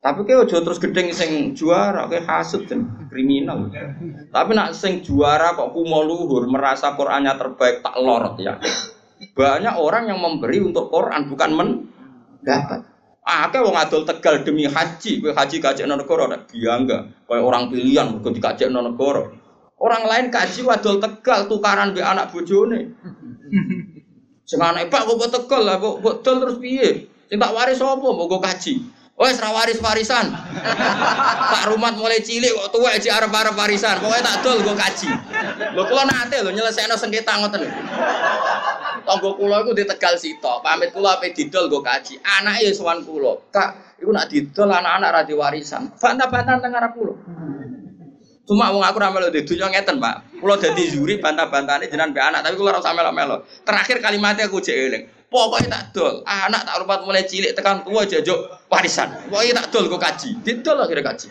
Tapi 0.00 0.24
kayak 0.24 0.48
ojo 0.48 0.56
terus 0.64 0.80
gedeng 0.80 1.12
sing 1.12 1.52
juara, 1.52 2.08
kayak 2.08 2.24
hasut 2.24 2.64
kan 2.70 3.10
kriminal. 3.10 3.68
Tapi 4.30 4.50
nak 4.54 4.72
sing 4.72 5.02
juara 5.04 5.52
kok 5.52 5.74
kumo 5.76 6.00
luhur, 6.06 6.46
merasa 6.48 6.94
Qurannya 6.94 7.36
terbaik 7.36 7.82
tak 7.84 7.98
lorot 8.00 8.38
ya. 8.40 8.56
Banyak 9.36 9.76
orang 9.76 10.08
yang 10.08 10.22
memberi 10.22 10.64
untuk 10.64 10.88
Quran 10.88 11.28
bukan 11.28 11.50
men 11.52 11.68
dapat. 12.40 12.86
Ah, 13.20 13.52
kayak 13.52 13.68
wong 13.68 13.76
adol 13.76 14.08
tegal 14.08 14.40
demi 14.40 14.64
haji, 14.64 15.20
gue 15.20 15.36
haji 15.36 15.60
kaji 15.60 15.84
non 15.84 16.00
negara, 16.00 16.24
ada 16.24 16.40
biangga, 16.48 17.28
kayak 17.28 17.44
orang 17.44 17.68
pilihan, 17.68 18.16
gue 18.16 18.32
dikaji 18.32 18.72
non 18.72 18.88
negara. 18.88 19.28
Orang 19.80 20.04
lain 20.04 20.28
kaji 20.28 20.60
wadol 20.60 21.00
tegal 21.00 21.48
tukaran 21.48 21.96
be 21.96 22.04
anak 22.04 22.28
bojone. 22.28 22.92
Sing 24.44 24.60
anake 24.60 24.92
Pak 24.92 25.08
kok 25.08 25.32
tegal 25.32 25.62
lah, 25.64 25.80
kok 25.80 26.20
terus 26.20 26.60
piye? 26.60 27.08
Sing 27.32 27.40
tak 27.40 27.54
waris 27.56 27.80
sapa? 27.80 28.04
Mbok 28.04 28.44
kaji. 28.44 29.00
Wes 29.20 29.36
ra 29.36 29.52
waris-warisan. 29.52 30.32
Pak 31.52 31.64
Rumat 31.68 31.92
mulai 32.00 32.24
cilik 32.24 32.56
kok 32.56 32.72
tuwek 32.72 32.96
aja 32.96 33.20
arep-arep 33.20 33.52
warisan. 33.52 34.00
Pokoke 34.00 34.24
tak 34.24 34.40
dol 34.40 34.64
gue 34.64 34.72
kaji. 34.72 35.08
Lho 35.76 35.82
kula 35.84 36.08
nate 36.08 36.40
lho 36.40 36.48
nyelesaikno 36.56 36.96
sengketa 36.96 37.36
ngoten 37.36 37.68
lho. 37.68 37.72
Tangga 39.04 39.30
kula 39.36 39.60
iku 39.60 39.76
di 39.76 39.84
Tegal 39.84 40.16
Sito. 40.16 40.64
Pamit 40.64 40.96
kula 40.96 41.20
ape 41.20 41.36
didol 41.36 41.68
gue 41.68 41.84
kaji. 41.84 42.16
Anake 42.24 42.72
sowan 42.72 43.04
kula. 43.04 43.36
Kak, 43.52 44.00
iku 44.00 44.08
nak 44.08 44.32
didol 44.32 44.72
anak-anak 44.72 45.12
ra 45.12 45.22
warisan. 45.36 45.92
Bantah-bantahan 46.00 46.64
teng 46.64 46.72
arep 46.72 46.92
kula. 46.96 47.14
Cuma 48.50 48.74
wong 48.74 48.82
aku 48.82 48.98
ra 48.98 49.14
melu 49.14 49.30
di 49.30 49.46
dunya 49.46 49.70
ngeten, 49.70 50.02
Pak. 50.02 50.42
Kula 50.42 50.58
dadi 50.58 50.90
juri 50.90 51.22
bantah-bantahane 51.22 51.86
jenengan 51.86 52.10
be 52.10 52.18
anak, 52.18 52.42
tapi 52.42 52.58
kula 52.58 52.74
ora 52.74 52.82
usah 52.82 52.98
melo-melo. 52.98 53.46
Terakhir 53.62 54.02
kalimatnya 54.02 54.50
aku 54.50 54.58
jek 54.58 54.74
eling. 54.74 55.04
Pokoknya 55.30 55.70
tak 55.70 55.82
dol. 55.94 56.26
Anak 56.26 56.66
tak 56.66 56.82
rupat 56.82 57.06
mulai 57.06 57.22
cilik 57.22 57.54
tekan 57.54 57.86
tua 57.86 58.02
jajuk 58.10 58.66
warisan. 58.66 59.30
Pokoknya 59.30 59.62
tak 59.62 59.66
dol 59.70 59.86
kok 59.86 60.02
kaji. 60.02 60.30
Didol 60.42 60.82
lah 60.82 60.90
kira 60.90 61.02
kaji. 61.06 61.30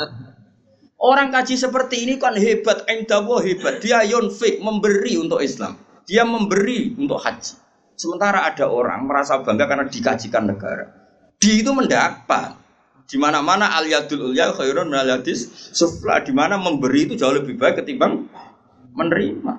Orang 1.12 1.28
kaji 1.34 1.54
seperti 1.60 2.08
ini 2.08 2.16
kan 2.16 2.32
hebat, 2.32 2.88
endawo 2.88 3.44
hebat. 3.44 3.84
Dia 3.84 4.00
yonfik 4.00 4.64
memberi 4.64 5.20
untuk 5.20 5.44
Islam. 5.44 5.76
Dia 6.08 6.24
memberi 6.24 6.96
untuk 6.96 7.20
haji. 7.20 7.60
Sementara 7.92 8.48
ada 8.48 8.72
orang 8.72 9.04
merasa 9.04 9.42
bangga 9.42 9.68
karena 9.68 9.84
dikajikan 9.90 10.48
negara. 10.48 10.88
Di 11.36 11.60
itu 11.60 11.74
mendapat. 11.74 12.61
Di 13.12 13.20
mana-mana 13.20 13.76
al 13.76 13.84
yadul 13.84 14.32
ulya 14.32 14.56
khairun 14.56 14.88
min 14.88 14.96
al 14.96 15.20
yadis 15.20 15.52
sufla. 15.76 16.24
Di 16.24 16.32
mana 16.32 16.56
memberi 16.56 17.04
itu 17.04 17.12
jauh 17.20 17.36
lebih 17.36 17.60
baik 17.60 17.84
ketimbang 17.84 18.24
menerima. 18.96 19.52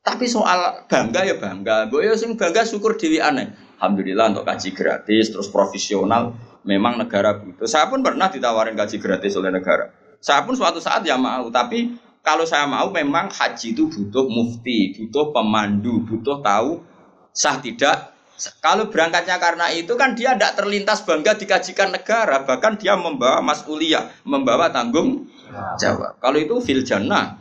Tapi 0.00 0.24
soal 0.24 0.88
bangga 0.88 1.28
ya 1.28 1.36
bangga. 1.36 1.92
Gue 1.92 2.08
ya 2.08 2.16
sing 2.16 2.40
bangga 2.40 2.64
syukur 2.64 2.96
dewi 2.96 3.20
aneh. 3.20 3.52
Alhamdulillah 3.76 4.32
untuk 4.32 4.48
kaji 4.48 4.72
gratis 4.72 5.28
terus 5.28 5.52
profesional. 5.52 6.32
Memang 6.64 6.96
negara 6.96 7.36
butuh. 7.36 7.68
Saya 7.68 7.92
pun 7.92 8.00
pernah 8.00 8.32
ditawarin 8.32 8.72
kaji 8.72 8.96
gratis 8.96 9.36
oleh 9.36 9.52
negara. 9.52 9.92
Saya 10.16 10.48
pun 10.48 10.56
suatu 10.56 10.80
saat 10.80 11.04
ya 11.04 11.20
mau. 11.20 11.52
Tapi 11.52 12.00
kalau 12.24 12.48
saya 12.48 12.64
mau 12.64 12.88
memang 12.88 13.28
haji 13.28 13.76
itu 13.76 13.92
butuh 13.92 14.24
mufti, 14.24 14.96
butuh 14.96 15.36
pemandu, 15.36 16.00
butuh 16.08 16.40
tahu 16.40 16.80
sah 17.28 17.60
tidak. 17.60 18.16
Kalau 18.62 18.86
berangkatnya 18.86 19.42
karena 19.42 19.66
itu 19.74 19.98
kan 19.98 20.14
dia 20.14 20.38
tidak 20.38 20.54
terlintas 20.54 21.02
bangga 21.02 21.34
dikajikan 21.34 21.90
negara, 21.90 22.46
bahkan 22.46 22.78
dia 22.78 22.94
membawa 22.94 23.42
masuliah, 23.42 24.14
membawa 24.22 24.70
tanggung 24.70 25.26
jawab. 25.74 26.14
Kalau 26.22 26.38
itu 26.38 26.62
fil 26.62 26.86
jannah, 26.86 27.34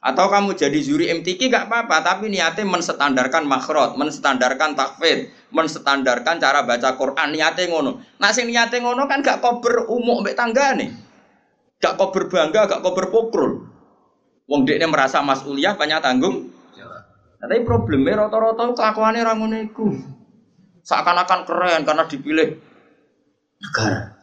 atau 0.00 0.32
kamu 0.32 0.56
jadi 0.56 0.78
juri 0.80 1.12
MTQ 1.12 1.52
gak 1.52 1.66
apa-apa, 1.68 2.00
tapi 2.00 2.32
niatnya 2.32 2.64
menstandarkan 2.64 3.44
makhrot, 3.44 4.00
menstandarkan 4.00 4.72
takfid, 4.72 5.28
menstandarkan 5.52 6.40
cara 6.40 6.64
baca 6.64 6.96
Quran, 6.96 7.36
niatnya 7.36 7.68
ngono. 7.68 8.00
Nah 8.16 8.30
sing 8.32 8.48
niatnya 8.48 8.80
ngono 8.80 9.04
kan 9.04 9.20
gak 9.20 9.44
kober 9.44 9.90
umum 9.92 10.24
mbek 10.24 10.38
nih, 10.80 10.88
Gak 11.82 12.00
kober 12.00 12.32
bangga, 12.32 12.64
gak 12.64 12.80
kober 12.80 13.12
pokrol. 13.12 13.66
Wong 14.48 14.66
dekne 14.66 14.88
merasa 14.88 15.20
masuliah 15.20 15.76
banyak 15.76 16.00
tanggung. 16.02 16.50
Nah, 17.40 17.46
tapi 17.48 17.64
problemnya 17.64 18.26
rata-rata 18.26 18.72
kelakuannya 18.76 19.22
orang 19.24 19.36
ngono 19.40 19.56
iku. 19.64 19.86
Seakan-akan 20.90 21.46
keren 21.46 21.86
karena 21.86 22.04
dipilih 22.10 22.58
negara. 23.62 24.18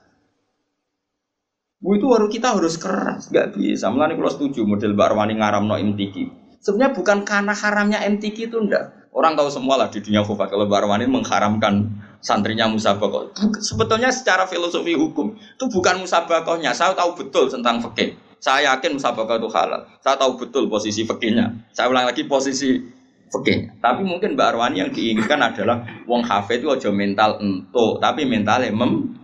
Bu 1.79 1.95
itu 1.95 2.09
baru 2.09 2.27
kita 2.27 2.57
harus 2.57 2.75
keras, 2.75 3.31
nggak 3.31 3.55
bisa. 3.55 3.87
Mulai 3.87 4.19
kalau 4.19 4.33
setuju 4.33 4.67
model 4.67 4.91
Barwani 4.91 5.39
ngaram 5.39 5.63
no 5.63 5.79
MTQ. 5.79 6.27
Sebenarnya 6.59 6.91
bukan 6.91 7.23
karena 7.23 7.55
haramnya 7.55 8.03
MTQ 8.03 8.51
itu 8.51 8.57
ndak. 8.59 9.07
Orang 9.15 9.39
tahu 9.39 9.47
semua 9.47 9.79
lah 9.79 9.87
di 9.87 10.03
dunia 10.03 10.25
khufat 10.27 10.51
kalau 10.51 10.67
Barwani 10.67 11.07
mengharamkan 11.07 11.87
santrinya 12.19 12.67
musabakoh. 12.67 13.31
Sebetulnya 13.63 14.11
secara 14.11 14.43
filosofi 14.49 14.97
hukum 14.97 15.39
itu 15.39 15.65
bukan 15.71 16.03
musabakohnya. 16.03 16.75
Saya 16.75 16.97
tahu 16.97 17.15
betul 17.15 17.47
tentang 17.47 17.79
fikih. 17.79 18.19
Saya 18.43 18.75
yakin 18.75 18.99
musabakoh 18.99 19.39
itu 19.39 19.49
halal. 19.55 19.87
Saya 20.03 20.19
tahu 20.19 20.35
betul 20.35 20.67
posisi 20.67 21.07
fikihnya. 21.07 21.71
Saya 21.71 21.87
ulang 21.87 22.09
lagi 22.09 22.27
posisi 22.27 22.96
fikih. 23.31 23.79
Tapi 23.83 24.01
mungkin 24.07 24.35
Mbak 24.35 24.47
Arwani 24.55 24.77
yang 24.83 24.91
diinginkan 24.91 25.39
adalah 25.39 25.83
wong 26.07 26.23
hafid 26.23 26.63
itu 26.63 26.69
aja 26.71 26.89
mental 26.91 27.39
entuk, 27.43 27.99
tapi 27.99 28.23
mentalnya 28.23 28.71
mem. 28.71 29.17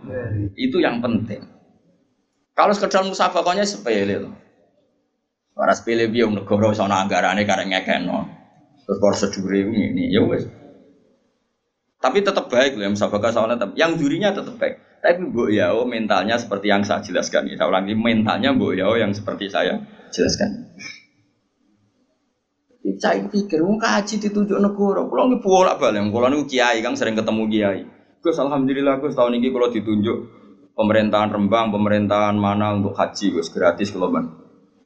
Itu 0.54 0.78
yang 0.80 1.00
penting. 1.00 1.44
Kalau 2.54 2.70
sekedar 2.70 3.02
musafakohnya 3.02 3.66
sepele 3.66 4.22
loh. 4.22 4.34
Para 5.54 5.74
sepele 5.74 6.10
biar 6.10 6.30
negara 6.30 6.70
sana 6.74 7.02
anggarannya 7.02 7.42
karena 7.46 7.78
ngekeno. 7.78 8.18
Terus 8.84 8.98
prosedur 9.00 9.50
ini, 9.54 10.12
ya 10.12 10.22
wes. 10.22 10.44
Tapi 11.98 12.20
tetap 12.20 12.52
baik 12.52 12.76
loh 12.76 12.84
yang 12.84 12.94
musafakah 12.94 13.32
soalnya 13.32 13.56
tetap. 13.56 13.72
Yang 13.80 13.92
jurinya 14.04 14.30
tetap 14.36 14.54
baik. 14.60 14.76
Tapi 15.00 15.24
Bu 15.24 15.48
Yao 15.48 15.88
mentalnya 15.88 16.36
seperti 16.36 16.68
yang 16.68 16.84
saya 16.84 17.00
jelaskan. 17.00 17.48
Saya 17.48 17.64
ulangi 17.64 17.96
mentalnya 17.96 18.52
Bu 18.52 18.76
Yao 18.76 18.96
yang 19.00 19.16
seperti 19.16 19.48
saya 19.48 19.80
jelaskan. 20.12 20.68
Saya 23.00 23.24
pikir, 23.32 23.64
mau 23.64 23.80
kaji 23.80 24.20
ditunjuk 24.20 24.60
negara. 24.60 25.00
Kalau 25.08 25.24
nggak 25.32 25.40
bolak 25.40 25.80
balik, 25.80 26.04
kalau 26.12 26.28
nih 26.28 26.44
kiai 26.44 26.84
kan 26.84 26.92
sering 26.92 27.16
ketemu 27.16 27.48
kiai. 27.48 27.80
Gus, 28.20 28.36
alhamdulillah 28.36 29.00
Gus 29.00 29.16
tahun 29.16 29.40
ini 29.40 29.48
kalau 29.48 29.72
ditunjuk 29.72 30.18
pemerintahan 30.76 31.32
Rembang, 31.32 31.72
pemerintahan 31.72 32.36
mana 32.36 32.76
untuk 32.76 32.92
haji, 32.92 33.32
gus 33.32 33.48
gratis 33.48 33.88
kalau 33.94 34.12
ban. 34.12 34.28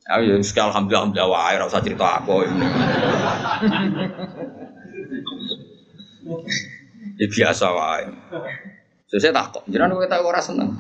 Ayo, 0.09 0.41
sekali 0.41 0.73
alhamdulillah, 0.73 1.13
alhamdulillah, 1.13 1.29
wah, 1.29 1.53
rasa 1.53 1.85
cerita 1.85 2.07
aku 2.23 2.47
ini. 2.47 2.67
ya 7.21 7.27
biasa 7.29 7.67
wae. 7.75 8.07
Saya 9.09 9.33
takut, 9.33 9.65
jangan 9.69 9.97
kita 10.01 10.17
orang 10.21 10.45
seneng. 10.45 10.71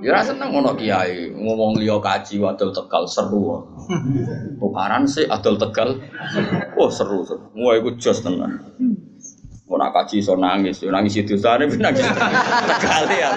Ya 0.00 0.24
seneng 0.24 0.56
ngono 0.56 0.72
kiai 0.80 1.28
ngomong 1.28 1.76
liya 1.76 2.00
kaji 2.00 2.40
wadul 2.40 2.72
Tegal 2.72 3.04
seru. 3.04 3.60
Tukaran 4.60 5.04
sih 5.04 5.28
adol 5.28 5.60
Tegal. 5.60 6.00
Wah 6.72 6.88
oh, 6.88 6.88
seru. 6.88 7.20
Wah 7.52 7.76
iku 7.76 7.92
jos 8.00 8.24
tenan. 8.24 8.64
Mau 9.70 9.78
nak 9.78 9.94
kaji 9.94 10.18
so 10.18 10.34
nangis, 10.34 10.82
yo 10.82 10.90
nangis 10.90 11.14
itu 11.14 11.38
sana, 11.38 11.62
nangis 11.78 12.02
tegale 12.02 13.14
ya. 13.14 13.30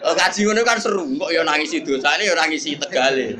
Oh, 0.00 0.16
kaji 0.16 0.48
ngono 0.48 0.64
kan 0.64 0.80
seru, 0.80 1.04
kok 1.04 1.28
yo 1.36 1.44
nangis 1.44 1.76
itu 1.76 2.00
sana, 2.00 2.24
yo 2.24 2.32
nangis 2.32 2.64
tegale. 2.64 3.36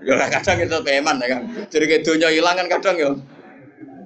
Yo 0.00 0.16
kadang 0.16 0.64
itu 0.64 0.78
peman 0.80 1.20
ya 1.20 1.26
kan. 1.28 1.42
Jadi 1.68 1.84
kayak 1.92 2.02
dunia 2.08 2.32
hilang 2.32 2.56
kan 2.56 2.66
kadang 2.72 2.96
yo. 2.96 3.10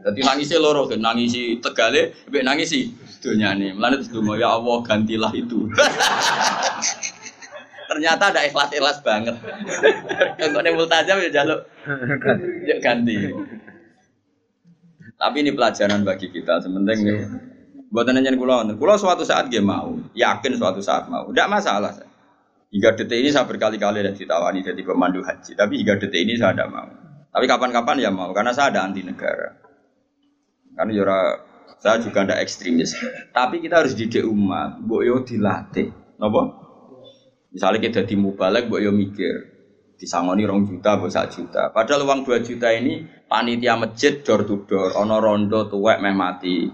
Jadi 0.00 0.20
nangisnya 0.26 0.58
loro, 0.58 0.90
nangisi 0.90 1.62
tegale, 1.62 2.18
nangis 2.26 2.42
nangisi 2.42 2.80
dunia 3.20 3.54
nih. 3.54 3.76
Melani 3.76 4.00
terus 4.00 4.10
ya 4.40 4.48
Allah 4.56 4.76
gantilah 4.82 5.32
itu. 5.36 5.68
Ternyata 7.90 8.30
ada 8.30 8.46
ikhlas-ikhlas 8.46 9.02
banget. 9.02 9.34
Kalau 10.38 10.62
nih 10.62 10.72
multajam 10.78 11.18
ya 11.26 11.30
jaluk, 11.42 11.66
ya 12.70 12.76
ganti. 12.78 13.34
Tapi 15.18 15.36
ini 15.42 15.50
pelajaran 15.50 16.06
bagi 16.06 16.30
kita. 16.30 16.62
Sementing 16.62 16.98
nih. 17.02 17.18
Buat 17.90 18.14
nanya 18.14 18.30
kulo, 18.38 18.62
kulo 18.78 18.94
suatu 18.94 19.26
saat 19.26 19.50
dia 19.50 19.58
mau, 19.58 19.98
yakin 20.14 20.54
suatu 20.54 20.78
saat 20.78 21.10
mau, 21.10 21.26
tidak 21.34 21.50
masalah. 21.50 21.90
Hingga 22.70 22.94
detik 22.94 23.18
ini 23.18 23.34
saya 23.34 23.50
berkali-kali 23.50 24.06
dan 24.06 24.14
ditawani 24.14 24.62
jadi 24.62 24.78
pemandu 24.86 25.26
haji, 25.26 25.58
tapi 25.58 25.82
hingga 25.82 25.98
detik 25.98 26.22
ini 26.22 26.38
saya 26.38 26.54
tidak 26.54 26.70
mau. 26.70 26.86
Tapi 27.34 27.44
kapan-kapan 27.50 27.98
ya 27.98 28.14
mau, 28.14 28.30
karena 28.30 28.54
saya 28.54 28.70
ada 28.70 28.86
anti 28.86 29.02
negara. 29.02 29.58
Karena 30.78 30.92
jora 30.94 31.18
ya 31.18 31.49
Saya 31.80 31.96
juga 31.96 32.28
ndak 32.28 32.44
ekstremis. 32.44 32.92
Tapi 33.32 33.64
kita 33.64 33.80
harus 33.80 33.96
didik 33.96 34.28
umat, 34.28 34.84
mbok 34.84 35.00
yo 35.00 35.16
dilatih. 35.24 35.88
Napa? 36.20 36.42
Misalnya 37.50 37.80
kita 37.80 38.04
di 38.04 38.20
mubalek, 38.20 38.68
mbok 38.68 38.80
yo 38.84 38.92
mikir 38.92 39.48
disangoni 39.96 40.44
rong 40.44 40.68
juta, 40.68 41.00
mbok 41.00 41.08
sak 41.08 41.32
juta. 41.32 41.72
Padahal 41.72 42.04
uang 42.04 42.28
2 42.28 42.44
juta 42.44 42.68
ini 42.76 43.08
panitia 43.24 43.80
masjid 43.80 44.20
door 44.20 44.44
to 44.44 44.68
door, 44.68 44.92
ono 44.92 45.16
rondo 45.24 45.72
tuwek 45.72 46.04
meh 46.04 46.12
mati. 46.12 46.68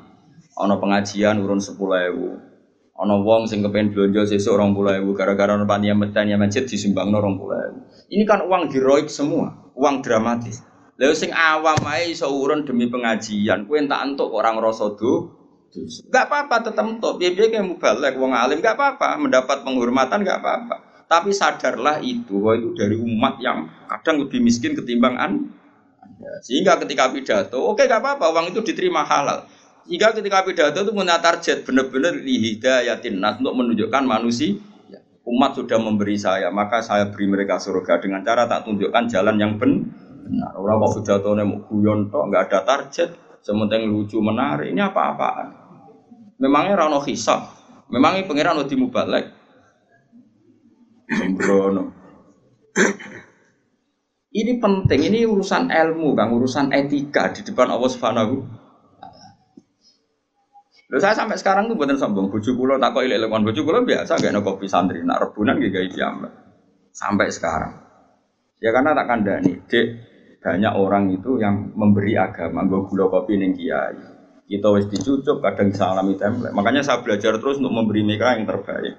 Ono 0.58 0.74
pengajian 0.82 1.38
urun 1.38 1.62
10.000. 1.62 2.96
Ono 2.96 3.14
wong 3.22 3.46
sing 3.46 3.62
kepen 3.62 3.94
belanja 3.94 4.26
sesuk 4.26 4.58
20.000 4.58 5.06
gara-gara 5.14 5.54
ono 5.54 5.70
panitia 5.70 5.94
masjid 6.34 6.66
disumbangno 6.66 7.22
20.000. 7.22 8.10
Ini 8.10 8.24
kan 8.26 8.42
uang 8.42 8.74
heroik 8.74 9.06
semua, 9.06 9.70
uang 9.78 10.02
dramatis. 10.02 10.66
Lha 10.96 11.12
sing 11.12 11.28
awam 11.28 11.76
ae 11.84 12.16
iso 12.16 12.24
urun 12.32 12.64
demi 12.64 12.88
pengajian, 12.88 13.68
kowe 13.68 13.76
entak 13.76 14.00
entuk 14.00 14.32
kok 14.32 14.40
orang 14.40 14.56
ngrasa. 14.56 14.96
Enggak 15.76 16.24
apa-apa 16.32 16.72
tetep 16.72 16.84
entuk. 16.88 17.20
Piye-piye 17.20 17.52
kayak 17.52 17.68
mubalek 17.68 18.16
wong 18.16 18.32
alim 18.32 18.64
enggak 18.64 18.80
apa-apa, 18.80 19.20
mendapat 19.20 19.60
penghormatan 19.60 20.24
enggak 20.24 20.40
apa-apa. 20.40 20.76
Tapi 21.04 21.36
sadarlah 21.36 22.00
itu 22.00 22.40
bahwa 22.40 22.56
itu 22.56 22.68
dari 22.72 22.96
umat 22.96 23.38
yang 23.44 23.68
kadang 23.86 24.24
lebih 24.24 24.40
miskin 24.40 24.72
ketimbang 24.72 25.20
Anda. 25.20 26.40
Sehingga 26.40 26.80
ketika 26.80 27.12
pidato, 27.12 27.60
oke 27.60 27.78
okay, 27.78 27.84
gak 27.86 28.00
apa-apa, 28.00 28.32
uang 28.32 28.46
itu 28.56 28.64
diterima 28.64 29.04
halal. 29.04 29.46
Sehingga 29.84 30.16
ketika 30.16 30.42
pidato 30.42 30.80
itu 30.80 30.90
punya 30.96 31.20
target 31.20 31.62
benar-benar 31.62 32.16
lihidayatin 32.16 33.20
nas 33.20 33.38
untuk 33.38 33.54
menunjukkan 33.54 34.02
manusia 34.02 34.56
umat 35.26 35.58
sudah 35.58 35.78
memberi 35.78 36.16
saya, 36.16 36.48
maka 36.54 36.80
saya 36.80 37.10
beri 37.10 37.26
mereka 37.26 37.58
surga 37.58 37.98
dengan 37.98 38.22
cara 38.22 38.46
tak 38.46 38.62
tunjukkan 38.66 39.10
jalan 39.10 39.36
yang 39.36 39.58
benar 39.58 40.05
benar. 40.26 40.52
Orang 40.58 40.82
kok 40.82 41.00
pidatone 41.00 41.42
mau 41.46 41.62
guyon 41.70 42.10
tok, 42.10 42.26
nggak 42.26 42.42
ada 42.50 42.60
target, 42.66 43.10
sementing 43.46 43.86
lucu 43.86 44.18
menarik. 44.18 44.74
Ini 44.74 44.90
apa-apaan? 44.90 45.48
Memangnya 46.42 46.84
rano 46.84 46.98
hisab, 47.06 47.46
memangnya 47.88 48.26
pangeran 48.26 48.60
udah 48.60 48.76
mubalek. 48.76 49.26
Sembrono. 51.06 51.94
Ini 54.36 54.52
penting, 54.60 55.00
ini 55.08 55.24
urusan 55.24 55.72
ilmu, 55.72 56.12
bang, 56.12 56.28
urusan 56.28 56.74
etika 56.74 57.32
di 57.32 57.40
depan 57.40 57.72
Allah 57.72 57.88
Subhanahu. 57.88 58.36
Lalu 60.86 61.00
saya 61.02 61.16
sampai 61.18 61.40
sekarang 61.40 61.66
tuh 61.72 61.74
buatan 61.74 61.98
sombong, 61.98 62.30
bujuk 62.30 62.54
kulo 62.54 62.78
tak 62.78 62.94
kok 62.94 63.02
ilek 63.02 63.18
lekon 63.26 63.42
bujuk 63.42 63.66
kulo 63.66 63.82
biasa 63.82 64.22
gak 64.22 64.38
kopi 64.44 64.70
santri, 64.70 65.02
nak 65.02 65.18
rebunan 65.18 65.58
gak 65.58 65.72
gaya 65.72 66.08
Sampai 66.94 67.32
sekarang. 67.32 67.74
Ya 68.62 68.70
karena 68.70 68.94
tak 68.94 69.06
kandani, 69.10 69.52
dek 69.66 69.86
banyak 70.46 70.78
orang 70.78 71.10
itu 71.10 71.42
yang 71.42 71.74
memberi 71.74 72.14
agama 72.14 72.62
gue 72.70 72.86
gula 72.86 73.10
kopi 73.10 73.34
neng 73.34 73.58
kiai. 73.58 73.98
Kita 74.46 74.70
wis 74.70 74.86
dicucuk 74.86 75.42
kadang 75.42 75.74
salami 75.74 76.14
template 76.14 76.54
makanya 76.54 76.86
saya 76.86 77.02
belajar 77.02 77.34
terus 77.42 77.58
untuk 77.58 77.74
memberi 77.74 78.06
mereka 78.06 78.38
yang 78.38 78.46
terbaik. 78.46 78.94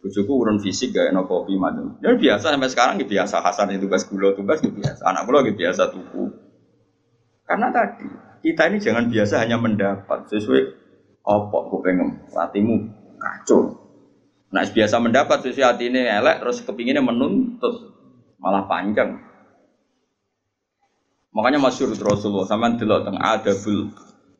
Bujuku 0.00 0.32
urun 0.32 0.56
fisik 0.56 0.96
gak 0.96 1.12
enak 1.12 1.28
kopi 1.28 1.60
macam 1.60 2.00
ya 2.00 2.16
biasa 2.16 2.48
sampai 2.48 2.72
sekarang 2.72 2.94
gitu 2.96 3.12
biasa 3.12 3.44
Hasan 3.44 3.76
itu 3.76 3.84
tugas 3.84 4.08
gula 4.08 4.32
tugas 4.32 4.64
gitu 4.64 4.72
biasa. 4.72 5.04
Anak 5.04 5.28
gula 5.28 5.44
gitu 5.44 5.68
biasa 5.68 5.92
tuku. 5.92 6.24
Karena 7.44 7.68
tadi 7.68 8.08
kita 8.40 8.62
ini 8.72 8.78
jangan 8.80 9.04
biasa 9.12 9.34
hanya 9.44 9.60
mendapat. 9.60 10.32
Sesuai 10.32 10.62
opok 11.28 11.84
pengen 11.84 12.24
hatimu 12.32 12.74
kacau. 13.20 13.84
Nah 14.48 14.64
biasa 14.64 14.96
mendapat 14.96 15.44
sesuai 15.44 15.76
hati 15.76 15.92
ini 15.92 16.08
elek 16.08 16.40
terus 16.40 16.64
kepinginnya 16.64 17.04
menuntut 17.04 17.92
malah 18.40 18.64
panjang 18.64 19.20
Makanya 21.36 21.60
masyur 21.60 21.92
Rasulullah 21.92 22.48
sama 22.48 22.72
delok 22.80 23.04
teng 23.04 23.20
adabul 23.20 23.92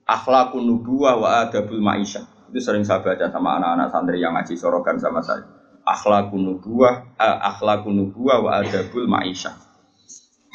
akhlakun 0.09 0.65
nubuwah 0.65 1.21
wa 1.21 1.29
adabul 1.45 1.85
maisha. 1.85 2.25
Itu 2.49 2.57
sering 2.65 2.89
saya 2.89 3.05
baca 3.05 3.29
sama 3.29 3.61
anak-anak 3.61 3.93
santri 3.93 4.17
yang 4.17 4.33
ngaji 4.33 4.57
sorokan 4.57 4.97
sama 4.97 5.21
saya. 5.21 5.45
Akhlakun 5.85 6.41
nubuwah, 6.41 7.05
eh, 7.21 7.39
akhlakun 7.53 8.01
nubuwah 8.01 8.41
wa 8.41 8.51
adabul 8.65 9.05
maisha. 9.05 9.53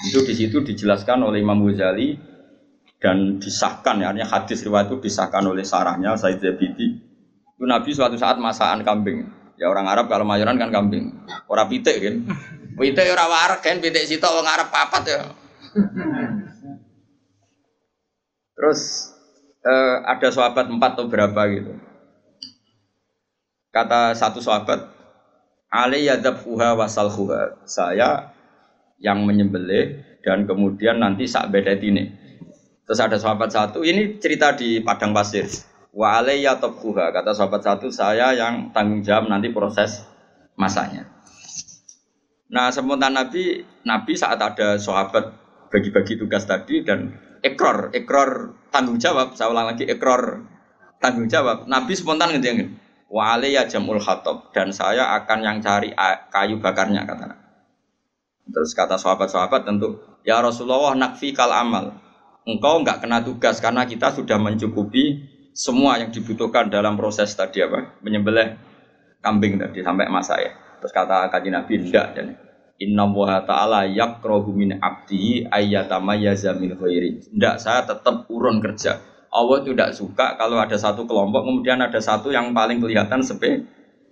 Itu 0.01 0.25
di 0.25 0.33
situ 0.33 0.65
dijelaskan 0.65 1.21
oleh 1.21 1.45
Imam 1.45 1.61
Ghazali 1.61 2.17
dan 2.97 3.37
disahkan 3.37 4.01
ya, 4.01 4.09
artinya 4.09 4.25
hadis 4.25 4.65
riwayat 4.65 4.89
itu 4.89 4.97
disahkan 4.97 5.45
oleh 5.45 5.61
sarahnya 5.61 6.17
Said 6.17 6.41
Zabidi. 6.41 6.97
Itu 7.53 7.69
Nabi 7.69 7.93
suatu 7.93 8.17
saat 8.17 8.41
masakan 8.41 8.81
kambing. 8.81 9.29
Ya 9.61 9.69
orang 9.69 9.85
Arab 9.85 10.09
kalau 10.09 10.25
mayoran 10.25 10.57
kan 10.57 10.73
kambing. 10.73 11.21
Orang 11.45 11.69
pitik 11.69 12.01
kan. 12.01 12.15
Pitik 12.81 13.13
orang 13.13 13.29
warak 13.29 13.61
kan, 13.61 13.77
pitik 13.77 14.09
sitok 14.09 14.41
orang 14.41 14.57
Arab 14.57 14.73
papat 14.73 15.03
ya. 15.05 15.21
Terus 18.61 19.09
eh, 19.65 19.97
ada 20.05 20.29
sahabat 20.29 20.69
empat 20.69 20.93
atau 20.93 21.09
berapa 21.09 21.41
gitu. 21.49 21.73
Kata 23.73 24.13
satu 24.13 24.37
sahabat, 24.37 24.85
Ali 25.73 26.05
yadabhuha 26.05 26.77
wasalhuha. 26.77 27.65
Saya 27.65 28.29
yang 29.01 29.25
menyembelih 29.25 30.05
dan 30.21 30.45
kemudian 30.45 31.01
nanti 31.01 31.25
sak 31.25 31.49
bedet 31.49 31.81
ini. 31.81 32.13
Terus 32.85 33.01
ada 33.01 33.17
sahabat 33.17 33.49
satu, 33.49 33.81
ini 33.81 34.21
cerita 34.21 34.53
di 34.53 34.85
padang 34.85 35.09
pasir. 35.09 35.49
Wa 35.89 36.21
alayya 36.21 36.61
kata 36.61 37.33
sahabat 37.33 37.65
satu, 37.65 37.89
saya 37.89 38.37
yang 38.37 38.69
tanggung 38.69 39.01
jawab 39.01 39.25
nanti 39.25 39.49
proses 39.49 40.05
masanya. 40.53 41.09
Nah, 42.51 42.69
sementara 42.69 43.09
Nabi, 43.09 43.63
Nabi 43.87 44.13
saat 44.13 44.37
ada 44.37 44.75
sahabat 44.75 45.33
bagi-bagi 45.71 46.19
tugas 46.19 46.43
tadi 46.43 46.83
dan 46.83 47.15
ekor, 47.41 47.91
ekor 47.93 48.55
tanggung 48.69 48.97
jawab. 49.01 49.33
Saya 49.35 49.49
ulang 49.51 49.73
lagi 49.73 49.85
ekor 49.85 50.45
tanggung 51.01 51.27
jawab. 51.27 51.65
Nabi 51.67 51.93
spontan 51.97 52.37
ngediangin. 52.37 52.77
Wa 53.11 53.35
ya 53.43 53.67
jamul 53.67 53.99
khatab 53.99 54.55
dan 54.55 54.71
saya 54.71 55.11
akan 55.19 55.43
yang 55.43 55.57
cari 55.59 55.91
kayu 56.31 56.63
bakarnya 56.63 57.03
kata. 57.03 57.35
Terus 58.47 58.71
kata 58.71 58.95
sahabat-sahabat 58.95 59.67
tentu 59.67 59.99
ya 60.23 60.39
Rasulullah 60.39 60.95
nakfi 60.95 61.35
kal 61.35 61.51
amal. 61.51 61.99
Engkau 62.47 62.79
enggak 62.81 63.03
kena 63.03 63.19
tugas 63.21 63.59
karena 63.59 63.83
kita 63.83 64.15
sudah 64.15 64.39
mencukupi 64.39 65.27
semua 65.51 65.99
yang 65.99 66.09
dibutuhkan 66.09 66.71
dalam 66.71 66.95
proses 66.95 67.35
tadi 67.35 67.59
apa 67.59 67.99
menyembelih 67.99 68.55
kambing 69.19 69.59
tadi 69.59 69.83
sampai 69.83 70.07
masa 70.07 70.39
ya. 70.39 70.55
Terus 70.79 70.95
kata 70.95 71.27
kaji 71.29 71.49
Nabi 71.51 71.73
tidak 71.83 72.15
jadi 72.15 72.33
Inna 72.81 73.05
wa 73.05 73.45
ta'ala 73.45 73.85
yakrohu 73.85 74.57
min 74.57 74.81
abdi 74.81 75.45
ayyatama 75.45 76.17
yazamin 76.17 76.73
khairi. 76.73 77.21
Tidak, 77.21 77.55
saya 77.61 77.85
tetap 77.85 78.25
urun 78.33 78.57
kerja. 78.57 78.97
Allah 79.31 79.63
tidak 79.63 79.95
suka 79.95 80.35
kalau 80.35 80.59
ada 80.59 80.75
satu 80.75 81.05
kelompok, 81.07 81.45
kemudian 81.45 81.79
ada 81.79 82.01
satu 82.01 82.33
yang 82.33 82.51
paling 82.51 82.81
kelihatan 82.83 83.21
spe 83.23 83.63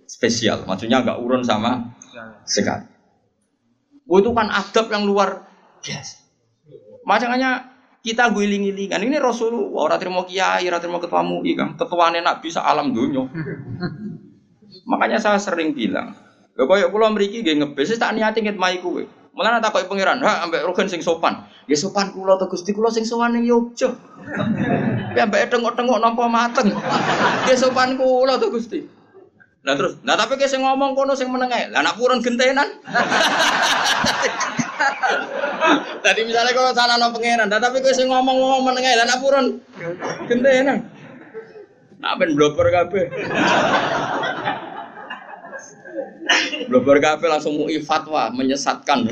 spesial. 0.06 0.64
Maksudnya 0.64 1.02
nggak 1.02 1.18
urun 1.18 1.42
sama 1.44 1.92
sekali. 2.46 2.88
Oh, 4.10 4.18
itu 4.18 4.30
kan 4.32 4.48
adab 4.48 4.86
yang 4.90 5.04
luar 5.06 5.44
biasa. 5.82 6.18
Makanya 7.04 7.70
kita 8.00 8.32
guling-gilingan. 8.32 9.02
Ini 9.02 9.20
Rasulullah, 9.20 9.92
orang 9.92 10.00
terima 10.00 10.22
kiai, 10.24 10.64
orang 10.66 10.82
terima 10.82 10.98
ketua 10.98 11.20
MUI 11.20 11.52
kan. 11.52 11.76
Ketua 11.76 12.08
nak 12.10 12.40
bisa 12.40 12.64
alam 12.64 12.96
dunia. 12.96 13.28
Makanya 14.90 15.20
saya 15.20 15.38
sering 15.38 15.76
bilang, 15.76 16.16
Lha 16.60 16.68
koyo 16.68 16.92
kula 16.92 17.08
mriki 17.08 17.40
nggih 17.40 17.56
ngebes 17.56 17.96
tak 17.96 18.12
niati 18.12 18.44
nget 18.44 18.60
mai 18.60 18.76
kuwe. 18.84 19.08
Mulane 19.32 19.64
tak 19.64 19.72
koyo 19.72 19.88
pangeran, 19.88 20.20
ha 20.20 20.44
ambek 20.44 20.60
rogen 20.68 20.92
sing 20.92 21.00
sopan. 21.00 21.48
Ya 21.64 21.72
sopan 21.72 22.12
kula 22.12 22.36
to 22.36 22.52
Gusti 22.52 22.76
kula 22.76 22.92
sing 22.92 23.08
sowan 23.08 23.32
ning 23.32 23.48
Yogya. 23.48 23.88
Ya 25.16 25.24
ambek 25.24 25.48
tengok-tengok 25.48 26.04
nampa 26.04 26.28
mateng. 26.28 26.68
Ya 27.48 27.56
sopan 27.56 27.96
kula 27.96 28.36
to 28.36 28.52
Gusti. 28.52 28.84
Nah 29.64 29.72
terus, 29.72 29.96
nah 30.04 30.20
tapi 30.20 30.36
kayak 30.36 30.52
sing 30.52 30.60
ngomong 30.60 30.92
kono 30.92 31.16
sing 31.16 31.32
meneng 31.32 31.48
ae. 31.48 31.72
Lah 31.72 31.80
anak 31.80 31.96
purun 31.96 32.20
gentenan. 32.20 32.68
Tadi 36.04 36.20
misalnya 36.24 36.52
kalau 36.56 36.72
sana 36.72 36.96
no 36.96 37.12
pangeran, 37.12 37.48
nah, 37.48 37.60
tapi 37.60 37.84
kayak 37.84 37.96
sing 37.96 38.08
ngomong-ngomong 38.08 38.68
meneng 38.68 38.84
ae. 38.84 38.96
Lah 39.00 39.04
anak 39.08 39.20
purun 39.24 39.64
gentenan. 40.28 40.84
Nak 42.00 42.12
ben. 42.20 42.36
Blober 46.70 46.98
kafe 47.02 47.26
langsung 47.26 47.58
mau 47.58 47.70
fatwa 47.82 48.30
menyesatkan. 48.30 49.08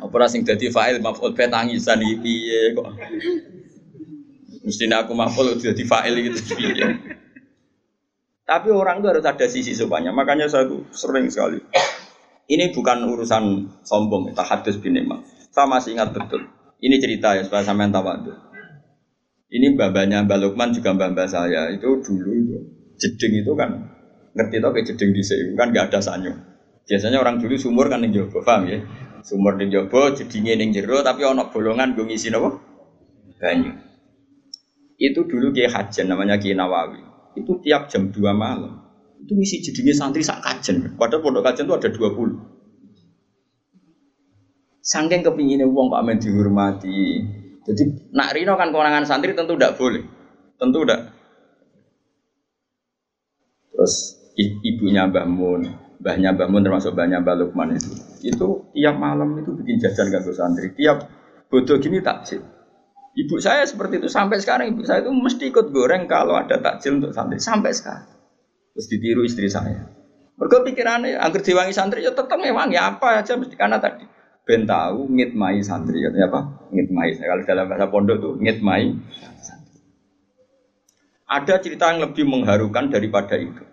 Apa 0.00 0.26
sing 0.28 0.44
dadi 0.44 0.72
fa'il 0.72 0.98
maf'ul 1.00 1.36
be 1.36 1.44
tangisan 1.48 2.00
iki 2.00 2.16
piye 2.20 2.60
kok. 2.72 2.88
Mestinya 4.64 5.04
aku 5.04 5.12
maf'ul 5.12 5.58
dadi 5.60 5.84
fa'il 5.84 6.14
gitu 6.30 6.40
piye. 6.56 6.86
Tapi 8.42 8.68
orang 8.68 9.00
itu 9.00 9.08
harus 9.08 9.24
ada 9.24 9.46
sisi 9.46 9.72
sopannya. 9.72 10.10
Makanya 10.12 10.50
saya 10.50 10.68
sering 10.92 11.30
sekali. 11.30 11.62
Ini 12.50 12.74
bukan 12.74 13.06
urusan 13.06 13.44
sombong, 13.86 14.34
kita 14.34 14.44
hadis 14.44 14.76
bin 14.76 14.98
Saya 15.54 15.66
masih 15.70 15.96
ingat 15.96 16.12
betul. 16.12 16.50
Ini 16.82 16.98
cerita 16.98 17.38
ya 17.38 17.46
supaya 17.46 17.62
sampean 17.62 17.94
tahu. 17.94 18.34
Ini 19.52 19.76
babanya 19.78 20.24
Mbak 20.24 20.38
Lukman 20.42 20.72
juga 20.72 20.96
mbak-mbak 20.96 21.28
saya 21.28 21.68
itu 21.68 22.00
dulu 22.00 22.30
itu 22.32 22.71
jeding 22.98 23.44
itu 23.44 23.52
kan 23.54 23.70
ngerti 24.32 24.56
tau 24.64 24.72
kayak 24.72 24.86
jeding 24.92 25.10
di 25.12 25.22
sini 25.22 25.52
kan 25.54 25.70
nggak 25.70 25.92
ada 25.92 26.00
sanyo. 26.00 26.32
Biasanya 26.82 27.22
orang 27.22 27.38
dulu 27.38 27.54
sumur 27.54 27.86
kan 27.86 28.02
yang 28.02 28.10
jobo, 28.10 28.42
paham 28.42 28.66
ya? 28.66 28.82
Sumur 29.22 29.54
yang 29.56 29.70
jobo, 29.70 30.10
jedingnya 30.12 30.58
yang 30.58 30.74
jero, 30.74 30.98
tapi 31.06 31.22
ono 31.22 31.46
bolongan 31.48 31.94
gue 31.94 32.04
ngisi 32.04 32.34
nopo 32.34 32.58
banyu. 33.38 33.70
Itu 34.98 35.26
dulu 35.26 35.54
Kiai 35.54 35.70
Hajan 35.70 36.10
namanya 36.10 36.42
Kiai 36.42 36.58
Nawawi. 36.58 37.00
Itu 37.38 37.62
tiap 37.62 37.86
jam 37.86 38.10
2 38.10 38.18
malam 38.34 38.82
itu 39.22 39.38
misi 39.38 39.62
jadinya 39.62 39.94
santri 39.94 40.26
sak 40.26 40.42
kajen. 40.42 40.98
Padahal 40.98 41.22
pondok 41.22 41.46
kajen 41.46 41.70
itu 41.70 41.74
ada 41.78 41.88
20. 41.94 44.82
Sangking 44.82 45.22
kepinginnya 45.22 45.70
uang 45.70 45.94
Pak 45.94 46.02
Amin 46.02 46.18
dihormati. 46.18 47.22
Jadi 47.62 48.10
nak 48.10 48.34
Rino 48.34 48.58
kan 48.58 48.74
kewenangan 48.74 49.06
santri 49.06 49.38
tentu 49.38 49.54
tidak 49.54 49.78
boleh. 49.78 50.02
Tentu 50.58 50.82
tidak. 50.82 51.14
Terus 53.82 54.14
ibunya 54.38 55.10
Mbah 55.10 55.26
Mun, 55.26 55.66
mbahnya 55.98 56.30
Mbah 56.38 56.46
Mun 56.46 56.62
termasuk 56.62 56.94
mbahnya 56.94 57.18
Mbah 57.18 57.34
Lukman 57.34 57.74
itu. 57.74 57.90
Itu 58.22 58.70
tiap 58.70 58.94
malam 58.94 59.34
itu 59.42 59.50
bikin 59.58 59.82
jajan 59.82 60.06
ganggu 60.06 60.30
santri. 60.30 60.70
Tiap 60.70 61.02
bodoh 61.50 61.82
gini 61.82 61.98
takjil. 61.98 62.46
Ibu 63.18 63.42
saya 63.42 63.66
seperti 63.66 63.98
itu 63.98 64.06
sampai 64.06 64.38
sekarang 64.38 64.70
ibu 64.70 64.86
saya 64.86 65.02
itu 65.02 65.10
mesti 65.10 65.50
ikut 65.50 65.74
goreng 65.74 66.06
kalau 66.06 66.38
ada 66.38 66.62
takjil 66.62 67.02
untuk 67.02 67.10
santri 67.10 67.42
sampai 67.42 67.74
sekarang. 67.74 68.06
Terus 68.70 68.86
ditiru 68.86 69.26
istri 69.26 69.50
saya. 69.50 69.82
Mereka 70.38 70.62
pikirannya, 70.62 71.18
agar 71.18 71.42
diwangi 71.42 71.74
santri 71.74 72.06
ya 72.06 72.14
tetap 72.14 72.38
memang 72.38 72.70
ya 72.70 72.86
apa 72.86 73.18
aja 73.18 73.34
mesti 73.34 73.58
karena 73.58 73.82
tadi 73.82 74.06
ben 74.46 74.62
tahu 74.62 75.10
ngitmai 75.10 75.58
santri 75.62 76.06
ya 76.06 76.10
apa 76.30 76.70
ngitmai 76.70 77.18
kalau 77.18 77.42
dalam 77.46 77.66
bahasa 77.66 77.86
pondok 77.90 78.16
tuh 78.18 78.34
ngitmai 78.42 78.94
ada 81.32 81.54
cerita 81.62 81.94
yang 81.94 82.10
lebih 82.10 82.26
mengharukan 82.26 82.90
daripada 82.90 83.38
itu 83.38 83.71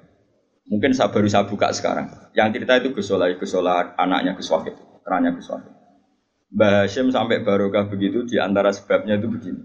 mungkin 0.70 0.94
saya 0.94 1.10
baru 1.10 1.28
saya 1.28 1.50
buka 1.50 1.74
sekarang 1.74 2.08
yang 2.38 2.54
cerita 2.54 2.78
itu 2.78 2.94
Gus 2.94 3.10
Solah 3.10 3.28
Gus 3.34 3.50
Solah 3.50 3.98
anaknya 3.98 4.38
Gus 4.38 4.48
Wahid 4.54 4.78
kerannya 5.04 5.34
Gus 5.36 5.50
Wahid 5.50 5.74
Mbah 6.50 6.86
Hashim 6.86 7.10
sampai 7.10 7.42
barokah 7.42 7.90
begitu 7.90 8.26
di 8.26 8.38
antara 8.38 8.70
sebabnya 8.70 9.18
itu 9.18 9.28
begini 9.28 9.62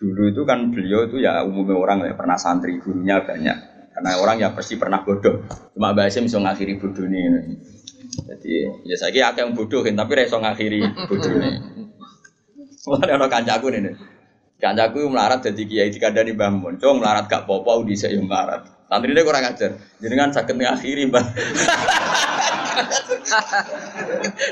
dulu 0.00 0.32
itu 0.32 0.42
kan 0.48 0.70
beliau 0.72 1.04
itu 1.10 1.20
ya 1.20 1.44
umumnya 1.44 1.76
orang 1.76 1.98
ya 2.06 2.14
pernah 2.16 2.38
santri 2.40 2.80
gurunya 2.80 3.20
banyak 3.20 3.70
karena 4.00 4.16
orang 4.16 4.36
ya 4.40 4.48
pasti 4.56 4.80
pernah 4.80 5.04
bodoh. 5.04 5.44
Cuma 5.76 5.92
Mbak 5.92 6.08
Hasim 6.08 6.24
bisa 6.24 6.40
ngakhiri 6.40 6.80
bodoh 6.80 7.04
ini. 7.04 7.52
Jadi 8.24 8.52
ya 8.88 8.96
saya 8.96 9.12
kira 9.12 9.36
yang 9.36 9.52
bodohin 9.52 9.92
tapi 9.92 10.16
reso 10.16 10.40
ngakhiri 10.40 10.80
bodoh 11.04 11.32
ini. 11.36 11.50
Mulai 12.88 13.12
ada 13.12 13.28
kancaku 13.28 13.76
nih. 13.76 13.92
Kancaku 14.56 15.04
melarat 15.04 15.44
jadi 15.44 15.62
kiai 15.68 15.90
dikandani 15.92 16.32
Mbah 16.32 16.48
Mun. 16.48 16.74
Cung 16.80 17.04
melarat 17.04 17.28
gak 17.28 17.44
popo 17.44 17.84
di 17.84 17.92
saya 17.92 18.16
melarat. 18.16 18.79
Santri 18.90 19.14
dia 19.14 19.22
kurang 19.22 19.46
ajar. 19.46 19.78
Jadi 20.02 20.14
kan 20.18 20.34
sakit 20.34 20.54
ngakhiri 20.58 21.06
Mbah. 21.14 21.22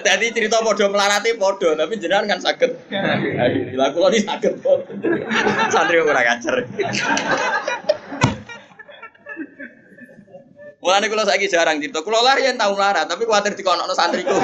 Jadi 0.07 0.26
cerita 0.30 0.62
podo 0.62 0.86
melarati 0.95 1.34
podo, 1.34 1.74
tapi 1.74 1.99
jenengan 1.99 2.30
kan 2.30 2.39
sakit. 2.39 2.70
Dilakukan 3.74 4.14
ini 4.14 4.22
sakit 4.22 4.53
Santri 5.74 5.99
kurang 6.07 6.22
ajar. 6.22 6.55
Mulane 10.78 11.11
kula 11.11 11.26
saiki 11.26 11.51
jarang 11.51 11.82
cerita. 11.82 12.07
Kula 12.07 12.22
lah 12.22 12.39
yen 12.39 12.55
tau 12.55 12.78
melarat, 12.78 13.11
tapi 13.11 13.26
kuwatir 13.26 13.59
dikonokno 13.59 13.91
santriku. 13.99 14.39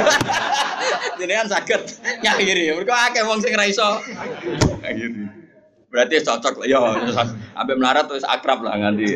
Jenengan 1.23 1.47
saged 1.47 1.87
nyakhiri. 2.27 2.75
Mergo 2.75 2.91
akeh 2.91 3.23
wong 3.23 3.39
sing 3.39 3.55
ra. 3.55 3.63
Berarti 5.95 6.27
cocok 6.27 6.67
ya 6.67 6.83
ambek 7.55 7.79
melarat 7.79 8.11
terus 8.11 8.27
akrab 8.27 8.67
lah 8.67 8.75
nganti. 8.75 9.15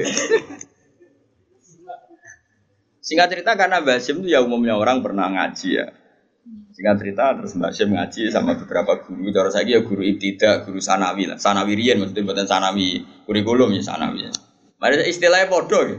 Singkat 3.09 3.33
cerita 3.33 3.57
karena 3.57 3.81
Basim 3.81 4.21
itu 4.21 4.37
ya 4.37 4.45
umumnya 4.45 4.77
orang 4.77 5.01
pernah 5.01 5.33
ngaji 5.33 5.81
ya. 5.81 5.89
Singkat 6.77 6.97
cerita 7.01 7.33
terus 7.41 7.57
Mbak 7.57 7.73
Syem 7.73 7.97
ngaji 7.97 8.29
sama 8.29 8.53
beberapa 8.61 9.01
guru. 9.01 9.33
Cara 9.33 9.49
saya 9.49 9.65
ya 9.65 9.81
guru 9.81 10.05
ibtidak, 10.05 10.69
guru 10.69 10.77
sanawi 10.77 11.25
lah. 11.25 11.41
Sanawi 11.41 11.73
rian 11.73 12.05
maksudnya 12.05 12.29
buatan 12.29 12.45
sanawi 12.45 13.09
kurikulum 13.25 13.73
ya 13.73 13.81
sanawi. 13.81 14.29
Ya. 14.29 14.33
Mari 14.77 15.09
istilahnya 15.09 15.49
bodoh 15.49 15.89
ya. 15.89 15.97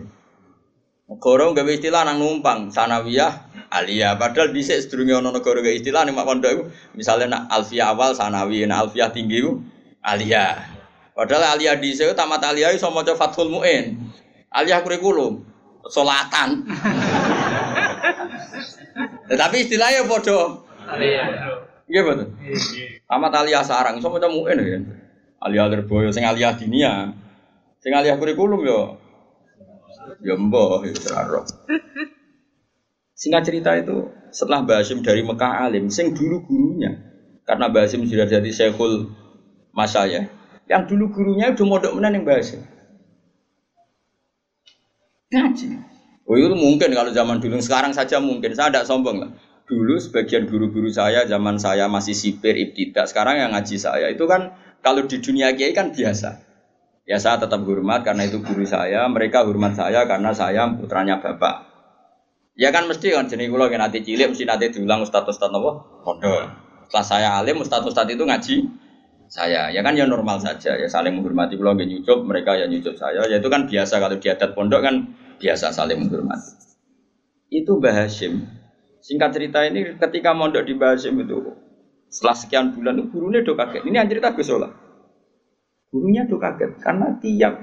Negara 1.10 1.50
gawe 1.50 1.72
istilah 1.74 2.06
nang 2.06 2.22
numpang 2.22 2.70
sanawiyah 2.70 3.50
alia 3.74 4.14
padahal 4.14 4.54
bisa 4.54 4.78
sedurunge 4.78 5.18
ana 5.18 5.34
negara 5.34 5.66
gawe 5.66 5.74
istilah 5.74 6.06
ning 6.06 6.14
pondok 6.14 6.52
iku 6.54 6.64
misale 6.94 7.26
nak 7.26 7.50
alfiyah 7.50 7.98
awal 7.98 8.14
sanawi 8.14 8.70
nak 8.70 8.86
alfiyah 8.86 9.10
tinggi 9.10 9.42
iku 9.42 9.58
alia. 10.06 10.62
Padahal 11.18 11.58
alia 11.58 11.74
dhisik 11.82 12.14
tamat 12.14 12.46
alia 12.46 12.70
iso 12.70 12.94
maca 12.94 13.18
Fathul 13.18 13.50
Muin. 13.50 13.98
Alia 14.54 14.86
kurikulum 14.86 15.49
solatan. 15.90 16.64
Tetapi 19.30 19.56
istilahnya 19.66 20.06
bodoh. 20.06 20.66
Iya 21.90 22.02
betul. 22.06 22.28
Tamat 23.10 23.34
alia 23.34 23.66
sarang 23.66 23.98
iso 23.98 24.14
maca 24.14 24.30
Muin 24.30 24.62
ya. 24.62 24.80
Alia 25.42 25.64
terboyo 25.70 26.14
sing 26.14 26.26
alia 26.26 26.54
dinia. 26.54 27.14
Sing 27.82 27.94
alia 27.94 28.16
kurikulum 28.16 28.62
yo 28.66 28.98
Ya 30.26 30.36
mbah, 30.36 30.84
ya. 30.84 30.94
Singkat 33.14 33.44
cerita 33.46 33.76
itu 33.76 34.10
setelah 34.32 34.64
Basim 34.64 35.04
dari 35.04 35.22
Mekah 35.22 35.68
alim, 35.68 35.92
sing 35.92 36.16
dulu 36.16 36.48
gurunya, 36.48 36.96
karena 37.44 37.68
Basim 37.68 38.08
sudah 38.08 38.26
jadi 38.26 38.48
Syekhul 38.48 39.12
Masaya, 39.76 40.32
yang 40.72 40.88
dulu 40.88 41.12
gurunya 41.12 41.52
udah 41.52 41.66
modok 41.68 41.92
menan 42.00 42.16
yang 42.16 42.26
Basim. 42.26 42.64
Ngaji. 45.30 45.68
Oh 46.30 46.38
itu 46.38 46.54
mungkin 46.54 46.90
kalau 46.94 47.10
zaman 47.14 47.42
dulu, 47.42 47.58
sekarang 47.62 47.94
saja 47.94 48.22
mungkin, 48.22 48.54
saya 48.54 48.70
tidak 48.70 48.86
sombong 48.86 49.18
lah. 49.22 49.32
Dulu 49.66 49.98
sebagian 50.02 50.50
guru-guru 50.50 50.90
saya, 50.90 51.26
zaman 51.30 51.62
saya 51.62 51.86
masih 51.86 52.18
sipir, 52.18 52.58
ibtidak, 52.58 53.06
sekarang 53.06 53.38
yang 53.38 53.54
ngaji 53.54 53.78
saya, 53.78 54.10
itu 54.10 54.26
kan 54.26 54.54
kalau 54.82 55.06
di 55.06 55.22
dunia 55.22 55.54
kiai 55.54 55.74
kan 55.74 55.94
biasa. 55.94 56.50
Ya 57.10 57.18
saya 57.18 57.42
tetap 57.42 57.66
hormat 57.66 58.06
karena 58.06 58.30
itu 58.30 58.42
guru 58.46 58.66
saya, 58.66 59.10
mereka 59.10 59.42
hormat 59.42 59.74
saya 59.74 60.06
karena 60.06 60.30
saya 60.34 60.70
putranya 60.78 61.18
bapak. 61.18 61.66
Ya 62.54 62.70
kan 62.70 62.86
mesti 62.86 63.10
kan 63.16 63.26
jenis 63.26 63.50
kulo 63.50 63.66
nanti 63.72 64.06
cilik 64.06 64.36
mesti 64.36 64.46
nanti 64.46 64.70
diulang 64.70 65.02
ustad 65.02 65.26
ustad 65.26 65.50
apa? 65.50 65.72
Pondok. 66.06 66.44
Setelah 66.86 67.06
saya 67.06 67.30
alim 67.40 67.64
ustad 67.64 67.82
ustad 67.82 68.06
itu 68.12 68.22
ngaji 68.28 68.56
saya. 69.30 69.70
Ya 69.70 69.86
kan 69.86 69.94
ya 69.96 70.10
normal 70.10 70.42
saja 70.42 70.76
ya 70.76 70.88
saling 70.90 71.16
menghormati 71.22 71.56
kulo 71.56 71.78
nggak 71.78 71.88
nyucup, 71.88 72.26
mereka 72.26 72.58
ya 72.58 72.66
nyucup 72.66 72.98
saya. 72.98 73.30
Ya 73.30 73.38
itu 73.38 73.48
kan 73.48 73.70
biasa 73.70 74.02
kalau 74.02 74.18
di 74.18 74.28
adat 74.28 74.52
pondok 74.58 74.82
kan 74.84 74.96
biasa 75.38 75.72
saling 75.72 76.04
menghormati. 76.04 76.58
Itu 77.54 77.78
Mbah 77.78 78.06
Hashim. 78.06 78.46
Singkat 79.00 79.30
cerita 79.32 79.64
ini 79.64 79.96
ketika 79.96 80.36
mondok 80.36 80.68
di 80.68 80.76
Mbah 80.76 81.00
itu 81.00 81.56
setelah 82.10 82.36
sekian 82.36 82.74
bulan 82.74 82.98
itu 82.98 83.06
gurunya 83.14 83.40
do 83.46 83.54
kaget. 83.54 83.86
Ini 83.86 83.96
yang 84.02 84.10
cerita 84.10 84.34
Gus 84.34 84.50
Gurunya 85.90 86.22
tuh 86.30 86.38
kaget 86.38 86.78
karena 86.86 87.18
tiap 87.18 87.54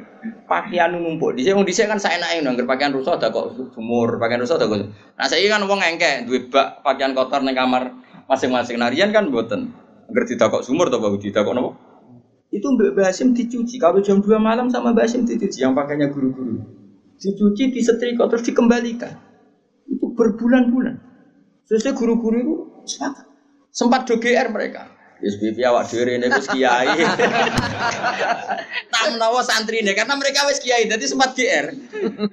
pakaian 0.50 0.90
numpuk. 0.90 1.38
Di 1.38 1.46
sini 1.46 1.62
di 1.62 1.70
kan 1.70 1.98
saya 2.02 2.18
naik 2.18 2.42
nggak 2.42 2.66
pakaian 2.66 2.90
rusak 2.90 3.22
ada 3.22 3.30
kok 3.30 3.54
sumur, 3.70 4.18
pakaian 4.18 4.42
rusak 4.42 4.58
ada 4.58 4.66
kok. 4.66 4.90
Nah 4.90 5.26
saya 5.30 5.46
kan 5.46 5.62
uang 5.62 5.78
engke, 5.78 6.26
bak 6.50 6.82
pakaian 6.82 7.14
kotor 7.14 7.46
neng 7.46 7.54
kamar 7.54 7.94
masing-masing 8.26 8.82
narian 8.82 9.14
kan 9.14 9.30
buatan. 9.30 9.70
Ngerti 10.11 10.38
tidak 10.38 10.48
kok 10.54 10.64
sumur 10.64 10.86
atau 10.88 11.02
bahu 11.02 11.18
tidak 11.18 11.42
kok 11.46 11.54
nopo? 11.54 11.70
Itu 12.54 12.72
Mbak 12.72 12.94
Basim 12.94 13.34
dicuci. 13.34 13.76
Kalau 13.76 13.98
jam 14.00 14.22
2 14.22 14.38
malam 14.38 14.70
sama 14.70 14.94
Mbak 14.94 15.07
Basim 15.07 15.22
dicuci 15.26 15.61
yang 15.61 15.74
pakainya 15.74 16.09
guru-guru. 16.09 16.62
Dicuci, 17.16 17.72
disetrika 17.74 18.28
terus 18.30 18.44
dikembalikan. 18.46 19.18
Itu 19.88 20.14
berbulan-bulan. 20.14 20.96
Sesuai 21.66 21.98
guru-guru 21.98 22.36
itu 22.38 22.54
sepakat. 22.86 23.26
Sempat 23.74 24.07
do 24.09 24.16
GR 24.16 24.48
mereka. 24.54 24.96
SBP 25.16 25.64
awak 25.64 25.88
dhewe 25.88 26.20
ini 26.20 26.28
wis 26.28 26.48
kiai. 26.52 26.92
Tak 28.92 29.04
menawa 29.12 29.40
santri 29.40 29.80
ini 29.80 29.96
karena 29.96 30.12
mereka 30.16 30.44
wis 30.44 30.61
kiai 30.61 30.84
jadi 30.84 31.04
sempat 31.09 31.32
GR. 31.32 31.72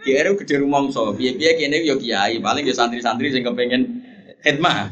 GR 0.03 0.25
itu 0.27 0.35
gede 0.43 0.55
rumangsa. 0.59 1.15
Piye-piye 1.15 1.51
kene 1.55 1.79
yo 1.83 1.95
kiai, 1.95 2.43
paling 2.43 2.67
yo 2.67 2.75
santri-santri 2.75 3.31
sing 3.31 3.47
kepengen 3.47 4.03
khidmah. 4.43 4.91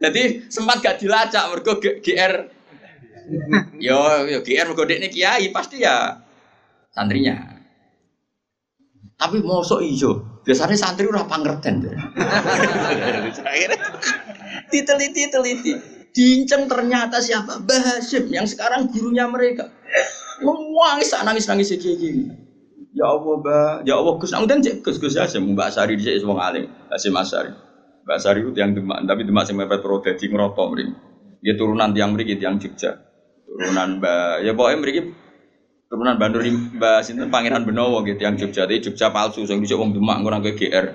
Jadi 0.00 0.48
sempat 0.48 0.80
gak 0.80 0.96
dilacak 0.96 1.44
mergo 1.52 1.76
GR 1.76 2.34
yo 3.78 3.98
yo 4.26 4.38
GR 4.40 4.66
mergo 4.72 4.88
dekne 4.88 5.12
kiai 5.12 5.52
pasti 5.52 5.84
ya 5.84 6.16
santrinya. 6.96 7.60
Tapi 9.20 9.44
mosok 9.44 9.84
ijo, 9.84 10.40
biasanya 10.48 10.80
santri 10.80 11.04
ora 11.04 11.28
pangerten. 11.28 11.84
Diteliti 14.72 15.28
teliti 15.28 15.72
diinceng 16.16 16.64
ternyata 16.64 17.20
siapa? 17.20 17.60
Bahasim 17.60 18.32
yang 18.32 18.48
sekarang 18.48 18.88
gurunya 18.88 19.28
mereka. 19.28 19.68
Nangis 20.40 21.12
nangis 21.12 21.44
nangis 21.44 21.68
gini. 21.76 22.32
Ya 22.90 23.06
Allah, 23.06 23.36
bah, 23.38 23.72
ya 23.86 23.94
Allah 24.02 24.18
Gus, 24.18 24.34
nang 24.34 24.50
dan 24.50 24.64
Gus 24.64 24.98
Gus 24.98 25.14
sih 25.14 25.38
Mbak 25.38 25.68
Sari 25.70 25.94
di 25.94 26.02
sini 26.02 26.26
wong 26.26 26.42
alim, 26.42 26.66
Hasim 26.90 27.14
Asari. 27.14 27.69
Mbak 28.10 28.18
Sari 28.18 28.42
yang 28.58 28.74
demak, 28.74 29.06
tapi 29.06 29.22
demak 29.22 29.46
sing 29.46 29.54
mepet 29.54 29.78
pro 29.86 30.02
dadi 30.02 30.26
ngerotok 30.26 30.66
mriki. 30.74 30.90
Dia 31.46 31.54
turunan 31.54 31.94
tiang 31.94 32.10
mriki 32.18 32.42
tiang 32.42 32.58
Jogja. 32.58 32.98
Turunan 33.46 34.02
Mbak, 34.02 34.42
ya 34.42 34.50
pokoknya 34.58 34.78
mriki 34.82 35.00
turunan 35.86 36.18
Bandur 36.18 36.42
Mbak 36.42 37.06
sinten 37.06 37.30
Pangeran 37.30 37.62
Benowo 37.62 38.02
gitu 38.02 38.18
yang 38.18 38.34
Jogja. 38.34 38.66
Tapi 38.66 38.82
Jogja 38.82 39.14
palsu 39.14 39.46
sing 39.46 39.62
dhisik 39.62 39.78
wong 39.78 39.94
demak 39.94 40.26
ngono 40.26 40.42
GR. 40.42 40.86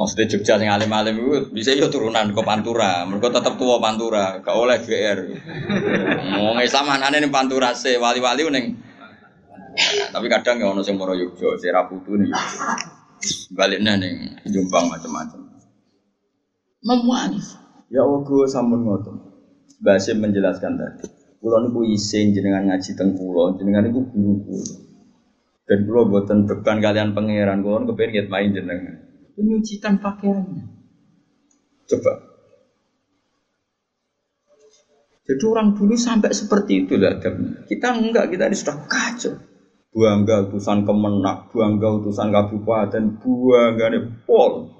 Maksudnya 0.00 0.24
Jogja 0.32 0.56
sing 0.56 0.72
alim-alim 0.72 1.20
itu 1.20 1.52
bisa 1.52 1.76
yo 1.76 1.92
turunan 1.92 2.32
ke 2.32 2.40
Pantura. 2.40 3.04
Mereka 3.04 3.36
tetap 3.36 3.60
tua 3.60 3.84
Pantura, 3.84 4.40
gak 4.40 4.56
oleh 4.56 4.80
GR. 4.80 5.18
Mau 6.32 6.56
Islam 6.56 6.88
anane 6.88 7.20
ning 7.20 7.28
Pantura 7.28 7.76
se 7.76 8.00
wali-wali 8.00 8.48
ning 8.48 8.87
tapi 10.14 10.26
kadang 10.26 10.58
ya 10.58 10.66
ono 10.70 10.82
sing 10.82 10.98
moro 10.98 11.14
Yogya, 11.14 11.58
Sera 11.58 11.86
Putu 11.86 12.18
nih. 12.18 12.30
Baliknya 13.54 13.98
ning 13.98 14.38
Jombang 14.46 14.90
macam-macam. 14.90 15.40
Memuangis. 16.82 17.58
Ya 17.88 18.04
Allah 18.04 18.20
gue 18.22 18.46
sampun 18.46 18.84
ngoten. 18.84 19.16
Basim 19.82 20.18
menjelaskan 20.22 20.78
tadi. 20.78 21.06
Kulo 21.38 21.62
niku 21.62 21.86
isin 21.86 22.34
jenengan 22.34 22.66
ngaji 22.66 22.90
teng 22.98 23.14
kulo, 23.14 23.54
jenengan 23.58 23.86
niku 23.86 24.02
guru 24.10 24.34
kulo. 24.42 24.74
Dan 25.70 25.86
kulo 25.86 26.10
boten 26.10 26.50
beban 26.50 26.82
kalian 26.82 27.14
pangeran, 27.14 27.62
kulo 27.62 27.86
kepengen 27.86 28.26
main 28.26 28.50
jenengan 28.50 29.08
menyucikan 29.38 30.02
pakaiannya. 30.02 30.66
Coba. 31.86 32.12
Jadi 35.28 35.44
orang 35.44 35.76
dulu 35.76 35.92
sampai 35.92 36.32
seperti 36.32 36.88
itu 36.88 36.96
lah 36.96 37.20
Kita 37.68 37.88
enggak, 37.94 38.32
kita 38.32 38.48
ini 38.48 38.56
sudah 38.56 38.76
kacau. 38.88 39.36
Buangga 39.98 40.46
utusan 40.46 40.86
kemenak, 40.86 41.50
buangga 41.50 41.98
utusan 41.98 42.30
kabupaten, 42.30 43.18
buangga 43.18 43.90
ini 43.90 43.98
pol. 44.22 44.70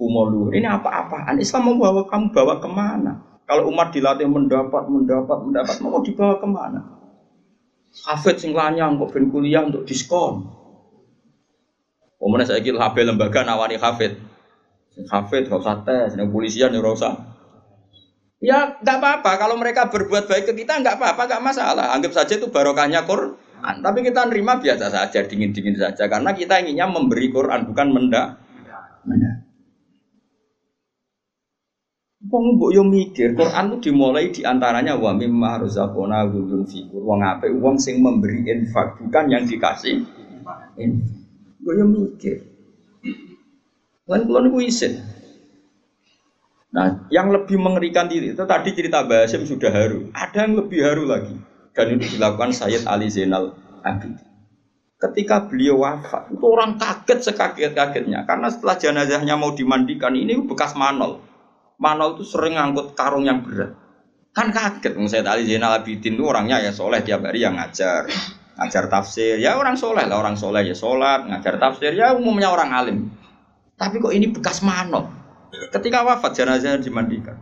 Umolu. 0.00 0.48
Ini 0.48 0.64
apa-apaan? 0.64 1.36
Islam 1.36 1.76
mau 1.76 1.92
bawa 1.92 2.08
kamu 2.08 2.32
bawa 2.32 2.56
ke 2.56 2.64
mana? 2.72 3.20
Kalau 3.44 3.68
umat 3.68 3.92
dilatih 3.92 4.24
mendapat, 4.24 4.88
mendapat, 4.88 5.44
mendapat, 5.44 5.76
mau 5.84 6.00
dibawa 6.00 6.40
ke 6.40 6.48
mana? 6.48 6.80
Hafid 8.08 8.40
sing 8.40 8.56
lanyang 8.56 8.96
kok 8.96 9.12
ben 9.12 9.28
kuliah 9.28 9.60
untuk 9.60 9.84
diskon. 9.84 10.48
Kemudian 12.16 12.48
saya 12.48 12.64
kira 12.64 12.80
HP 12.80 13.04
lembaga 13.04 13.44
nawani 13.44 13.76
hafid. 13.76 14.16
Hafid 15.12 15.52
gak 15.52 15.60
usah 15.60 15.84
tes, 15.84 16.16
yang 16.16 16.32
polisian 16.32 16.72
ya 16.72 16.80
usah. 16.80 17.36
Ya 18.40 18.80
nggak 18.80 18.96
apa-apa 19.04 19.36
kalau 19.36 19.60
mereka 19.60 19.92
berbuat 19.92 20.32
baik 20.32 20.48
ke 20.48 20.64
kita 20.64 20.80
nggak 20.80 20.96
apa-apa 20.96 21.28
nggak 21.28 21.44
masalah. 21.44 21.92
Anggap 21.92 22.16
saja 22.16 22.40
itu 22.40 22.48
barokahnya 22.48 23.04
Quran. 23.04 23.43
Tapi 23.64 23.98
kita 24.04 24.28
nerima 24.28 24.60
biasa 24.60 24.92
saja 24.92 25.24
dingin-dingin 25.24 25.80
saja 25.80 26.04
karena 26.04 26.36
kita 26.36 26.60
inginnya 26.60 26.84
memberi 26.84 27.32
Quran 27.32 27.64
bukan 27.64 27.88
menda. 27.96 28.36
Wong 32.24 32.56
mbok 32.56 32.72
yo 32.72 32.82
mikir 32.88 33.36
Quran 33.36 33.68
itu 33.68 33.92
dimulai 33.92 34.32
di 34.32 34.40
antaranya 34.48 34.96
wa 34.96 35.12
mimma 35.12 35.60
razaqna 35.60 36.24
yunfiqun 36.32 37.04
wong 37.04 37.20
apik 37.20 37.52
wong 37.60 37.76
sing 37.76 38.00
memberi 38.00 38.48
infak 38.48 38.96
bukan 38.96 39.24
yang 39.28 39.44
dikasih. 39.44 40.04
Gue 41.60 41.74
yang 41.76 41.88
mikir. 41.92 42.44
Kan 44.04 44.28
kalau 44.28 44.40
niku 44.44 44.60
isin. 44.60 45.00
Nah, 46.74 47.06
yang 47.08 47.30
lebih 47.30 47.54
mengerikan 47.54 48.10
diri 48.10 48.34
itu 48.34 48.44
tadi 48.44 48.74
cerita 48.74 49.06
Basim 49.06 49.46
sudah 49.46 49.70
haru. 49.70 50.10
Ada 50.10 50.50
yang 50.50 50.58
lebih 50.58 50.80
haru 50.82 51.06
lagi. 51.06 51.53
Dan 51.74 51.98
itu 51.98 52.16
dilakukan 52.16 52.54
Sayyid 52.54 52.86
Ali 52.86 53.10
Zainal 53.10 53.58
Abidin. 53.82 54.22
Ketika 54.94 55.50
beliau 55.50 55.84
wafat, 55.84 56.32
itu 56.32 56.44
orang 56.46 56.78
kaget 56.80 57.28
sekaget-kagetnya. 57.28 58.24
Karena 58.24 58.48
setelah 58.48 58.78
jenazahnya 58.78 59.34
mau 59.36 59.52
dimandikan, 59.52 60.14
ini 60.14 60.38
bekas 60.46 60.78
manol. 60.78 61.20
Manol 61.76 62.16
itu 62.16 62.24
sering 62.24 62.56
ngangkut 62.56 62.94
karung 62.94 63.26
yang 63.26 63.42
berat. 63.42 63.74
Kan 64.32 64.54
kaget, 64.54 64.94
Sayyid 64.96 65.26
Ali 65.26 65.44
Zainal 65.50 65.82
Abidin 65.82 66.14
itu 66.16 66.24
orangnya 66.24 66.62
ya 66.62 66.70
soleh 66.70 67.02
tiap 67.02 67.26
hari 67.26 67.42
yang 67.42 67.58
ngajar 67.58 68.06
ngajar 68.54 68.86
tafsir 68.86 69.42
ya 69.42 69.58
orang 69.58 69.74
soleh 69.74 70.06
lah 70.06 70.22
orang 70.22 70.38
soleh 70.38 70.62
ya 70.62 70.78
sholat 70.78 71.26
ngajar 71.26 71.58
tafsir 71.58 71.90
ya 71.90 72.14
umumnya 72.14 72.54
orang 72.54 72.70
alim 72.70 72.98
tapi 73.74 73.98
kok 73.98 74.14
ini 74.14 74.30
bekas 74.30 74.62
manot 74.62 75.10
ketika 75.74 76.06
wafat 76.06 76.38
jenazah 76.38 76.78
dimandikan 76.78 77.34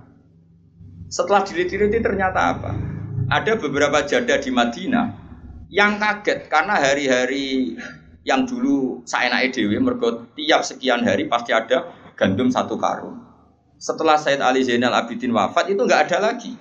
setelah 1.12 1.45
dilihat 1.45 2.01
ternyata 2.01 2.57
apa 2.57 2.70
ada 3.28 3.52
beberapa 3.60 4.02
janda 4.08 4.40
di 4.40 4.50
Madinah 4.50 5.06
yang 5.70 6.00
kaget 6.00 6.48
karena 6.48 6.80
hari-hari 6.80 7.76
yang 8.22 8.46
dulu 8.46 9.02
saya 9.04 9.30
naik 9.30 9.54
dewi 9.54 9.78
mergo 9.82 10.30
tiap 10.34 10.62
sekian 10.62 11.02
hari 11.02 11.26
pasti 11.26 11.50
ada 11.50 11.90
gandum 12.14 12.50
satu 12.50 12.78
karung 12.78 13.18
setelah 13.78 14.14
Said 14.18 14.38
Ali 14.38 14.62
Zainal 14.62 14.94
Abidin 14.94 15.34
wafat 15.34 15.70
itu 15.74 15.82
nggak 15.82 16.10
ada 16.10 16.32
lagi 16.32 16.54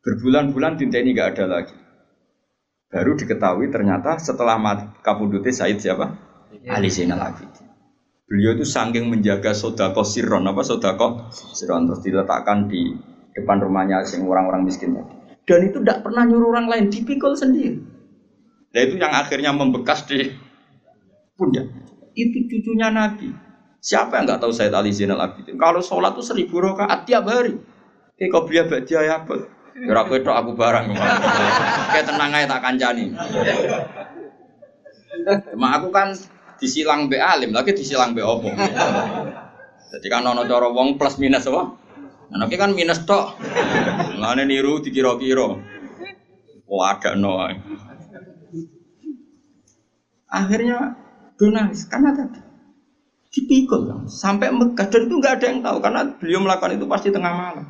berbulan-bulan 0.00 0.80
tinta 0.80 1.00
ini 1.00 1.12
nggak 1.12 1.30
ada 1.36 1.46
lagi 1.46 1.76
Baru 2.86 3.18
diketahui 3.18 3.68
ternyata 3.74 4.14
setelah 4.22 4.56
kabudute 5.02 5.50
Said 5.50 5.82
siapa? 5.82 6.16
Ya. 6.62 6.78
Ali 6.78 6.86
Zainal 6.86 7.18
Abidin. 7.18 7.66
Beliau 8.26 8.58
itu 8.58 8.66
saking 8.66 9.10
menjaga 9.10 9.54
sodako 9.54 10.02
siron 10.06 10.46
apa 10.46 10.62
sodako 10.62 11.30
siron 11.30 11.86
terus 11.90 12.02
diletakkan 12.02 12.66
di 12.70 12.94
depan 13.34 13.62
rumahnya 13.62 14.06
sing 14.06 14.22
orang-orang 14.26 14.66
miskin 14.66 14.94
tadi. 14.94 15.15
Dan 15.46 15.70
itu 15.70 15.78
tidak 15.78 16.02
pernah 16.02 16.26
nyuruh 16.26 16.50
orang 16.50 16.66
lain 16.66 16.84
dipikul 16.90 17.38
sendiri. 17.38 17.78
Dan 18.74 18.80
itu 18.90 18.94
yang 18.98 19.14
akhirnya 19.14 19.54
membekas 19.54 20.02
di 20.10 20.34
pundak. 21.38 21.70
Itu 22.18 22.38
cucunya 22.50 22.90
Nabi. 22.90 23.30
Siapa 23.78 24.18
yang 24.18 24.26
nggak 24.26 24.42
tahu 24.42 24.50
Said 24.50 24.74
Ali 24.74 24.90
Zainal 24.90 25.22
Abidin? 25.22 25.54
Kalau 25.54 25.78
sholat 25.78 26.18
itu 26.18 26.26
seribu 26.26 26.58
rakaat 26.58 27.06
tiap 27.06 27.30
hari. 27.30 27.54
Kayak 28.18 28.30
kau 28.34 28.42
beli 28.42 28.66
baca 28.66 28.96
apa? 29.06 29.34
Ora 29.76 30.02
kowe 30.08 30.18
tok 30.18 30.34
aku 30.34 30.50
barang. 30.58 30.84
Kayak 31.94 32.06
tenang 32.10 32.30
aja 32.34 32.46
tak 32.50 32.60
kancani. 32.66 33.14
Cuma 35.52 35.68
aku 35.78 35.88
kan 35.94 36.16
disilang 36.56 37.06
be 37.12 37.20
alim, 37.20 37.52
lagi 37.52 37.76
disilang 37.76 38.16
be 38.16 38.24
opo. 38.24 38.50
Jadi 39.92 40.06
kan 40.10 40.26
ono 40.26 40.42
cara 40.48 40.66
wong 40.72 40.98
plus 40.98 41.20
minus 41.22 41.46
apa? 41.46 41.85
Nah, 42.32 42.48
kan 42.50 42.74
minus 42.74 43.06
tok. 43.06 43.38
Ngene 44.18 44.44
niru 44.48 44.82
dikira-kira. 44.82 45.62
Oh 46.66 46.82
ada 46.82 47.14
no. 47.14 47.46
Akhirnya 50.26 50.98
donalis 51.38 51.86
karena 51.86 52.10
tadi 52.10 52.42
dipikul 53.30 54.08
sampai 54.08 54.48
Mekah 54.48 54.88
dan 54.88 55.06
itu 55.06 55.14
nggak 55.20 55.34
ada 55.38 55.46
yang 55.52 55.60
tahu 55.60 55.78
karena 55.84 56.00
beliau 56.16 56.40
melakukan 56.40 56.74
itu 56.80 56.86
pasti 56.88 57.08
tengah 57.12 57.32
malam. 57.36 57.66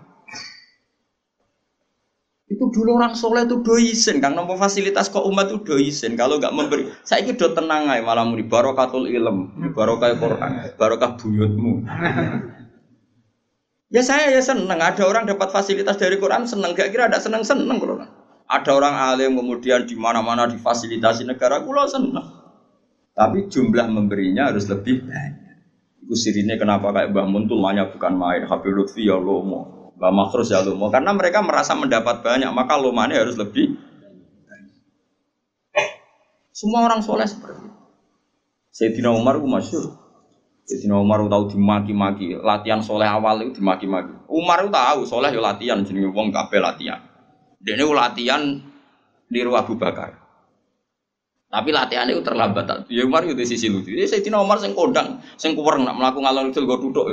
Itu 2.46 2.70
dulu 2.70 2.94
orang 2.94 3.18
soleh 3.18 3.42
itu 3.42 3.58
doisen, 3.58 4.22
kan 4.22 4.30
nomor 4.30 4.54
fasilitas 4.54 5.10
kok 5.10 5.26
umat 5.26 5.50
itu 5.50 5.66
doisen. 5.66 6.14
Kalau 6.14 6.38
nggak 6.38 6.54
memberi, 6.54 6.86
saya 7.02 7.26
ini 7.26 7.34
do 7.34 7.50
tenang 7.50 7.90
aja 7.90 8.06
malah 8.06 8.22
muni 8.22 8.46
barokatul 8.46 9.10
ilm, 9.10 9.74
barokah 9.74 10.14
Quran, 10.14 10.50
barokah 10.78 11.18
buyutmu. 11.18 11.82
Ya 13.90 14.02
saya 14.02 14.30
ya 14.30 14.42
seneng, 14.42 14.78
ada 14.78 15.02
orang 15.06 15.26
dapat 15.26 15.50
fasilitas 15.50 15.96
dari 15.98 16.18
Quran 16.18 16.46
seneng, 16.46 16.74
gak 16.74 16.90
kira 16.90 17.10
ada 17.10 17.22
seneng 17.22 17.46
seneng 17.46 17.78
kalau 17.78 18.02
ada 18.46 18.70
orang 18.70 18.94
alim 18.94 19.34
kemudian 19.34 19.86
di 19.86 19.98
mana-mana 19.98 20.46
difasilitasi 20.46 21.26
negara, 21.26 21.66
kulo 21.66 21.86
seneng. 21.90 22.46
Tapi 23.16 23.48
jumlah 23.50 23.88
memberinya 23.90 24.52
harus 24.52 24.68
lebih 24.68 25.02
banyak. 25.08 25.56
Itu 26.06 26.14
sirinya 26.14 26.54
kenapa 26.54 26.94
kayak 26.94 27.10
Mbah 27.10 27.26
Muntul 27.26 27.58
bukan 27.64 28.14
main, 28.14 28.46
Habib 28.46 28.70
Lutfi 28.70 29.08
ya 29.08 29.18
lomo. 29.18 29.76
Mbak 29.96 30.12
Makhrus 30.12 30.52
ya 30.52 30.60
lumo 30.60 30.92
karena 30.92 31.16
mereka 31.16 31.40
merasa 31.40 31.72
mendapat 31.72 32.20
banyak 32.20 32.52
maka 32.52 32.76
lumane 32.76 33.16
harus 33.16 33.32
lebih 33.40 33.80
semua 36.52 36.88
orang 36.88 37.00
soleh 37.00 37.24
seperti 37.24 37.64
itu. 37.64 37.80
Sayyidina 38.76 39.12
Umar 39.12 39.40
itu 39.40 39.48
masyur 39.48 39.84
Sayyidina 40.66 40.98
Umar 40.98 41.22
tahu 41.30 41.54
dimaki-maki 41.54 42.34
latihan 42.42 42.82
soleh 42.82 43.06
awal 43.06 43.46
itu 43.46 43.62
dimaki-maki 43.62 44.10
Umar 44.26 44.66
itu 44.66 44.70
tahu 44.74 45.00
soleh 45.06 45.30
ya 45.30 45.38
latihan 45.38 45.78
jadi 45.86 46.10
wong 46.10 46.34
kabeh 46.34 46.58
latihan 46.58 47.00
dia 47.62 47.78
ini 47.78 47.86
latihan 47.86 48.42
di 49.26 49.38
ruang 49.42 49.62
Abu 49.62 49.78
Bakar 49.78 50.26
tapi 51.46 51.72
latihan 51.72 52.04
itu 52.10 52.20
terlambat. 52.20 52.90
Ya 52.92 53.06
Umar 53.06 53.24
itu 53.24 53.38
sisi 53.48 53.72
lucu. 53.72 53.94
Jadi 53.94 54.04
saya 54.04 54.20
tina 54.20 54.42
Umar 54.42 54.60
sing 54.60 54.76
kondang, 54.76 55.24
sing 55.40 55.56
kuwering 55.56 55.88
nak 55.88 55.96
melakukan 55.96 56.28
ngalor 56.28 56.52
itu 56.52 56.60
gue 56.60 56.78
duduk. 56.84 57.06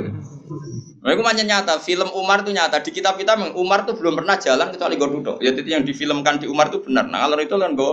Nah, 1.00 1.10
itu 1.16 1.22
macam 1.24 1.46
nyata. 1.48 1.80
Film 1.80 2.12
Umar 2.12 2.44
itu 2.44 2.52
nyata. 2.52 2.82
Di 2.84 2.92
kitab 2.92 3.16
kita 3.16 3.40
Umar 3.56 3.88
itu 3.88 3.96
belum 3.96 4.20
pernah 4.20 4.36
jalan 4.36 4.68
kecuali 4.68 5.00
gue 5.00 5.08
duduk. 5.16 5.36
Ya 5.40 5.54
itu 5.54 5.64
yang 5.64 5.86
difilmkan 5.86 6.44
di 6.44 6.50
Umar 6.50 6.68
itu 6.68 6.84
benar. 6.84 7.08
Nah 7.08 7.24
ngalor 7.24 7.40
itu 7.40 7.56
kan 7.56 7.72
gue 7.72 7.92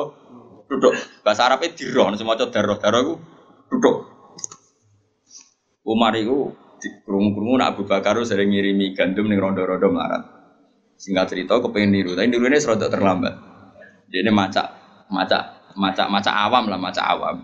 duduk. 0.68 0.94
Bahasa 1.24 1.48
Arabnya 1.48 1.72
diroh, 1.72 2.12
semua 2.20 2.36
cowok 2.36 2.52
daroh 2.52 2.78
daroh 2.84 3.00
itu 3.00 3.14
duduk. 3.72 4.11
Umar 5.82 6.14
itu 6.14 6.54
di 6.82 6.90
kerungu-kerungu 7.06 7.62
nak 7.62 7.78
Abu 7.78 7.84
Bakar 7.86 8.18
sering 8.26 8.54
ngirimi 8.54 8.94
gandum 8.98 9.30
nih 9.30 9.38
rondo-rondo 9.38 9.88
melarat. 9.90 10.24
Singkat 10.98 11.34
cerita, 11.34 11.58
kepengen 11.58 11.90
niru. 11.94 12.14
Tapi 12.14 12.30
niru 12.30 12.46
ini 12.46 12.62
serodok 12.62 12.94
terlambat. 12.94 13.34
Jadi 14.10 14.22
ini 14.22 14.32
macak, 14.34 14.68
macak 15.10 15.62
maca-maca 15.74 16.32
awam 16.46 16.70
lah, 16.70 16.78
maca 16.78 17.02
awam. 17.02 17.38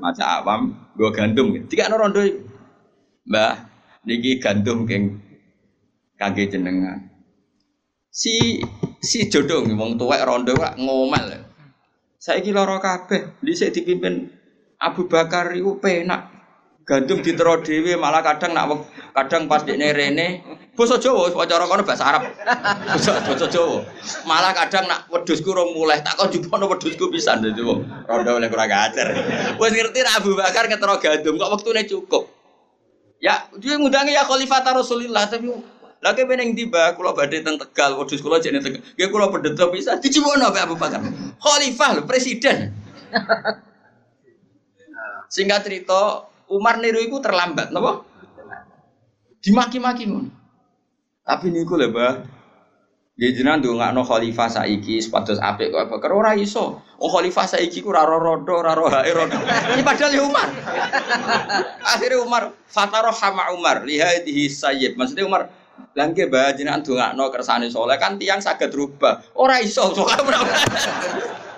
Maca 0.00 0.24
awam, 0.40 0.60
gue 0.96 1.10
gandum. 1.12 1.56
Tiga 1.68 1.88
rondo 1.88 2.20
Mbah, 3.22 3.54
niki 4.02 4.42
gandum 4.42 4.82
keng 4.84 5.22
kage 6.18 6.50
jenengan. 6.50 7.06
Si 8.12 8.60
si 9.00 9.30
jodoh 9.30 9.62
wong 9.64 9.96
tuwek 9.96 10.26
rondo 10.26 10.52
wak 10.58 10.76
ngomel. 10.76 11.48
Saya 12.18 12.42
lara 12.54 12.78
kabeh, 12.78 13.40
dhisik 13.42 13.74
dipimpin 13.74 14.30
Abu 14.78 15.06
Bakar 15.06 15.54
iku 15.54 15.78
penak. 15.78 16.41
Gandum 16.82 17.22
ditero 17.22 17.62
dhewe 17.62 17.94
malah 17.94 18.26
kadang 18.26 18.58
nak 18.58 18.82
kadang 19.14 19.46
pas 19.46 19.62
dekne 19.62 19.94
rene 19.94 20.42
basa 20.74 20.98
Jawa 20.98 21.30
cara 21.46 21.70
kono 21.70 21.86
bahasa 21.86 22.04
Arab. 22.10 22.22
Basa 22.90 23.22
basa 23.22 23.46
Jawa. 23.46 23.86
Malah 24.26 24.50
kadang 24.50 24.90
nak 24.90 25.06
wedhusku 25.06 25.54
rong 25.54 25.78
mulai 25.78 26.02
tak 26.02 26.18
kok 26.18 26.34
jupono 26.34 26.66
wedhusku 26.66 27.06
pisan 27.14 27.44
dadi 27.44 27.62
wong 27.62 27.86
rondo 28.10 28.30
oleh 28.34 28.50
kurang 28.50 28.72
ajar. 28.72 29.14
Wis 29.62 29.70
ngerti 29.70 30.00
nak 30.02 30.26
Abu 30.26 30.34
Bakar 30.34 30.66
ngetero 30.66 30.98
gandum 30.98 31.38
kok 31.38 31.50
wektune 31.54 31.82
cukup. 31.86 32.24
Ya, 33.22 33.46
dia 33.54 33.78
ngudangi 33.78 34.18
ya 34.18 34.26
Khalifah 34.26 34.66
Rasulullah 34.74 35.30
tapi 35.30 35.46
lagi 36.02 36.26
peneng 36.26 36.58
tiba, 36.58 36.98
kalau 36.98 37.14
badai 37.14 37.46
teng 37.46 37.54
Tegal, 37.62 37.94
wedhus 37.94 38.18
kula 38.18 38.42
jane 38.42 38.58
Tegal. 38.58 38.82
Nggih 38.98 39.06
kula 39.06 39.30
pedet 39.30 39.54
bisa 39.70 39.94
dijiwono 40.02 40.50
Pak 40.50 40.66
Abu 40.66 40.74
Bakar. 40.74 40.98
Khalifah 41.38 42.02
presiden. 42.02 42.74
Singkat 45.34 45.62
cerita, 45.62 46.26
Umar 46.52 46.76
niru 46.78 47.00
itu 47.00 47.16
terlambat, 47.24 47.72
napa? 47.72 48.04
Dimaki-maki 49.40 50.04
ngono. 50.06 50.30
Tapi 51.24 51.48
niku 51.48 51.80
lho, 51.80 51.88
Mbah. 51.88 52.14
Ya 53.12 53.28
jenengan 53.28 53.60
ndongakno 53.60 54.08
khalifah 54.08 54.48
saiki 54.48 54.96
sepados 54.96 55.36
apik 55.36 55.68
kok 55.68 55.84
Bakar 55.92 56.16
ora 56.16 56.32
iso. 56.32 56.80
Oh 56.96 57.12
khalifah 57.12 57.44
saiki 57.44 57.84
ku 57.84 57.92
ora 57.92 58.08
rodo, 58.08 58.56
ora 58.56 58.72
roh 58.72 58.88
hae 58.88 59.12
rodo. 59.12 59.36
Ini 59.76 59.84
padahal 59.84 60.16
ya 60.16 60.22
Umar. 60.24 60.48
Akhirnya 61.92 62.24
Umar 62.24 62.56
fataro 62.64 63.12
hama 63.12 63.52
Umar 63.52 63.84
lihadihi 63.84 64.48
sayyid. 64.48 64.96
Maksudnya 64.96 65.28
Umar 65.28 65.52
Langke 65.92 66.24
bah 66.32 66.56
jenengan 66.56 66.80
ndongakno 66.80 67.28
kersane 67.28 67.68
soleh 67.68 68.00
kan 68.00 68.16
tiang 68.16 68.40
saged 68.40 68.72
rubah. 68.72 69.20
Ora 69.36 69.60
iso 69.60 69.92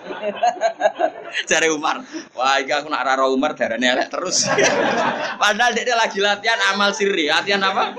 Cari 1.50 1.68
Umar, 1.72 2.04
wah 2.36 2.60
iki 2.60 2.72
aku 2.72 2.88
nak 2.92 3.04
raro 3.04 3.32
Umar 3.32 3.56
darane 3.56 3.84
elek 3.84 4.08
terus. 4.12 4.46
Padahal 5.42 5.72
dia 5.74 5.96
lagi 5.96 6.18
latihan 6.20 6.60
amal 6.74 6.92
sirri, 6.94 7.28
latihan 7.28 7.62
apa? 7.64 7.94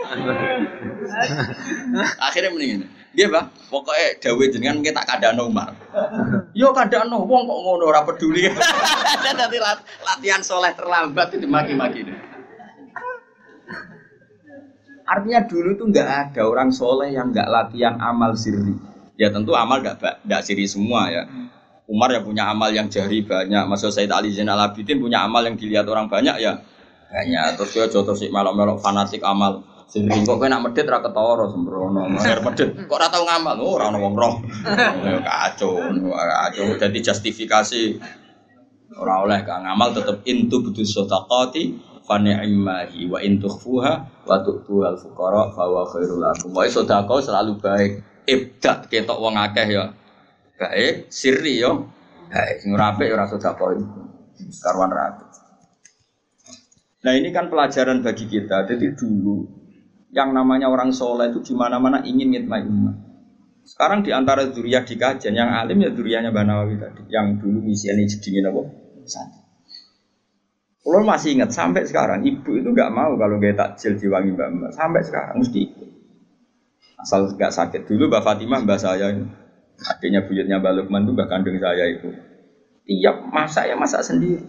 Akhirnya 2.30 2.52
mendingin. 2.54 2.82
Dia 3.16 3.32
bah, 3.32 3.48
pokoknya 3.72 4.20
Dawei 4.20 4.52
jenengan 4.52 4.84
kita 4.84 5.00
tak 5.00 5.08
kadano 5.08 5.48
Umar. 5.48 5.72
Yo 6.52 6.76
kadano, 6.76 7.24
wong 7.24 7.48
kok 7.48 7.60
ngono 7.64 7.84
ora 7.88 8.04
peduli. 8.04 8.44
Dadi 9.24 9.58
latihan 10.04 10.44
soleh 10.44 10.76
terlambat 10.76 11.32
itu 11.32 11.48
maki-maki. 11.48 12.04
Artinya 15.06 15.48
dulu 15.48 15.80
itu 15.80 15.84
nggak 15.88 16.10
ada 16.34 16.42
orang 16.44 16.76
soleh 16.76 17.16
yang 17.16 17.32
nggak 17.32 17.48
latihan 17.48 17.96
amal 18.04 18.36
sirri. 18.36 18.76
Ya 19.16 19.32
tentu 19.32 19.56
amal 19.56 19.80
nggak 19.80 20.28
nggak 20.28 20.42
sirri 20.44 20.68
semua 20.68 21.08
ya. 21.08 21.24
Umar 21.86 22.10
ya 22.10 22.26
punya 22.26 22.50
amal 22.50 22.74
yang 22.74 22.90
jari 22.90 23.22
banyak. 23.22 23.70
Masuk 23.70 23.94
Said 23.94 24.10
Ali 24.10 24.34
Zainal 24.34 24.58
Abidin 24.58 24.98
punya 24.98 25.22
amal 25.22 25.46
yang 25.46 25.54
dilihat 25.54 25.86
orang 25.86 26.10
banyak 26.10 26.42
ya 26.42 26.58
banyak. 27.14 27.62
Terus 27.62 27.70
dia 27.78 27.86
jodoh 27.90 28.18
si 28.18 28.34
melok-melok 28.34 28.82
fanatik 28.82 29.22
amal. 29.22 29.62
Sirri 29.86 30.26
kok 30.26 30.42
kena 30.42 30.58
medit 30.58 30.90
ra 30.90 30.98
ketara 30.98 31.46
sembrono. 31.46 32.10
Akhir 32.18 32.42
medit 32.42 32.74
kok 32.74 32.98
ora 32.98 33.06
tau 33.06 33.22
ngamal. 33.22 33.56
Oh 33.62 33.78
ora 33.78 33.94
ono 33.94 34.02
wong 34.02 34.16
roh. 34.18 34.34
Ya 35.06 35.22
kacau, 35.22 35.78
kacau. 36.10 36.74
Jadi 36.74 37.00
justifikasi 37.06 37.82
ora 38.98 39.22
oleh 39.22 39.46
kang 39.46 39.62
ngamal 39.62 39.94
tetep 39.94 40.26
intu 40.26 40.66
butuh 40.66 40.82
sedekati 40.82 41.78
fa 42.02 42.18
ni'mahi 42.18 43.06
wa 43.06 43.22
in 43.22 43.38
tukhfuha 43.38 44.26
wa 44.26 44.38
tu'tu 44.42 44.82
al 44.82 44.98
fuqara 44.98 45.54
fa 45.54 45.70
wa 45.70 45.86
khairul 45.86 46.18
lakum. 46.18 46.50
Wa 46.50 46.66
sedekah 46.66 47.22
selalu 47.22 47.62
baik. 47.62 47.92
Ibdat 48.26 48.90
ketok 48.90 49.22
wong 49.22 49.38
akeh 49.38 49.70
ya 49.70 49.94
baik, 50.56 51.12
sirri 51.12 51.60
yo 51.60 51.92
baik. 52.32 52.64
Sing 52.64 52.72
ora 52.76 52.96
apik 52.96 53.12
ora 53.12 53.26
sedekah 53.28 53.70
itu. 53.76 54.02
Karwan 54.60 54.92
rapi. 54.92 55.26
Nah 57.06 57.14
ini 57.14 57.30
kan 57.30 57.48
pelajaran 57.48 58.02
bagi 58.02 58.26
kita. 58.26 58.66
Jadi 58.66 58.98
dulu 58.98 59.46
yang 60.16 60.32
namanya 60.32 60.72
orang 60.72 60.96
soleh 60.96 61.30
itu 61.32 61.44
di 61.44 61.54
mana-mana 61.54 62.02
ingin 62.04 62.32
ngitmai 62.32 62.64
umat. 62.66 62.96
Sekarang 63.66 64.06
di 64.06 64.14
antara 64.14 64.46
duriah 64.46 64.86
di 64.86 64.96
kajian 64.96 65.34
yang 65.34 65.50
alim 65.50 65.82
ya 65.82 65.90
duriahnya 65.90 66.30
Banawawi 66.30 66.78
tadi, 66.78 67.02
yang 67.10 67.42
dulu 67.42 67.66
misinya 67.66 67.98
jedingin 68.06 68.46
apa? 68.46 68.62
Santri. 69.10 69.42
Kalau 70.86 71.02
masih 71.02 71.34
ingat 71.34 71.50
sampai 71.50 71.82
sekarang 71.90 72.22
ibu 72.22 72.62
itu 72.62 72.70
nggak 72.70 72.94
mau 72.94 73.18
kalau 73.18 73.42
gaya 73.42 73.58
takjil 73.58 73.98
diwangi 73.98 74.38
mbak 74.38 74.50
mbak 74.54 74.72
sampai 74.78 75.02
sekarang 75.02 75.42
mesti 75.42 75.60
ikut. 75.66 75.90
Asal 77.02 77.26
nggak 77.34 77.50
sakit 77.50 77.82
dulu 77.90 78.06
mbak 78.06 78.22
Fatimah 78.22 78.62
mbak 78.62 78.78
saya 78.78 79.10
ini 79.10 79.26
adiknya 79.84 80.24
buyutnya 80.24 80.64
mbak 80.64 80.74
Lukman 80.80 81.04
itu 81.04 81.12
mbak 81.12 81.28
kandung 81.28 81.58
saya 81.60 81.86
itu 81.92 82.10
tiap 82.86 83.26
masak 83.34 83.74
ya 83.74 83.76
masak 83.76 84.06
sendiri. 84.06 84.46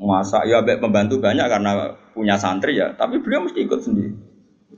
Masak 0.00 0.48
ya 0.48 0.64
baik 0.64 0.82
membantu 0.82 1.20
banyak 1.20 1.46
karena 1.46 1.94
punya 2.16 2.36
santri 2.40 2.80
ya, 2.80 2.96
tapi 2.96 3.20
beliau 3.22 3.46
mesti 3.46 3.60
ikut 3.62 3.80
sendiri. 3.80 4.12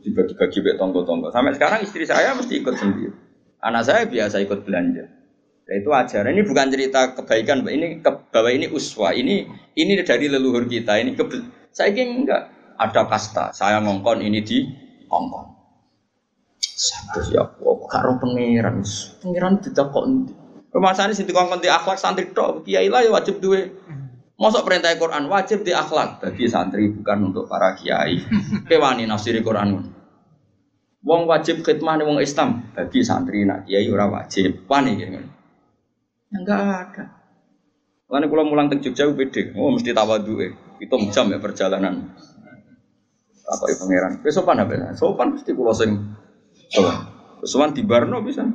Dibagi-bagi 0.02 0.58
baik 0.66 0.76
tonggo-tonggo. 0.82 1.30
Sampai 1.30 1.54
sekarang 1.54 1.80
istri 1.86 2.02
saya 2.02 2.34
mesti 2.34 2.58
ikut 2.58 2.74
sendiri. 2.74 3.14
Anak 3.62 3.86
saya 3.86 4.02
biasa 4.10 4.42
ikut 4.42 4.66
belanja. 4.66 5.06
Ya, 5.62 5.72
itu 5.78 5.90
ajaran. 5.94 6.34
Ini 6.34 6.42
bukan 6.42 6.66
cerita 6.74 7.14
kebaikan, 7.14 7.62
ini 7.70 8.02
ke, 8.02 8.10
bahwa 8.34 8.50
ini 8.50 8.66
uswa. 8.66 9.14
Ini 9.14 9.46
ini 9.78 9.92
dari 10.02 10.26
leluhur 10.26 10.66
kita. 10.66 10.98
Ini 10.98 11.14
ke, 11.14 11.22
saya 11.70 11.94
ingin 11.94 12.26
enggak 12.26 12.50
ada 12.74 13.06
kasta. 13.06 13.54
Saya 13.54 13.78
ngongkon 13.78 14.26
ini 14.26 14.42
di 14.42 14.66
ngongkon. 15.06 15.51
Terus 16.72 17.28
ya, 17.30 17.44
kok 17.44 17.78
karo 17.86 18.16
pangeran, 18.16 18.80
pangeran 19.20 19.54
tidak 19.60 19.92
kok 19.92 20.04
nanti. 20.08 20.32
Pemasane 20.72 21.12
sing 21.12 21.28
dikongkon 21.28 21.60
di 21.60 21.68
akhlak 21.68 22.00
santri 22.00 22.32
tok, 22.32 22.64
kiai 22.64 22.88
lah 22.88 23.04
ya 23.04 23.12
wajib 23.12 23.44
duwe. 23.44 23.68
Masuk 24.40 24.64
perintah 24.64 24.96
Quran 24.96 25.28
wajib 25.28 25.62
di 25.62 25.70
akhlak. 25.76 26.24
Bagi 26.24 26.48
santri 26.48 26.88
bukan 26.88 27.28
untuk 27.30 27.44
para 27.44 27.76
kiai. 27.76 28.24
Kewani 28.72 29.04
nafsiri 29.04 29.44
Quran. 29.44 29.92
Wong 31.04 31.28
wajib 31.28 31.60
khidmah 31.60 32.00
nih 32.00 32.06
wong 32.08 32.18
Islam. 32.24 32.72
Bagi 32.72 33.04
santri 33.04 33.44
nak 33.44 33.68
kiai 33.68 33.84
ora 33.92 34.08
wajib. 34.08 34.64
Wani 34.64 34.96
gitu. 34.96 35.20
Enggak 36.32 36.60
ada. 36.64 37.04
Lalu 38.12 38.26
kalau 38.28 38.44
mulang 38.48 38.68
ke 38.72 38.80
Jogja 38.80 39.08
pede, 39.12 39.56
oh 39.56 39.72
mesti 39.72 39.92
tawadu 39.92 40.40
eh. 40.40 40.52
Itu 40.80 40.96
jam 41.12 41.28
ya 41.32 41.38
perjalanan. 41.40 42.12
Apa 43.44 43.64
ya 43.68 43.74
pangeran? 43.76 44.12
Besopan 44.24 44.64
apa? 44.64 44.96
Sopan 44.96 45.36
mesti 45.36 45.52
kulo 45.52 45.72
sing 45.76 45.96
Sopan 47.42 47.76
di 47.76 47.82
Barno 47.84 48.22
bisa. 48.24 48.46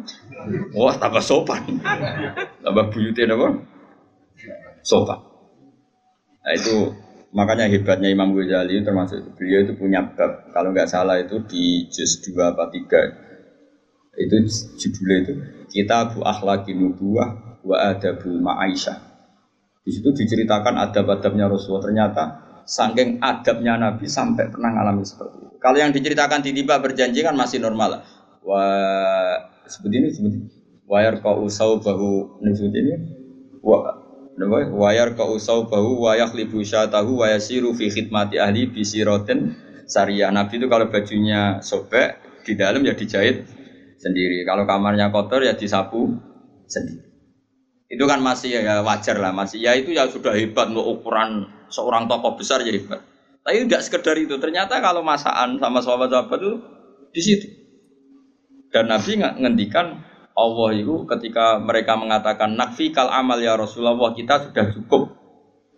Wah 0.73 0.95
tambah 0.97 1.21
sopan. 1.21 1.77
Tambah 2.63 2.85
buyutnya 2.89 3.35
apa? 3.35 3.47
Sopan. 4.81 5.19
Nah 6.41 6.53
itu 6.55 6.95
makanya 7.35 7.67
hebatnya 7.67 8.07
Imam 8.07 8.31
Ghazali 8.31 8.81
termasuk 8.81 9.35
beliau 9.35 9.67
itu 9.67 9.75
punya 9.75 9.99
bab 10.15 10.47
kalau 10.55 10.71
nggak 10.71 10.87
salah 10.87 11.19
itu 11.19 11.43
di 11.43 11.85
juz 11.91 12.23
2 12.23 12.55
apa 12.55 12.71
3 12.71 14.23
itu 14.23 14.35
judulnya 14.79 15.17
itu 15.21 15.33
kita 15.67 16.15
bu 16.15 16.23
akhlaki 16.23 16.71
nubuah 16.71 17.59
wa 17.67 17.77
adabul 17.91 18.39
ma'aisyah. 18.39 18.97
Di 19.83 19.91
situ 19.91 20.09
diceritakan 20.15 20.75
adab-adabnya 20.87 21.51
Rasulullah. 21.51 21.83
Ternyata 21.83 22.23
saking 22.67 23.23
adabnya 23.23 23.79
Nabi 23.79 24.11
sampai 24.11 24.51
pernah 24.51 24.75
ngalami 24.75 25.07
seperti 25.07 25.39
itu. 25.39 25.55
Kalau 25.57 25.77
yang 25.79 25.95
diceritakan 25.95 26.43
di 26.43 26.51
tiba 26.51 26.77
berjanji 26.83 27.23
kan 27.23 27.33
masih 27.33 27.63
normal. 27.63 28.03
Wa 28.43 28.63
seperti 29.63 29.95
ini 30.03 30.07
seperti 30.11 30.35
ini. 30.35 30.47
Wayar 30.87 31.23
kau 31.23 31.47
usau 31.47 31.79
bahu 31.79 32.43
ini 32.43 32.51
seperti 32.51 32.77
ini. 32.83 32.93
Wa 33.63 33.95
wayar 34.75 35.15
kau 35.15 35.39
usau 35.39 35.65
bahu 35.65 36.05
wayak 36.05 36.35
libu 36.35 36.61
syatahu 36.61 37.23
wayasiru 37.23 37.71
fi 37.71 37.87
khidmati 37.87 38.37
ahli 38.37 38.67
bisiroten 38.67 39.55
syariah. 39.87 40.29
Nabi 40.29 40.59
itu 40.59 40.67
kalau 40.67 40.91
bajunya 40.91 41.63
sobek 41.63 42.43
di 42.43 42.53
dalam 42.59 42.83
ya 42.83 42.93
dijahit 42.93 43.47
sendiri. 43.97 44.43
Kalau 44.43 44.67
kamarnya 44.67 45.09
kotor 45.09 45.41
ya 45.41 45.55
disapu 45.55 46.19
sendiri. 46.67 47.07
Itu 47.87 48.03
kan 48.03 48.19
masih 48.19 48.59
ya 48.59 48.83
wajar 48.83 49.15
lah, 49.15 49.31
masih 49.31 49.63
ya 49.63 49.71
itu 49.79 49.95
ya 49.95 50.11
sudah 50.11 50.35
hebat 50.35 50.67
untuk 50.67 50.99
ukuran 50.99 51.47
seorang 51.69 52.07
tokoh 52.09 52.39
besar 52.39 52.63
ya 52.63 52.71
hebat. 52.73 53.01
Tapi 53.43 53.63
tidak 53.63 53.83
sekedar 53.87 54.15
itu, 54.19 54.35
ternyata 54.39 54.83
kalau 54.83 55.05
masaan 55.05 55.55
sama 55.55 55.79
sahabat-sahabat 55.79 56.39
itu 56.43 56.53
di 57.15 57.21
situ. 57.23 57.47
Dan 58.67 58.91
Nabi 58.91 59.23
ngendikan 59.23 60.03
Allah 60.37 60.69
itu 60.75 61.07
ketika 61.07 61.57
mereka 61.57 61.95
mengatakan 61.95 62.59
nakfi 62.59 62.91
kal 62.91 63.07
amal 63.07 63.39
ya 63.39 63.55
Rasulullah 63.55 64.11
kita 64.11 64.51
sudah 64.51 64.69
cukup 64.75 65.15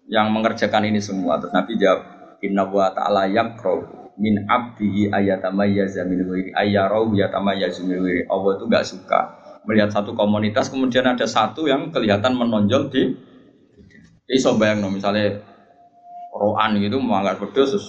yang 0.09 0.33
mengerjakan 0.33 0.89
ini 0.89 0.97
semua. 0.97 1.37
Terus 1.37 1.53
Nabi 1.53 1.77
jawab 1.77 2.01
Inna 2.41 2.65
wa 2.65 2.89
ta'ala 2.89 3.29
yakro 3.29 4.09
min 4.19 4.49
abdihi 4.49 5.13
ayatamayyaza 5.13 6.03
min 6.09 6.25
wiri 6.27 6.51
ayyarahu 6.51 7.15
yatamayyazu 7.15 7.87
min 7.87 8.01
wiri. 8.03 8.25
Allah 8.27 8.51
itu 8.57 8.65
nggak 8.67 8.85
suka 8.89 9.19
melihat 9.63 9.93
satu 9.93 10.17
komunitas 10.17 10.67
kemudian 10.73 11.05
ada 11.07 11.23
satu 11.29 11.69
yang 11.69 11.93
kelihatan 11.93 12.35
menonjol 12.35 12.89
di 12.91 13.15
jadi 14.29 14.39
so 14.41 14.57
bayang 14.61 14.85
no, 14.85 14.93
misalnya 14.93 15.41
roan 16.39 16.79
gitu 16.79 17.03
pedus 17.03 17.75
terus 17.75 17.87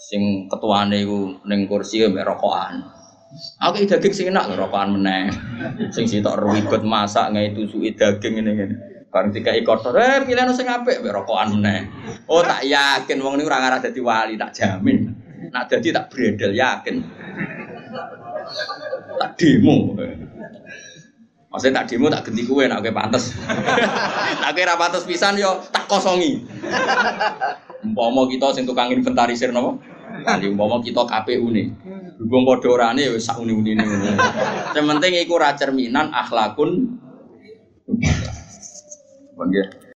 sing 0.00 0.50
ketuane 0.50 1.06
iku 1.06 1.38
ning 1.46 1.70
kursi 1.70 2.02
mbek 2.02 2.26
rokokan 2.26 2.82
aku 3.62 3.86
daging 3.86 4.12
sing 4.12 4.26
enak 4.34 4.50
rokokan 4.58 4.98
meneh 4.98 5.30
sing 5.94 6.10
sitok 6.10 6.40
ribet 6.50 6.82
masak 6.82 7.30
ngai 7.30 7.54
suwi 7.54 7.94
daging 7.94 8.42
ini 8.42 8.50
ngene 8.58 8.76
Bareng 9.10 9.34
dikai 9.34 9.66
kotor, 9.66 9.98
eh 9.98 10.22
pilihan 10.22 10.54
sing 10.54 10.70
apik 10.70 11.02
mbek 11.02 11.10
rokokan 11.10 11.58
meneh. 11.58 11.82
Oh 12.30 12.46
tak 12.46 12.62
yakin 12.62 13.18
wong 13.18 13.42
niku 13.42 13.50
ora 13.50 13.58
ngarah 13.58 13.82
dadi 13.82 13.98
wali, 13.98 14.38
tak 14.38 14.54
jamin. 14.54 15.10
Nak 15.50 15.66
dadi 15.66 15.90
tak 15.90 16.06
bredel 16.14 16.54
yakin. 16.54 17.02
Tak 19.18 19.30
demo. 19.34 19.98
Maksudnya 21.50 21.82
tak 21.82 21.86
demo 21.90 22.06
tak 22.06 22.30
ganti 22.30 22.46
kue, 22.46 22.70
nak 22.70 22.78
kue 22.78 22.94
pantes. 22.94 23.34
nak 24.42 24.50
kue 24.54 24.62
pantes 24.62 25.02
pisan 25.02 25.34
yo 25.34 25.58
tak 25.74 25.90
kosongi. 25.90 26.46
Umpama 27.82 28.30
kita 28.30 28.54
sing 28.54 28.70
tukang 28.70 28.94
inventarisir 28.94 29.50
napa? 29.50 29.74
Kali 30.22 30.46
umpama 30.46 30.78
kita 30.78 31.02
KPU 31.02 31.50
nih. 31.50 31.66
Hubung 32.22 32.46
padha 32.46 32.68
orane 32.70 33.02
wis 33.10 33.26
sak 33.26 33.42
uni-unine. 33.42 33.82
Sing 34.70 34.84
penting 34.86 35.12
iku 35.26 35.42
ra 35.42 35.58
cerminan 35.58 36.14
akhlakun. 36.14 37.00
Bon 39.34 39.48